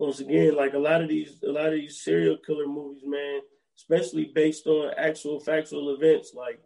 [0.00, 3.40] once again, like a lot of these, a lot of these serial killer movies, man,
[3.76, 6.58] especially based on actual factual events, like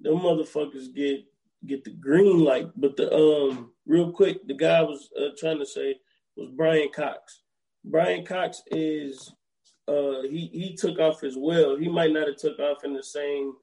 [0.00, 1.24] them motherfuckers get
[1.66, 2.68] get the green light.
[2.76, 5.96] But the um, real quick, the guy was uh, trying to say
[6.36, 7.40] was Brian Cox.
[7.86, 9.32] Brian Cox is
[9.88, 11.74] uh, he he took off as well.
[11.74, 13.54] He might not have took off in the same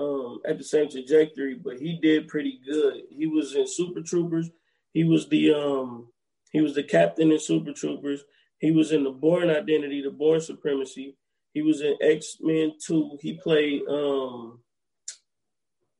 [0.00, 3.02] um, at the same trajectory, but he did pretty good.
[3.10, 4.48] He was in Super Troopers.
[4.94, 6.08] He was the um,
[6.52, 8.24] he was the captain in Super Troopers.
[8.58, 11.16] He was in the Bourne Identity, the Bourne Supremacy.
[11.52, 13.18] He was in X Men Two.
[13.20, 14.60] He played um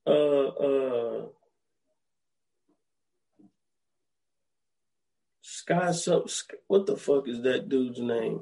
[0.07, 1.27] uh uh
[5.43, 6.59] Sky something.
[6.67, 8.41] What the fuck is that dude's name?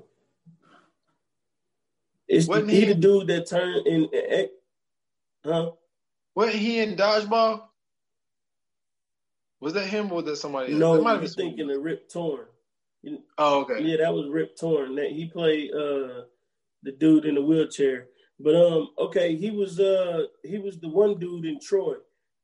[2.27, 4.49] It's the, he, he the dude that turned in, in
[5.45, 5.73] huh?
[6.33, 7.63] What he in dodgeball?
[9.61, 10.81] Was that him or was that somebody else?
[10.81, 12.47] No, you're thinking of Rip Torn.
[13.39, 13.83] Oh, okay.
[13.83, 14.95] Yeah, that was Rip Torn.
[14.97, 16.23] That he played uh
[16.83, 18.07] the dude in the wheelchair.
[18.41, 21.95] But um, okay, he was uh he was the one dude in Troy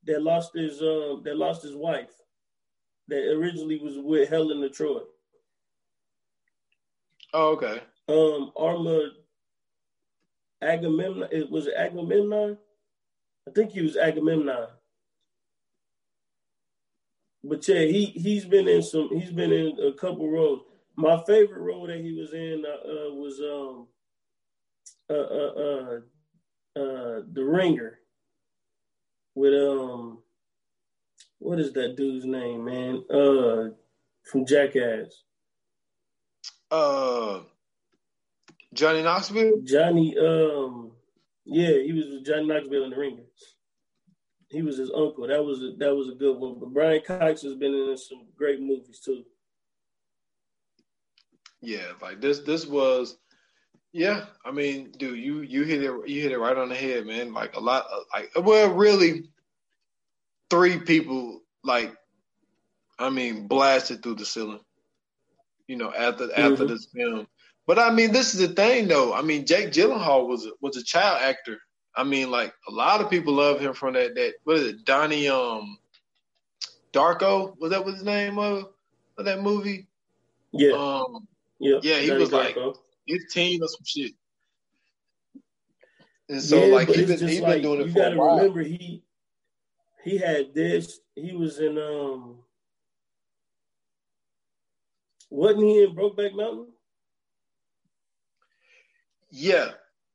[0.05, 2.11] that lost his um that lost his wife
[3.07, 5.01] that originally was with Helen of Troy.
[7.33, 7.81] Oh, okay.
[8.07, 9.09] Um, Arma
[10.61, 11.29] Agamemnon.
[11.31, 12.57] It was it Agamemnon.
[13.47, 14.67] I think he was Agamemnon.
[17.43, 19.09] But yeah, he he's been in some.
[19.11, 20.61] He's been in a couple roles.
[20.95, 23.87] My favorite role that he was in uh, uh, was um
[25.09, 25.99] uh, uh, uh,
[26.79, 27.99] uh, the Ringer
[29.35, 30.19] with um
[31.39, 33.03] what is that dude's name, man?
[33.09, 33.69] Uh,
[34.23, 35.23] from Jackass.
[36.69, 37.39] Uh,
[38.73, 39.61] Johnny Knoxville.
[39.63, 40.15] Johnny.
[40.17, 40.91] Um,
[41.45, 43.23] yeah, he was with Johnny Knoxville in the Ringer.
[44.51, 45.27] He was his uncle.
[45.27, 46.59] That was a, that was a good one.
[46.59, 49.23] But Brian Cox has been in some great movies too.
[51.61, 53.17] Yeah, like this this was
[53.93, 57.05] yeah, I mean, dude, you you hit it you hit it right on the head,
[57.05, 57.33] man.
[57.33, 59.29] Like a lot of, like well, really
[60.49, 61.93] three people like
[62.99, 64.61] I mean blasted through the ceiling.
[65.67, 66.53] You know, after mm-hmm.
[66.53, 67.27] after this film.
[67.67, 69.13] But I mean, this is the thing though.
[69.13, 71.57] I mean, Jake Gyllenhaal was was a child actor.
[71.95, 74.85] I mean, like a lot of people love him from that that what is it,
[74.85, 75.77] Donnie um
[76.93, 77.57] Darko?
[77.59, 78.69] Was that what his name of,
[79.17, 79.87] of that movie?
[80.51, 80.73] Yeah.
[80.73, 81.27] Um
[81.59, 82.67] yeah, yeah, he was Darko.
[82.67, 82.75] like
[83.07, 84.13] 15 or some shit.
[86.29, 88.17] And so yeah, like he's been, he's like been doing it you for a gotta
[88.17, 88.37] while.
[88.37, 89.03] remember he
[90.03, 90.99] he had this.
[91.15, 92.37] He was in um
[95.29, 96.67] wasn't he in Brokeback Mountain?
[99.29, 99.71] Yeah.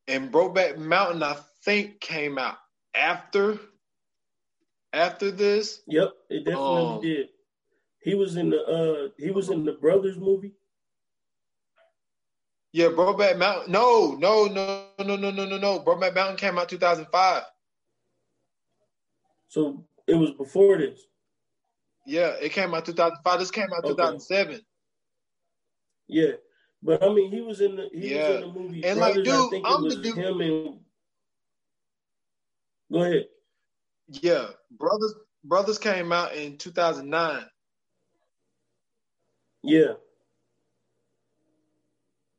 [0.09, 1.37] And Brokeback Mountain, I
[1.67, 2.57] think, came out
[2.95, 3.59] after
[4.95, 5.83] after this.
[5.89, 7.29] Yep, it definitely Um, did.
[8.01, 10.55] He was in the uh he was in the Brothers movie.
[12.73, 13.73] Yeah, Brokeback Mountain.
[13.73, 15.81] No, no, no, no, no, no, no, no.
[15.81, 17.43] Brokeback Mountain came out 2005.
[19.49, 21.01] So it was before this.
[22.07, 23.39] Yeah, it came out 2005.
[23.41, 23.89] This came out Okay.
[23.95, 24.61] 2007.
[26.09, 26.33] Yeah.
[26.83, 28.29] But I mean he was in the he Yeah.
[28.29, 29.33] was in the movie And, like, Brothers.
[29.33, 30.81] I dude, think I'm it the was dude- him and
[32.93, 33.27] Go ahead.
[34.09, 35.15] Yeah, Brothers
[35.45, 37.45] Brothers came out in 2009.
[39.63, 39.95] Yeah.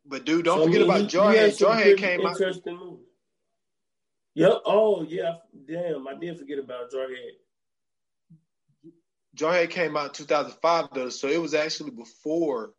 [0.06, 1.60] But dude, don't So, I forget mean, about he- he Jarhead.
[1.60, 2.32] Jarhead came out.
[2.32, 3.06] interesting movies.
[4.36, 4.62] Yep.
[4.66, 5.36] Oh yeah.
[5.68, 7.32] Damn, I did forget about Jarhead.
[9.36, 12.74] Jarhead came out in 2005 though, so it was actually before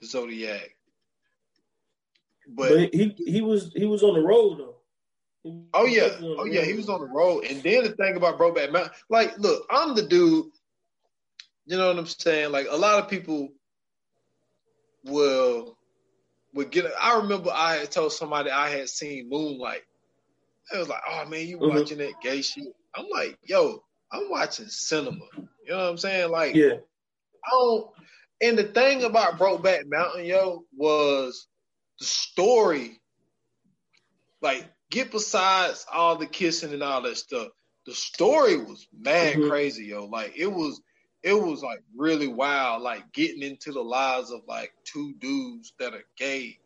[0.00, 0.70] the Zodiac.
[2.48, 4.73] But, But, he he was he was on the road though.
[5.44, 7.44] He oh yeah, definitely on the oh yeah, he was on the road.
[7.44, 10.46] And then the thing about Brokeback Mountain, like, look, I'm the dude.
[11.66, 12.50] You know what I'm saying?
[12.50, 13.50] Like a lot of people
[15.04, 15.76] will
[16.54, 16.86] would get.
[17.00, 19.82] I remember I had told somebody I had seen Moonlight.
[20.72, 21.68] It was like, oh man, you Mhm.
[21.68, 22.74] watching that gay shit?
[22.94, 25.24] I'm like, yo, I'm watching cinema.
[25.36, 26.30] You know what I'm saying?
[26.30, 26.76] Like, Yeah.
[27.44, 27.90] I don't.
[28.40, 31.48] And the thing about Brokeback Mountain, yo, was
[31.98, 33.00] the story.
[34.40, 37.48] Like, get besides all the kissing and all that stuff,
[37.86, 39.48] the story was mad Mhm.
[39.48, 40.06] crazy, yo.
[40.06, 40.80] Like, it was,
[41.22, 42.82] it was like really wild.
[42.82, 46.58] Like getting into the lives of like two dudes that are gay,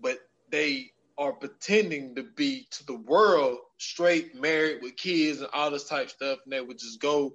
[0.00, 0.18] but
[0.50, 5.88] they are pretending to be to the world straight, married with kids and all this
[5.88, 7.32] type stuff, and they would just go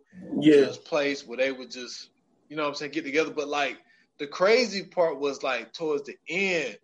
[0.53, 0.65] to Yeah.
[0.65, 2.10] this place where they would just,
[2.49, 3.34] you know what I'm saying, get together.
[3.34, 3.77] But like
[4.19, 6.77] the crazy part was like towards the end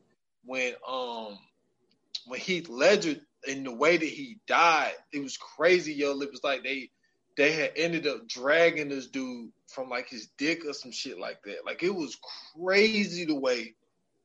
[0.46, 1.40] when um
[2.26, 3.16] when Heath Ledger
[3.48, 6.20] in the way that he died, it was crazy, yo.
[6.22, 6.90] It was like they
[7.38, 11.42] they had ended up dragging this dude from like his dick or some shit like
[11.44, 11.66] that.
[11.66, 12.18] Like it was
[12.56, 13.76] crazy the way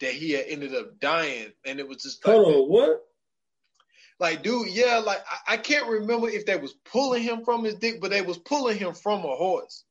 [0.00, 1.52] that he had ended up dying.
[1.64, 3.02] And it was just like Hold on, what?
[4.18, 7.76] like dude, yeah, like I, I can't remember if they was pulling him from his
[7.76, 9.84] dick, but they was pulling him from a horse.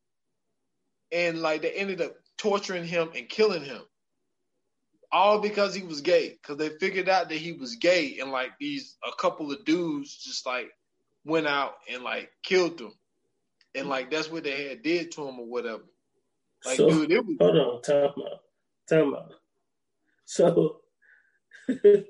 [1.11, 3.81] And like they ended up torturing him and killing him.
[5.15, 6.37] All because he was gay.
[6.41, 10.13] Because they figured out that he was gay and like these a couple of dudes
[10.13, 10.69] just like
[11.23, 12.91] went out and like killed him.
[13.75, 15.83] And like that's what they had did to him or whatever.
[16.65, 18.41] Like so, dude, it was hold on, time out.
[18.89, 19.31] Time out.
[20.25, 20.81] So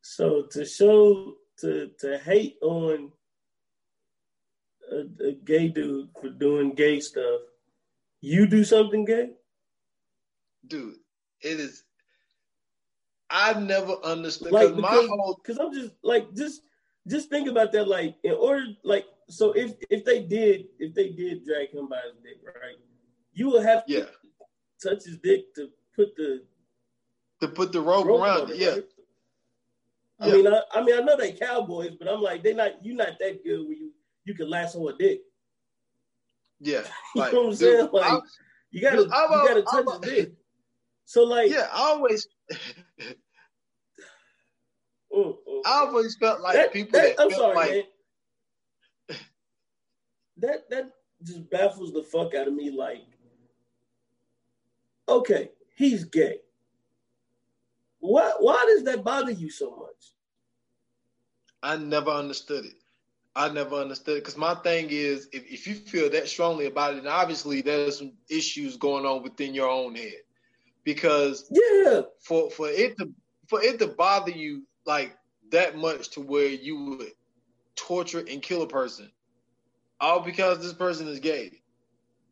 [0.00, 3.12] so to show to to hate on
[4.90, 7.42] a, a gay dude for doing gay stuff,
[8.22, 9.32] you do something gay?
[10.66, 10.96] dude,
[11.40, 11.84] it is
[13.30, 16.62] I never understood like because my whole because I'm just like just
[17.08, 17.88] just think about that.
[17.88, 22.00] Like in order, like so if if they did if they did drag him by
[22.06, 22.76] his dick, right?
[23.32, 24.04] You will have to yeah
[24.82, 26.44] touch his dick to put the
[27.40, 28.56] to put the rope, rope around it.
[28.56, 28.68] Yeah.
[28.70, 28.84] right?
[30.18, 30.32] I Yeah.
[30.34, 33.18] mean, I, I mean, I know they cowboys, but I'm like, they not you not
[33.20, 33.92] that good where you
[34.24, 35.20] you can lasso a dick.
[36.60, 36.82] Yeah.
[37.14, 37.88] You know what I'm dude, saying?
[37.92, 38.20] Like I-
[38.70, 40.32] you gotta dude, I'm you gotta touch I'm his dick.
[41.04, 42.26] So like, yeah, I always
[45.16, 45.62] mm, mm.
[45.64, 47.82] I always felt like That- people that- that, I'm felt sorry, like man.
[50.38, 50.90] That that
[51.22, 52.70] just baffles the fuck out of me.
[52.70, 53.02] Like,
[55.08, 56.40] okay, he's gay.
[58.00, 60.12] Why why does that bother you so much?
[61.62, 62.74] I never understood it.
[63.34, 66.94] I never understood it because my thing is, if, if you feel that strongly about
[66.94, 70.22] it, then obviously there's some issues going on within your own head.
[70.84, 73.10] Because Yeah, for for it to
[73.48, 75.16] for it to bother you like
[75.50, 77.12] that much to where you would
[77.74, 79.10] torture and kill a person,
[80.00, 81.60] all because this person is gay.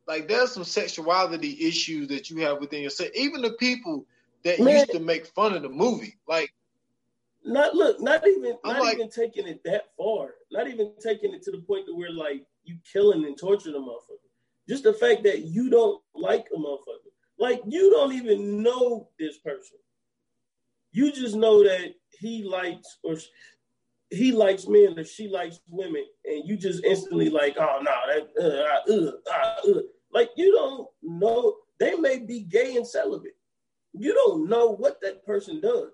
[0.06, 3.10] Like there's some sexuality issues that you have within yourself.
[3.14, 4.06] Even the people
[4.44, 4.74] that Man.
[4.74, 6.52] used to make fun of the movie, like
[7.44, 10.35] Not look, not even I'm not like- even taking it that far.
[10.51, 13.78] Not even taking it to the point to where like you killing and torturing a
[13.78, 14.18] motherfucker.
[14.68, 17.10] Just the fact that you don't like a motherfucker.
[17.39, 19.78] Like you don't even know this person.
[20.93, 23.16] You just know that he likes or
[24.10, 28.28] he likes men or she likes women, and you just instantly like, oh no, that
[28.40, 29.80] uh, uh, uh, uh.
[30.12, 31.56] like you don't know.
[31.80, 33.36] They may be gay and celibate.
[33.92, 35.90] You don't know what that person does.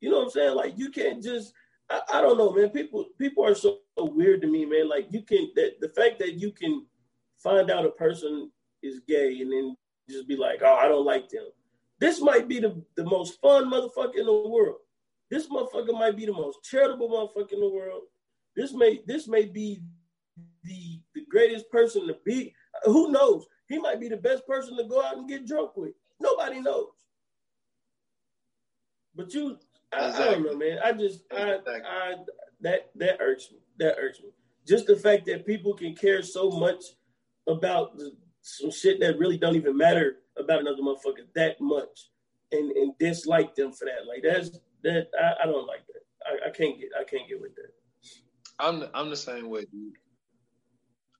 [0.00, 0.54] You know what I'm saying?
[0.56, 1.52] Like you can't just
[1.90, 2.70] I, I don't know, man.
[2.70, 4.88] People people are so weird to me, man.
[4.88, 6.86] Like you can that the fact that you can
[7.42, 8.50] find out a person
[8.82, 9.76] is gay and then
[10.08, 11.44] just be like, oh, I don't like them.
[12.00, 14.76] This might be the, the most fun motherfucker in the world.
[15.30, 18.02] This motherfucker might be the most charitable motherfucker in the world.
[18.56, 19.80] This may this may be
[20.64, 22.54] the the greatest person to be.
[22.84, 23.46] Who knows?
[23.68, 25.92] He might be the best person to go out and get drunk with.
[26.20, 26.88] Nobody knows.
[29.14, 29.58] But you,
[29.92, 30.78] I, I don't know, man.
[30.82, 31.74] I just, I, Exactly.
[31.84, 32.14] I,
[32.60, 33.58] that that irks me.
[33.78, 34.30] That irks me.
[34.66, 36.82] Just the fact that people can care so much
[37.46, 42.10] about the, some shit that really don't even matter about another motherfucker that much,
[42.52, 44.06] and and dislike them for that.
[44.06, 45.08] Like that's that.
[45.20, 46.02] I, I don't like that.
[46.26, 46.90] I, I can't get.
[46.98, 47.72] I can't get with that.
[48.58, 49.92] I'm the, I'm the same way, dude.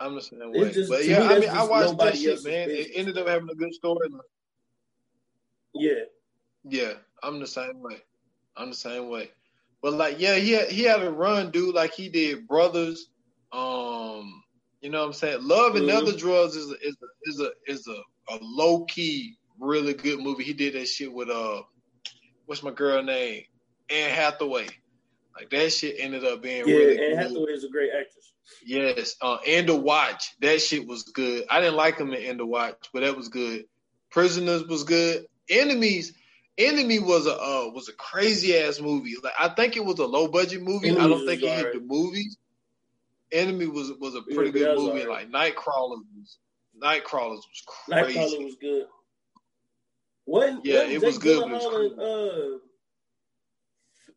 [0.00, 0.70] I'm the same way.
[0.72, 2.68] just- but yeah, me, I mean, I watched that shit, man.
[2.70, 4.08] It ended up having a good story.
[5.74, 6.04] Yeah.
[6.64, 7.96] Yeah, I'm the same way.
[8.56, 9.30] I'm the same way.
[9.80, 11.74] But like, yeah, he had, he had a run, dude.
[11.74, 13.10] Like he did Brothers.
[13.52, 14.42] Um,
[14.80, 15.38] you know what I'm saying?
[15.42, 15.96] Love and Mhm.
[15.96, 20.20] Other Drugs is a, is a, is a is a, a low key really good
[20.20, 20.44] movie.
[20.44, 21.62] He did that shit with uh,
[22.48, 23.44] what's my girl name?
[23.90, 24.66] Anne Hathaway.
[25.36, 26.74] Like that shit ended up being Yeah.
[26.74, 27.18] really Anne good.
[27.18, 28.32] Hathaway is a great actress.
[28.64, 30.34] Yes, uh, End of Watch.
[30.40, 31.44] That shit was good.
[31.50, 33.66] I didn't like him in End of Watch, but that was good.
[34.10, 35.26] Prisoners was good.
[35.50, 36.14] Enemies,
[36.56, 39.14] Enemy was a uh, was a crazy ass movie.
[39.22, 40.90] Like I think it was a low budget movie.
[40.90, 41.74] I don't think it hit alright.
[41.74, 42.36] the movies.
[43.30, 45.02] Enemy was was a pretty Yeah, good movie.
[45.06, 45.30] alright.
[45.30, 46.38] Like Nightcrawlers was
[46.82, 48.18] Nightcrawlers was crazy.
[48.18, 48.86] Nightcrawler was good.
[50.28, 52.58] When Yeah, it Jake was good, it was Gyllenhaal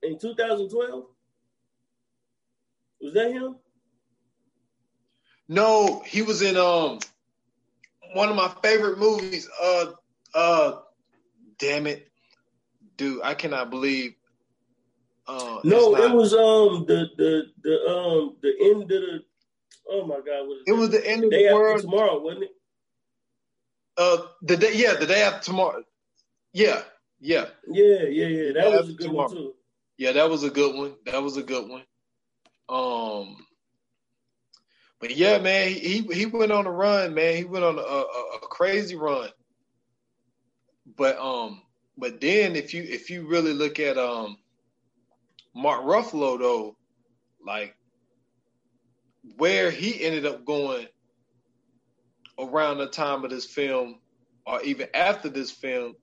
[0.03, 1.05] in, uh, in 2012.
[3.01, 3.55] Was that him?
[5.47, 6.99] No, he was in um
[8.13, 9.47] one of my favorite movies.
[9.61, 9.85] Uh
[10.35, 10.79] uh
[11.59, 12.09] damn it.
[12.97, 14.13] Dude, I cannot believe
[15.27, 19.23] uh No, not- it was um the the the um the end of the.
[19.89, 20.47] Oh my God!
[20.47, 21.81] What is it was the end of day the after world.
[21.81, 22.51] tomorrow, wasn't it?
[23.97, 25.83] Uh the day yeah, the day after tomorrow.
[26.53, 26.81] Yeah,
[27.19, 27.45] yeah.
[27.67, 28.51] Yeah, yeah, yeah.
[28.53, 29.53] That Day was a good one too.
[29.97, 30.95] Yeah, that was a good one.
[31.05, 31.83] That was a good one.
[32.69, 33.45] Um
[35.01, 37.35] but yeah, man, he he, he went on a run, man.
[37.35, 38.01] He went on a, a,
[38.35, 39.29] a crazy run.
[40.95, 41.63] But um,
[41.97, 44.37] but then if you if you really look at um
[45.55, 46.75] Mark Ruffalo though,
[47.43, 47.75] like
[49.37, 50.87] where he ended up going
[52.37, 53.99] around the time of this film
[54.45, 55.95] or even after this film,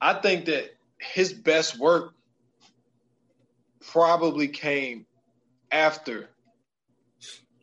[0.00, 2.12] I think that his best work
[3.80, 5.06] probably came
[5.70, 6.28] after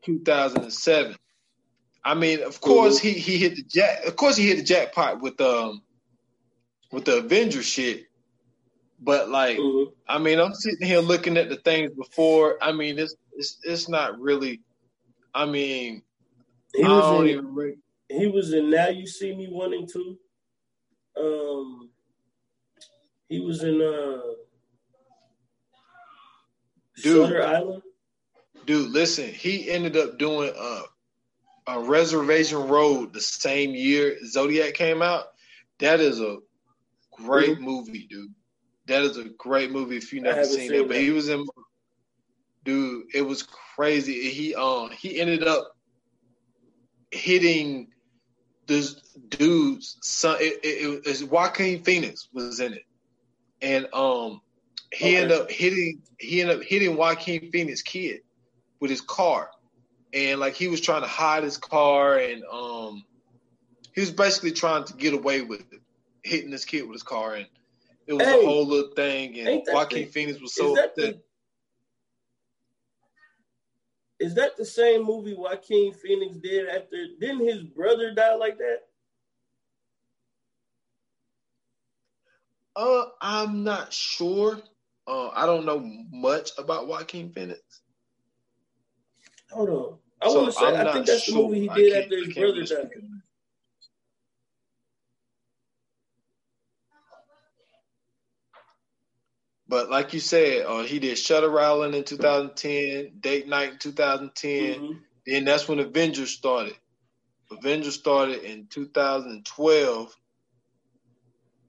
[0.05, 1.15] 2007.
[2.05, 4.05] I mean, of course he he hit the jack.
[4.05, 5.81] Of course he hit the jackpot with um
[6.91, 8.05] with the Avengers shit.
[8.99, 9.93] But like, Mhm.
[10.07, 12.57] I mean, I'm sitting here looking at the things before.
[12.61, 14.61] I mean, it's it's it's not really.
[15.33, 16.03] I mean,
[16.75, 17.81] He I don't was in, even.
[18.09, 20.17] He was in Now You See Me and Two.
[21.17, 21.89] Um,
[23.29, 24.21] he was in uh
[27.01, 27.27] Dude.
[27.27, 27.83] Shutter Island.
[28.65, 30.81] dude, listen, he ended up doing a
[31.67, 35.25] a Reservation Road the same year Zodiac came out.
[35.79, 36.37] That is a
[37.11, 37.61] great Mhm.
[37.61, 38.33] movie, dude.
[38.87, 40.87] That is a great movie if you I never seen seen it.
[40.87, 41.45] But he was in,
[42.63, 43.05] dude.
[43.13, 43.43] It was
[43.75, 44.29] crazy.
[44.31, 45.67] He um he ended up
[47.11, 47.89] hitting
[48.67, 48.95] this
[49.29, 50.37] dude's son.
[50.41, 52.83] It, it, it was Joaquin Phoenix was in it,
[53.63, 54.41] and um
[54.91, 55.17] he Okay.
[55.17, 58.21] ended up hitting he ended up hitting Joaquin Phoenix kid
[58.79, 59.49] with his car,
[60.13, 63.03] and like he was trying to hide his car, and um
[63.95, 65.79] he was basically trying to get away with it,
[66.23, 67.47] hitting this kid with his car, and
[68.05, 70.89] it was Hey, a whole little thing, and Joaquin the- Phoenix was Is so that
[70.95, 71.15] upset.
[71.15, 71.21] the
[74.19, 77.07] is that the same movie Joaquin Phoenix did after?
[77.19, 78.83] Didn't his brother die like that?
[82.75, 84.59] Uh, I'm not sure.
[85.07, 85.79] Uh, I don't know
[86.11, 87.61] much about Joaquin Phoenix.
[89.51, 89.97] Hold on.
[90.21, 91.43] I So, want to say I'm I think that's sure.
[91.43, 92.67] the movie he did after his brother died.
[92.67, 93.21] speak on that.
[99.67, 104.81] But like you said, uh, he did Shutter Island in 2010, Date Night in 2010.
[104.81, 104.99] Mhm.
[105.25, 106.75] Then that's when Avengers started.
[107.51, 110.17] Avengers started in 2012.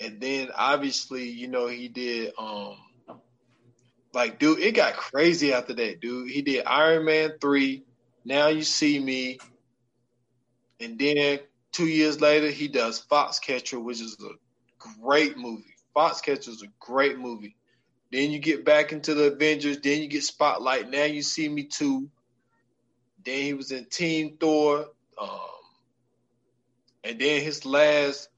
[0.01, 2.77] And then obviously, you know, he did um
[4.13, 6.31] like dude, it got crazy after that, dude.
[6.31, 7.83] He did Iron Man 3,
[8.25, 9.39] Now You See Me.
[10.81, 11.41] And then
[11.73, 15.75] 2 years later, he does Foxcatcher, which is a great movie.
[15.97, 17.57] Foxcatcher is a great movie.
[18.13, 21.65] Then you get back into the Avengers, then you get Spotlight, Now You See Me
[21.65, 22.09] 2.
[23.25, 24.87] Then he was in Team Thor.
[25.19, 25.39] Um,
[27.03, 28.29] and then his last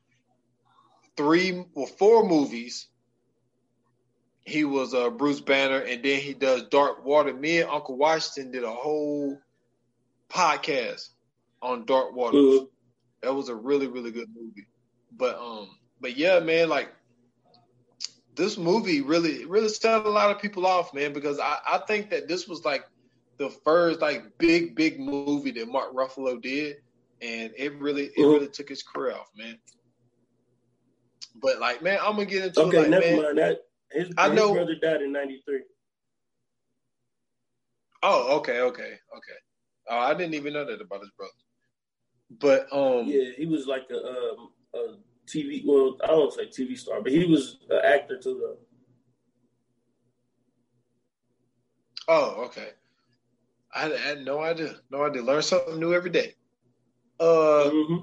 [1.16, 2.88] three or four movies,
[4.44, 7.32] he was uh, Bruce Banner, and then he does Dark Water.
[7.34, 9.38] Me and Uncle Washington did a whole
[10.28, 11.09] podcast
[11.62, 12.38] on Dark Water.
[12.38, 12.68] Mhm.
[13.22, 14.66] That was a really, really good movie.
[15.12, 15.68] But um,
[16.01, 16.90] but yeah, man, like
[18.36, 22.10] this movie really really set a lot of people off, man, because I, I think
[22.10, 22.84] that this was like
[23.38, 26.60] the first like big, big movie that Mark Ruffalo did,
[27.20, 28.32] and it really it Mhm.
[28.32, 29.59] really took his career off, man.
[31.41, 33.23] But like, man, I'm gonna get into Okay, like, never man.
[33.23, 33.59] mind that.
[33.93, 35.61] His, I his know- brother died in '93.
[38.03, 39.39] Oh, okay, okay, okay.
[39.89, 41.33] Oh, I didn't even know that about his brother.
[42.31, 44.79] But um, Yeah, he was like a, um, a
[45.27, 45.63] TV.
[45.67, 48.59] Well, I don't say TV star, but he was an actor too, though.
[52.09, 52.69] Oh, okay.
[53.75, 54.75] I had, I had no idea.
[54.91, 55.23] No idea.
[55.23, 56.35] Learn something new every day.
[57.19, 57.97] Uh, hmm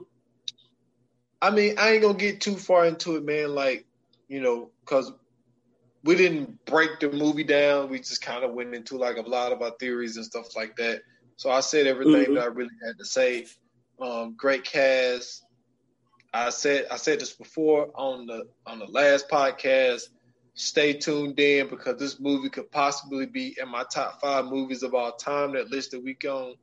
[1.43, 3.53] I mean, I ain't gonna get too far into it, man.
[3.53, 3.85] Like,
[4.29, 5.11] you know, because
[6.01, 7.89] we didn't break the movie down.
[7.89, 10.77] We just kind of went into like a lot of our theories and stuff like
[10.77, 11.01] that.
[11.35, 12.35] So I said everything Mhm.
[12.35, 13.45] that I really had to say.
[13.99, 15.43] Um, great cast.
[16.33, 20.03] I said I said this before on the on the last podcast.
[20.55, 24.93] Stay tuned in because this movie could possibly be in my top five movies of
[24.95, 25.53] all time.
[25.53, 26.53] That list that we gonna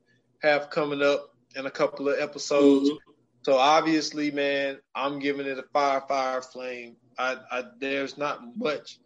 [0.42, 2.88] have coming up in a couple of episodes.
[2.88, 2.98] Mhm.
[3.42, 6.96] So obviously, man, I'm giving it a fire, fire flame.
[7.18, 8.98] I, I there's not much.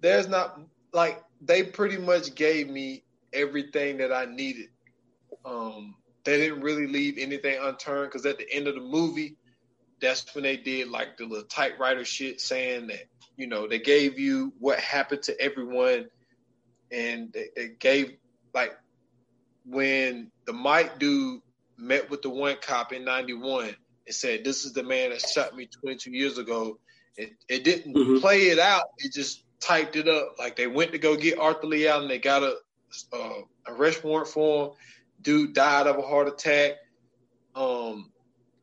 [0.00, 0.58] There's not
[0.92, 4.68] like they pretty much gave me everything that I needed.
[5.44, 9.36] Um, they didn't really leave anything unturned because at the end of the movie,
[10.00, 13.04] that's when they did like the little typewriter shit, saying that
[13.36, 16.06] you know they gave you what happened to everyone,
[16.90, 18.16] and they gave
[18.54, 18.72] like
[19.64, 21.42] when the Mike dude
[21.82, 23.66] met with the one cop in 91
[24.06, 26.78] and said, This is the man that shot me 22 years ago.
[27.16, 28.20] It, it didn't Mhm.
[28.20, 30.36] play it out, it just typed it up.
[30.38, 32.56] Like they went to go get Arthur Leigh Allen, they got a
[33.12, 34.72] uh, arrest warrant for him.
[35.20, 36.72] Dude died of a heart attack.
[37.54, 38.10] Um,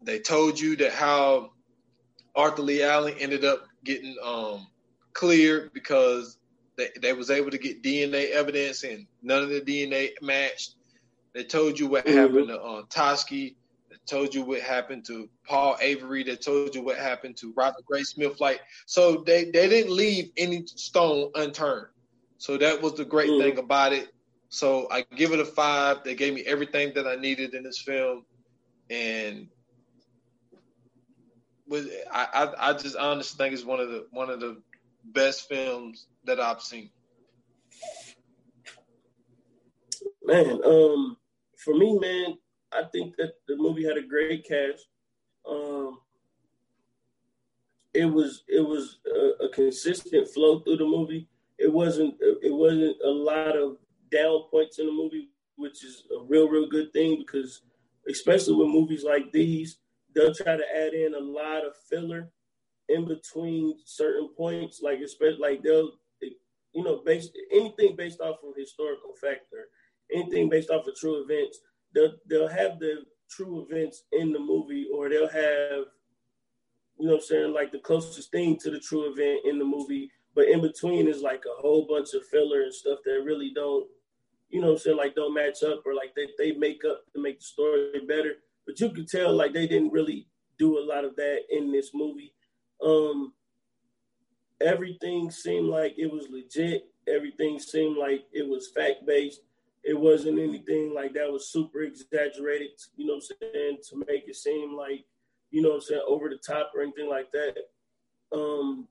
[0.01, 1.51] they told you that how
[2.35, 4.67] Arthur Leigh Allen ended up getting um,
[5.13, 6.37] cleared because
[6.77, 10.75] they, they was able to get DNA evidence and none of the DNA matched.
[11.33, 12.13] They told you what Mhm.
[12.15, 13.55] happened to um, Toschi.
[13.89, 16.23] They told you what happened to Paul Avery.
[16.23, 18.39] They told you what happened to Robert Gray Smith.
[18.39, 21.87] Like so, they they didn't leave any stone unturned.
[22.37, 23.37] So that was the great Mhm.
[23.37, 24.09] thing about it.
[24.49, 26.03] So I give it a five.
[26.03, 28.25] They gave me everything that I needed in this film,
[28.89, 29.47] and
[31.67, 34.61] was I, I I just honestly think it's one of the one of the
[35.03, 36.91] best films that I've seen.
[40.23, 41.18] Man, um,
[41.59, 42.37] for me, man,
[42.71, 44.87] I think that the movie had a great cast.
[45.47, 45.99] Um,
[47.93, 51.27] it was it was a, a consistent flow through the movie.
[51.57, 53.77] It wasn't it wasn't a lot of
[54.11, 57.61] down points in the movie, which is a real real good thing because
[58.07, 59.79] especially with movies like these,
[60.15, 62.31] they'll try to add in a lot of filler
[62.87, 65.91] in between certain points, like especially like they'll
[66.71, 69.67] you know based anything based off of historical factor
[70.13, 71.59] anything based off of true events,
[71.93, 75.85] they'll they'll have the true events in the movie, or they'll have,
[76.97, 79.65] you know, what I'm saying like the closest thing to the true event in the
[79.65, 80.11] movie.
[80.35, 83.87] But in between is like a whole bunch of filler and stuff that really don't,
[84.49, 87.01] you know, what I'm saying like don't match up, or like they they make up
[87.13, 88.35] to make the story better.
[88.65, 90.27] But you could tell like they didn't really
[90.57, 92.33] do a lot of that in this movie.
[92.83, 93.33] Um,
[94.61, 96.83] everything seemed like it was legit.
[97.07, 99.41] Everything seemed like it was fact based
[99.83, 104.27] it wasn't anything like that was super exaggerated, you know what I'm saying, to make
[104.27, 105.05] it seem like,
[105.51, 107.55] you know what I'm saying, over the top or anything like that.
[108.33, 108.87] Um,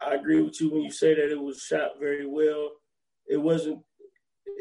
[0.00, 2.72] I agree with you when you say that it was shot very well.
[3.26, 3.80] It wasn't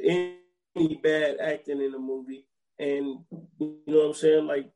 [0.03, 2.45] any bad acting in the movie.
[2.79, 3.19] and
[3.59, 4.47] you know what I'm saying.
[4.47, 4.71] Like,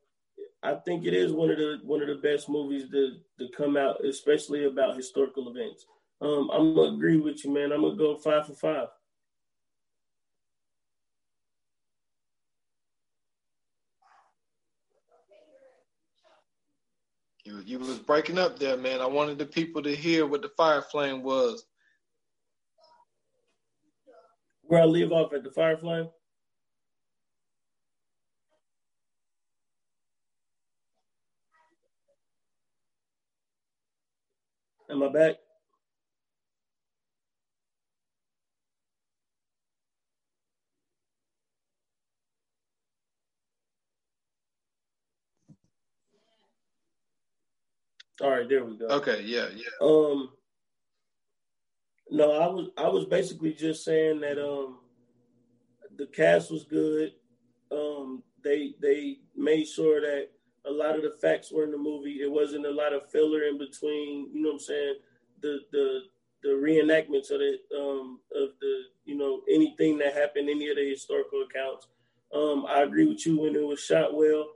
[0.64, 3.78] I think it is one of the one of the best movies to to come
[3.78, 5.86] out, especially about historical events.
[6.22, 7.72] Um, I'm gonna agree with you, man.
[7.72, 8.88] I'm gonna go five for five.
[17.48, 19.00] You, you was breaking up there, man.
[19.00, 21.64] I wanted the people to hear what the fire flame was.
[24.64, 26.10] Where I leave off at the fire flame?
[34.90, 35.36] Am I back?
[48.22, 48.88] All right, there we go.
[48.88, 49.70] Okay, yeah, yeah.
[49.80, 50.30] Um,
[52.10, 54.80] no, I was I was basically just saying that um,
[55.98, 57.14] the cast was good.
[57.72, 60.30] Um, they they made sure that
[60.66, 62.22] a lot of the facts were in the movie.
[62.22, 64.30] It wasn't a lot of filler in between.
[64.34, 64.96] You know what I'm saying?
[65.42, 66.00] The the
[66.44, 70.90] the reenactments of the um of the you know anything that happened, any of the
[70.90, 71.88] historical accounts.
[72.34, 74.48] Um, I agree with you when it was shot well.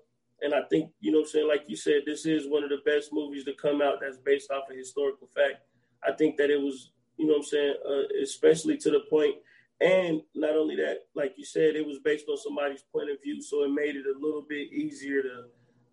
[0.42, 2.70] And I think, you know what I'm saying, like you said, this is one of
[2.70, 5.62] the best movies to come out that's based off a historical fact.
[6.04, 9.36] I think that it was, you know what I'm saying, uh, especially to the point,
[9.80, 13.42] and not only that, like you said, it was based on somebody's point of view,
[13.42, 15.46] so it made it a little bit easier to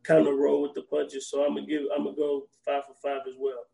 [0.02, 1.30] kind of roll with the punches.
[1.30, 3.64] So I'm gonna give, I'm gonna go five for five as well.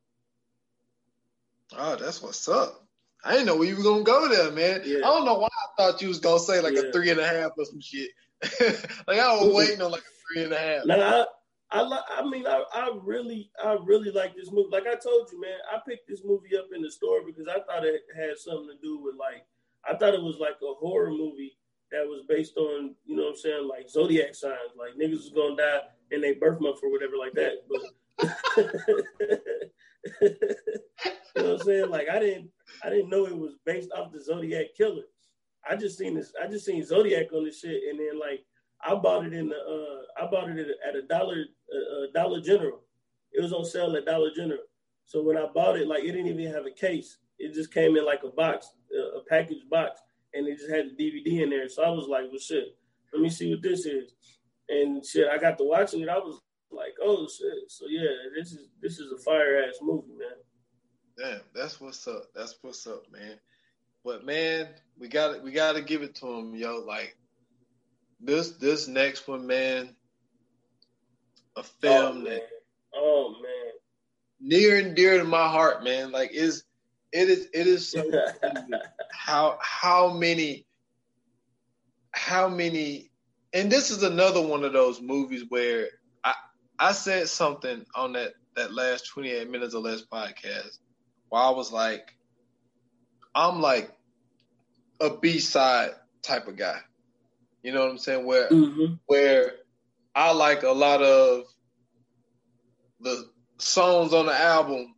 [1.76, 2.84] Oh, that's what's up.
[3.24, 4.82] I didn't know where you were gonna go there, man.
[4.84, 4.98] Yeah.
[4.98, 6.82] I don't know why I thought you was gonna say like yeah.
[6.82, 8.10] a three and a half or some shit.
[9.08, 10.86] like I was waiting on like three and a half.
[10.86, 11.26] Now,
[11.70, 14.70] I, I, I mean, I, I really, I really like this movie.
[14.70, 17.60] Like I told you, man, I picked this movie up in the store because I
[17.60, 19.44] thought it had something to do with like,
[19.88, 21.56] I thought it was like a horror movie
[21.90, 25.32] that was based on, you know what I'm saying, like zodiac signs, like niggas was
[25.34, 25.80] gonna die
[26.10, 27.64] in their birth month or whatever like that.
[27.68, 27.82] But
[30.20, 31.90] you know what I'm saying?
[31.90, 32.50] Like I didn't,
[32.82, 35.02] I didn't know it was based off the Zodiac killer.
[35.68, 38.44] I just seen this, I just seen Zodiac on this shit, and then like
[38.84, 42.80] I bought it in the uh, I bought it at a dollar uh, Dollar General.
[43.32, 44.60] It was on sale at Dollar General.
[45.06, 47.18] So when I bought it, like it didn't even have a case.
[47.38, 50.00] It just came in like a box, uh, a packaged box,
[50.34, 51.68] and it just had the DVD in there.
[51.68, 52.76] So I was like, well, shit,
[53.12, 54.12] let me see what this is.
[54.68, 56.08] And shit, I got to watching it.
[56.08, 56.40] I was
[56.70, 57.70] like, oh shit.
[57.70, 60.28] So yeah, this is this is a fire ass movie, man.
[61.16, 62.24] Damn, that's what's up.
[62.34, 63.38] That's what's up, man.
[64.04, 66.78] But man, we got we got to give it to him, yo.
[66.78, 67.16] Like
[68.20, 69.94] this this next one, man,
[71.56, 72.42] a oh, film oh, that
[72.94, 73.72] oh man,
[74.40, 76.10] near and dear to my heart, man.
[76.10, 76.64] Like is
[77.12, 78.04] it is it is so
[79.12, 80.66] how how many
[82.12, 83.10] how many
[83.52, 85.88] and this is another one of those movies where
[86.24, 86.34] I
[86.78, 90.78] I said something on that that last 28 minutes or less podcast
[91.28, 92.14] where I was like
[93.34, 93.90] I'm like
[95.00, 95.90] a B side
[96.22, 96.80] type of guy.
[97.64, 98.26] You know what I'm saying?
[98.26, 98.94] Where mm-hmm.
[99.06, 99.54] where
[100.14, 101.44] I like a lot of
[103.00, 103.24] the
[103.58, 104.94] songs on the album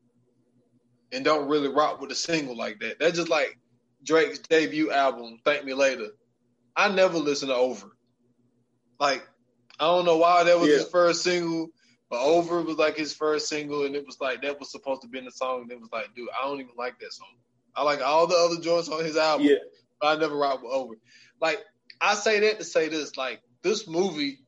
[1.13, 2.99] and don't really rock with a single like that.
[2.99, 3.57] That's just like
[4.03, 6.09] Drake's debut album, Thank Me Later.
[6.75, 7.97] I never listen to Over.
[8.99, 9.27] Like,
[9.79, 10.77] I don't know why that was yeah.
[10.79, 11.69] his first single,
[12.11, 15.09] but Over was like his first single, and it was like that was supposed to
[15.09, 17.29] be in the song, and it was like, dude, I don't even like that song.
[17.77, 19.57] I like all the other joints on his album, yeah.
[20.01, 20.95] but I never rock with Over.
[21.41, 21.63] Like,
[22.01, 24.39] I say that to say this, like this movie,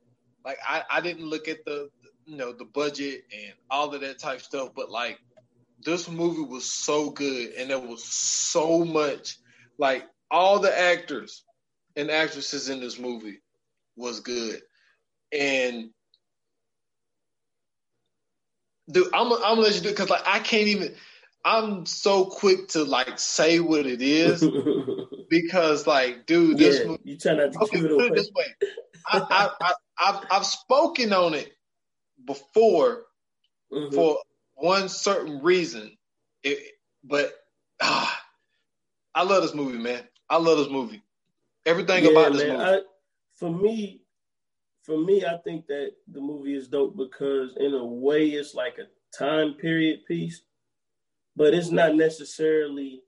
[0.44, 1.90] like I, I didn't look at the
[2.26, 5.18] you know the budget and all of that type stuff, but like
[5.84, 9.38] this movie was so good and there was so much
[9.78, 11.44] like all the actors
[11.96, 13.40] and actresses in this movie
[13.96, 14.60] was good.
[15.32, 15.90] And
[18.90, 20.94] dude, I'm, I'm gonna let you do because like I can't even
[21.44, 24.44] I'm so quick to like say what it is
[25.30, 28.10] because like, dude, this yeah, you trying not to okay, give it away.
[28.10, 28.46] this way.
[29.06, 31.52] I, I, I, have I've spoken on it
[32.24, 33.04] before
[33.72, 33.94] mm-hmm.
[33.94, 34.18] for
[34.54, 35.96] one certain reason,
[36.42, 36.58] it,
[37.04, 37.32] but
[37.80, 38.20] ah,
[39.14, 40.02] I love this movie, man.
[40.28, 41.02] I love this movie.
[41.64, 42.70] Everything yeah, about this man, movie.
[42.70, 42.80] I,
[43.36, 44.02] for me,
[44.82, 48.76] for me, I think that the movie is dope because in a way, it's like
[48.78, 50.42] a time period piece
[51.38, 53.00] but it's not necessarily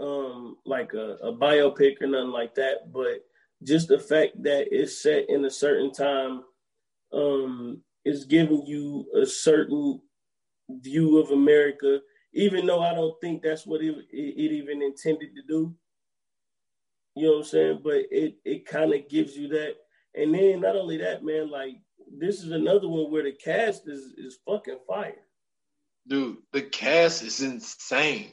[0.00, 2.90] um, like a, a biopic or nothing like that.
[2.90, 3.24] But
[3.62, 6.44] just the fact that it's set in a certain time
[7.12, 10.00] um, is giving you a certain
[10.70, 12.00] view of America,
[12.32, 15.74] even though I don't think that's what it, it, it even intended to do.
[17.14, 17.80] You know what I'm saying?
[17.84, 19.74] But it it kind of gives you that.
[20.14, 21.74] And then not only that, man, like
[22.18, 25.26] this is another one where the cast is is fucking fire.
[26.08, 28.32] Dude, the cast is insane.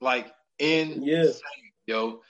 [0.00, 1.24] Like insane, Yeah.
[1.86, 2.22] yo.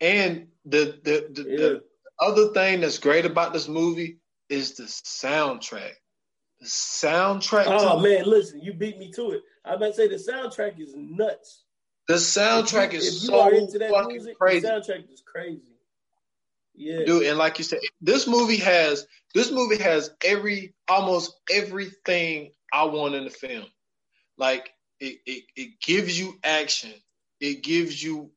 [0.00, 1.56] And the the the, Yeah.
[1.56, 1.84] the
[2.20, 4.18] other thing that's great about this movie
[4.48, 5.92] is the soundtrack.
[6.60, 7.64] The soundtrack.
[7.66, 9.42] Oh man, listen, you beat me to it.
[9.64, 11.64] I am about to say the soundtrack is nuts.
[12.08, 14.60] The soundtrack is if you so are into that fucking music, crazy.
[14.60, 15.62] The soundtrack is crazy.
[16.78, 17.04] Yeah.
[17.06, 22.84] dude and like you said this movie has this movie has every almost everything i
[22.84, 23.64] want in the film
[24.38, 26.92] like it it, it gives you action.
[27.40, 28.30] It gives you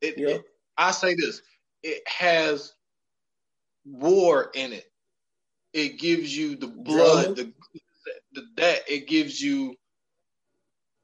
[0.00, 0.42] it, it-
[0.78, 1.42] i say this
[1.82, 2.72] it has
[3.84, 4.84] war in it.
[5.72, 7.52] It gives you the blood the,
[8.32, 9.76] the that it gives you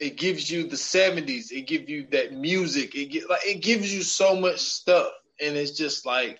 [0.00, 2.94] it gives you the 70s it gives you that music.
[2.94, 6.38] It get, like it gives you so much stuff and it's just like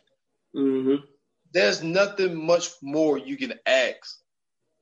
[0.55, 0.97] hmm
[1.53, 4.23] there's nothing much more you can ask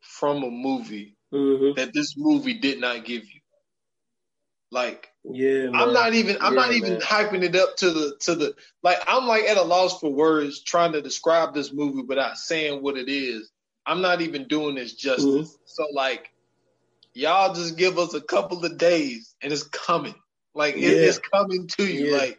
[0.00, 3.40] from a movie hmm that this movie did not give you.
[4.70, 5.74] Like Yeah, man.
[5.74, 7.00] I'm not even I'm not even man.
[7.00, 10.62] hyping it up to the to the like I'm like at a loss for words
[10.62, 13.50] trying to describe this movie without saying what it is.
[13.86, 15.48] I'm not even doing this justice.
[15.48, 15.58] Mhm.
[15.64, 16.30] So like
[17.14, 20.14] y'all just give us a couple of days and it's coming.
[20.54, 21.02] Like it- Yeah.
[21.02, 22.06] it's coming to you.
[22.06, 22.18] Yeah.
[22.18, 22.38] Like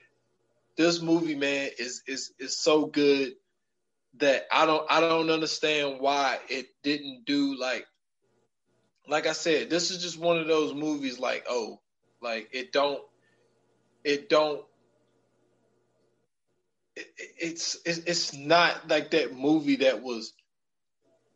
[0.77, 3.33] this movie, man, is is is so good
[4.19, 7.85] that I don't I don't understand why it didn't do like
[9.07, 11.79] like I said, this is just one of those movies like, oh,
[12.21, 13.01] like it don't
[14.03, 14.61] it don't
[16.95, 20.33] it, it- it's, it's it's not like that movie that was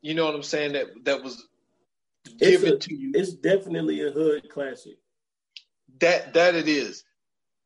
[0.02, 1.44] you know what I'm saying that that was
[2.40, 4.98] given a- to you It's definitely a hood classic.
[6.02, 7.04] that that it is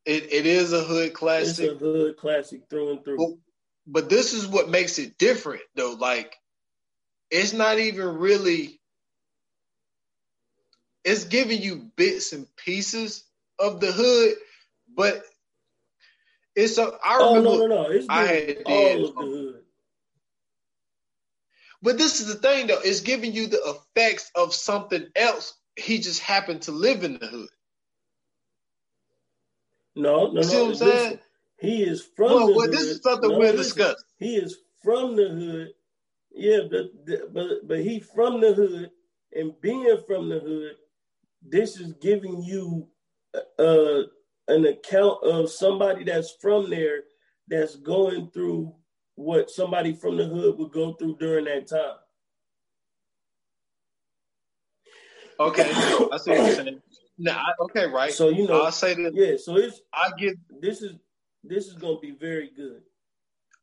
[0.06, 1.72] it it is a hood classic.
[1.72, 3.18] It's a hood classic through and through.
[3.18, 3.30] But,
[3.88, 5.94] but this is what makes it different, though.
[5.94, 6.36] Like,
[7.32, 8.79] it's not even really.
[11.10, 13.24] It's giving you bits and pieces
[13.60, 14.36] of the hood,
[14.96, 15.24] but
[16.56, 16.92] it's a.
[17.04, 17.92] I oh remember, no, no, no!
[17.92, 19.64] It's I had did, the hood.
[21.82, 22.80] but this is the thing, though.
[22.84, 23.62] It's giving you the
[23.98, 25.54] effects of something else.
[25.78, 27.50] He just happened to live in the hood.
[29.96, 30.64] No, no, You see no.
[30.64, 31.20] what I'm saying?
[31.60, 32.72] He is from Well, the well, hood.
[32.72, 33.96] this is something No, we'll discuss.
[34.18, 35.74] He is from the hood.
[36.32, 38.92] Yeah, but but but he from the hood,
[39.36, 40.76] and being from the hood,
[41.48, 42.88] this is giving you
[43.58, 44.02] uh
[44.48, 47.04] an account of somebody that's from there
[47.48, 48.74] that's going through
[49.16, 51.98] what somebody from the hood would go through during that time.
[55.40, 56.82] Okay, I see what you're saying.
[57.18, 58.14] Now, okay, right.
[58.14, 59.12] So you know, I'll say this.
[59.14, 59.36] yeah.
[59.38, 60.94] So it's I give this is
[61.44, 62.82] this is gonna be very good.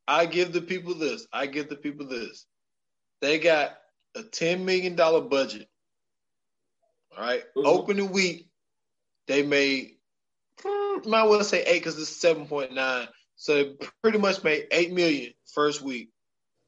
[0.07, 1.27] I give the people this.
[1.33, 2.45] I give the people this.
[3.21, 3.77] They got
[4.15, 5.67] a ten million dollar budget.
[7.17, 7.43] All right?
[7.55, 7.65] Mhm.
[7.65, 8.47] Opening week,
[9.27, 9.97] they made
[10.61, 13.07] hmm, might well say eight because it's seven point nine.
[13.35, 16.09] So they pretty much made eight million first week.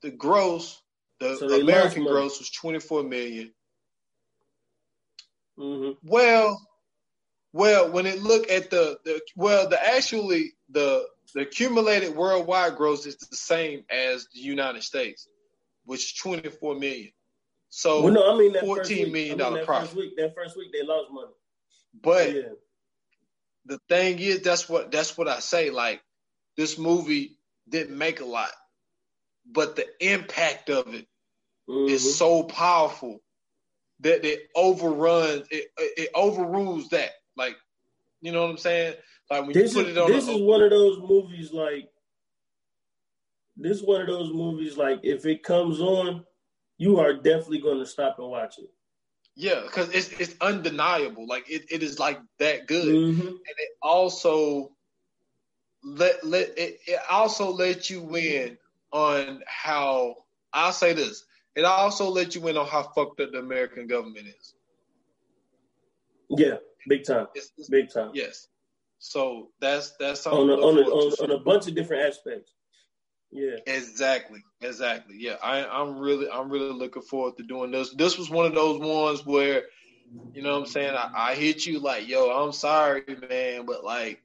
[0.01, 0.81] The gross,
[1.19, 3.53] the So American gross was twenty four million.
[5.57, 6.59] hmm Well,
[7.53, 11.05] well, when it look at the, the well, the actually the
[11.35, 15.27] the accumulated worldwide gross is the same as the United States,
[15.85, 17.11] which is twenty four million.
[17.69, 19.87] So, well, no, I mean that $14 first I mean, that profit.
[19.89, 21.27] First week, that first week they lost money.
[22.01, 22.41] but yeah,
[23.65, 25.69] the thing is, that's what that's what I say.
[25.69, 26.01] Like
[26.57, 27.37] this movie
[27.67, 28.51] didn't make a lot,
[29.45, 31.07] but the impact of it
[31.69, 31.89] Mhm.
[31.89, 33.21] is so powerful
[33.99, 35.67] that it overruns it.
[35.77, 37.11] It overrules that.
[37.37, 37.55] Like,
[38.21, 38.95] you know what I'm saying?
[39.29, 40.07] Like when this you put is it on.
[40.11, 41.87] this a, is one of those movies like
[43.57, 46.25] this is one of those movies like if it comes on,
[46.80, 48.72] you are definitely going to stop and watch it.
[49.35, 51.27] Yeah, because it's it's undeniable.
[51.27, 53.27] Like it, it is like that good, Mhm.
[53.27, 54.72] and it also
[55.84, 58.57] let let it, it also let you win
[58.91, 60.15] on how
[60.51, 61.23] I'll say this.
[61.56, 64.53] It also let you win on how fucked up the American government is.
[66.30, 66.57] Yeah,
[66.88, 68.11] big time, It's, it's- big time.
[68.14, 68.47] yes.
[68.99, 72.51] So that's that's On a, on, a, on, on a bunch of different aspects.
[73.31, 73.57] Yeah.
[73.68, 75.15] Exactly, exactly.
[75.19, 77.93] Yeah, I, I'm really, I'm really looking forward to doing this.
[77.93, 79.64] This was one of those ones where,
[80.34, 83.84] you know, what I'm saying, I, I hit you like, yo, I'm sorry, man, but
[83.84, 84.22] like,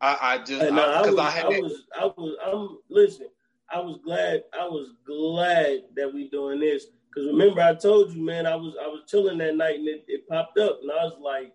[0.00, 3.26] I, I just And uh, I, because was, I, I, was, I was, I'm listen.
[3.70, 4.44] I was glad.
[4.58, 8.46] I was glad that we doing this because remember I told you, man.
[8.46, 11.18] I was, I was chilling that night and it, it popped up, and I was
[11.20, 11.52] like,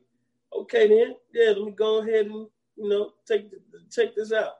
[0.55, 3.49] okay, then, yeah, let me go ahead and you know take
[3.89, 4.53] check this out.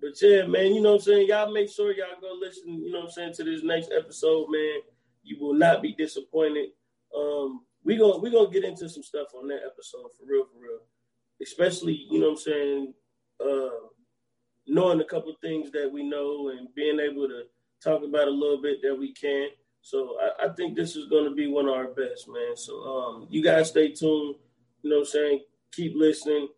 [0.00, 1.28] But yeah, man, you know what I'm saying?
[1.28, 4.46] Y'all make sure y'all go listen, you know what I'm saying, to this next episode,
[4.50, 4.80] man.
[5.22, 6.70] You will not be disappointed.
[7.14, 10.60] Um, we gonna we gonna get into some stuff on that episode for real, for
[10.60, 10.80] real.
[11.42, 12.94] Especially, you know what I'm saying,
[13.44, 13.88] uh,
[14.66, 17.42] knowing a couple things that we know and being able to
[17.82, 19.48] talk about a little bit that we can.
[19.82, 22.56] So I, I think this is gonna be one of our best, man.
[22.56, 24.36] So um, you guys stay tuned,
[24.82, 25.40] you know what I'm saying?
[25.72, 26.48] Keep listening.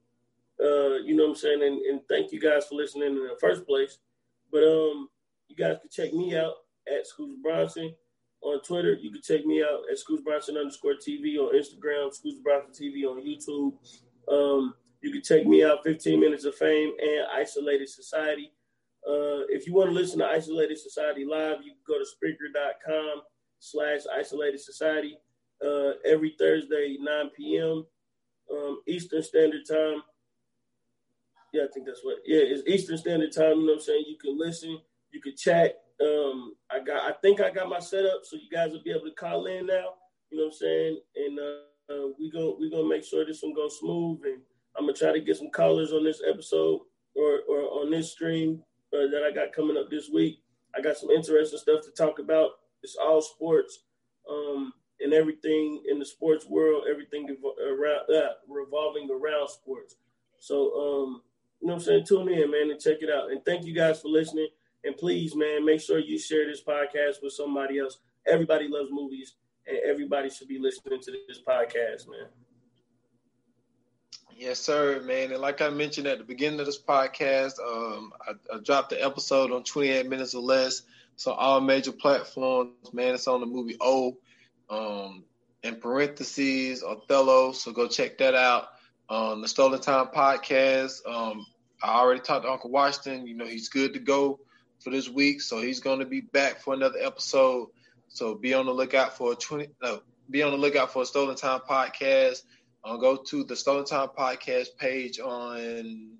[0.61, 1.63] Uh, you know what I'm saying?
[1.63, 3.99] And, and thank you guys for listening in the first place.
[4.51, 5.09] But um,
[5.49, 6.55] you guys can check me out
[6.87, 7.95] at Scoots Bronson
[8.43, 8.95] on Twitter.
[8.95, 13.05] You can check me out at Scoots Bronson underscore TV on Instagram, Scoots Bronson TV
[13.05, 13.75] on YouTube.
[14.29, 18.53] Um, you can check me out 15 Minutes of Fame and Isolated Society.
[19.07, 23.23] Uh, if you want to listen to Isolated Society live, you can go to Spreaker.com
[23.59, 25.19] slash Isolated Society
[25.65, 27.85] uh, every Thursday, 9 p.m.
[28.53, 30.03] Um, Eastern Standard Time.
[31.53, 32.17] Yeah, I think that's what.
[32.25, 33.61] Yeah, it's Eastern Standard Time.
[33.61, 34.05] You know what I'm saying?
[34.09, 34.79] You can listen,
[35.13, 35.83] you can chat.
[36.01, 37.03] Um, I got.
[37.03, 39.67] I think I got my setup, so you guys will be able to call in
[39.67, 39.95] now.
[40.31, 41.01] You know what I'm saying?
[41.17, 42.57] And uh, uh, we go.
[42.59, 44.41] We gonna make sure this one goes smooth, and
[44.77, 46.81] I'm gonna try to get some callers on this episode
[47.15, 48.63] or or on this stream
[48.95, 50.41] uh, that I got coming up this week.
[50.75, 52.51] I got some interesting stuff to talk about.
[52.83, 53.81] It's all sports.
[54.29, 57.27] Um, and everything in the sports world, everything
[57.61, 59.97] around uh, revolving around sports.
[60.39, 61.23] So um,
[61.63, 62.07] you know what I'm saying?
[62.07, 63.31] Tune in, man, and check it out.
[63.31, 64.49] And thank you guys for listening.
[64.83, 67.99] And please, man, make sure you share this podcast with somebody else.
[68.27, 69.37] Everybody loves movies,
[69.69, 72.27] and everybody should be listening to this podcast, man.
[74.37, 75.31] Yes, sir, man.
[75.31, 79.01] And like I mentioned at the beginning of this podcast, um, I, I, dropped the
[79.01, 80.83] episode on 28 minutes or less.
[81.15, 83.15] So all major platforms, man.
[83.15, 84.17] It's on the movie O,
[84.69, 85.23] um,
[85.63, 87.53] in parentheses Othello.
[87.53, 88.69] So go check that out.
[89.09, 91.07] Um, the Stolen Time podcast.
[91.07, 91.47] Um,
[91.83, 93.27] I already talked to Uncle Washington.
[93.27, 94.41] You know, he's good to go
[94.81, 97.69] for this week, so he's going to be back for another episode.
[98.09, 99.69] So be on the lookout for a twenty.
[99.83, 102.43] No, be on the lookout for a Stolen Time podcast.
[102.85, 106.19] Uh, go to the Stolen Time podcast page on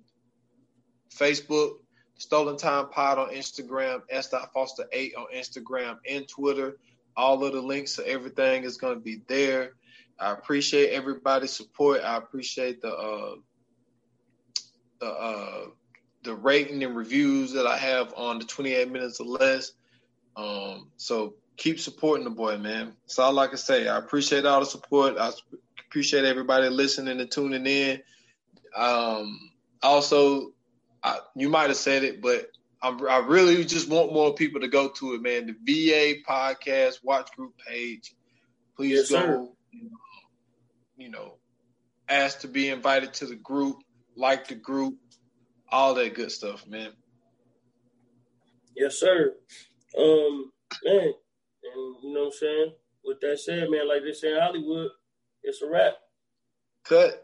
[1.13, 1.73] Facebook,
[2.17, 4.33] Stolen Time Pod on Instagram, S.
[4.53, 6.77] Foster eight on Instagram and Twitter.
[7.15, 9.73] All of the links to everything is going to be there.
[10.19, 12.01] I appreciate everybody's support.
[12.01, 13.35] I appreciate the uh,
[14.99, 15.65] the uh,
[16.23, 19.73] the rating and reviews that I have on the 28 minutes or less.
[20.35, 22.93] Um, so keep supporting the boy, man.
[23.03, 23.87] That's all I can say.
[23.87, 25.17] I appreciate all the support.
[25.17, 25.31] I
[25.87, 28.01] appreciate everybody listening and tuning in.
[28.75, 29.51] Um,
[29.81, 30.53] also,
[31.03, 32.47] I, you might have said it, but
[32.81, 35.47] I'm, i really just want more people to go to it, man.
[35.47, 38.15] The VA podcast watch group page.
[38.75, 39.55] Please yes, go.
[40.97, 41.35] You know,
[42.09, 43.82] ask to be invited to the group
[44.15, 44.97] like the group,
[45.69, 46.91] all that good stuff, man.
[48.75, 49.33] Yes, sir.
[49.97, 50.51] Um,
[50.83, 52.73] man, and you know what I'm saying?
[53.05, 54.89] With that said, man, like they say in Hollywood,
[55.43, 55.93] it's a wrap.
[56.85, 57.22] Cut.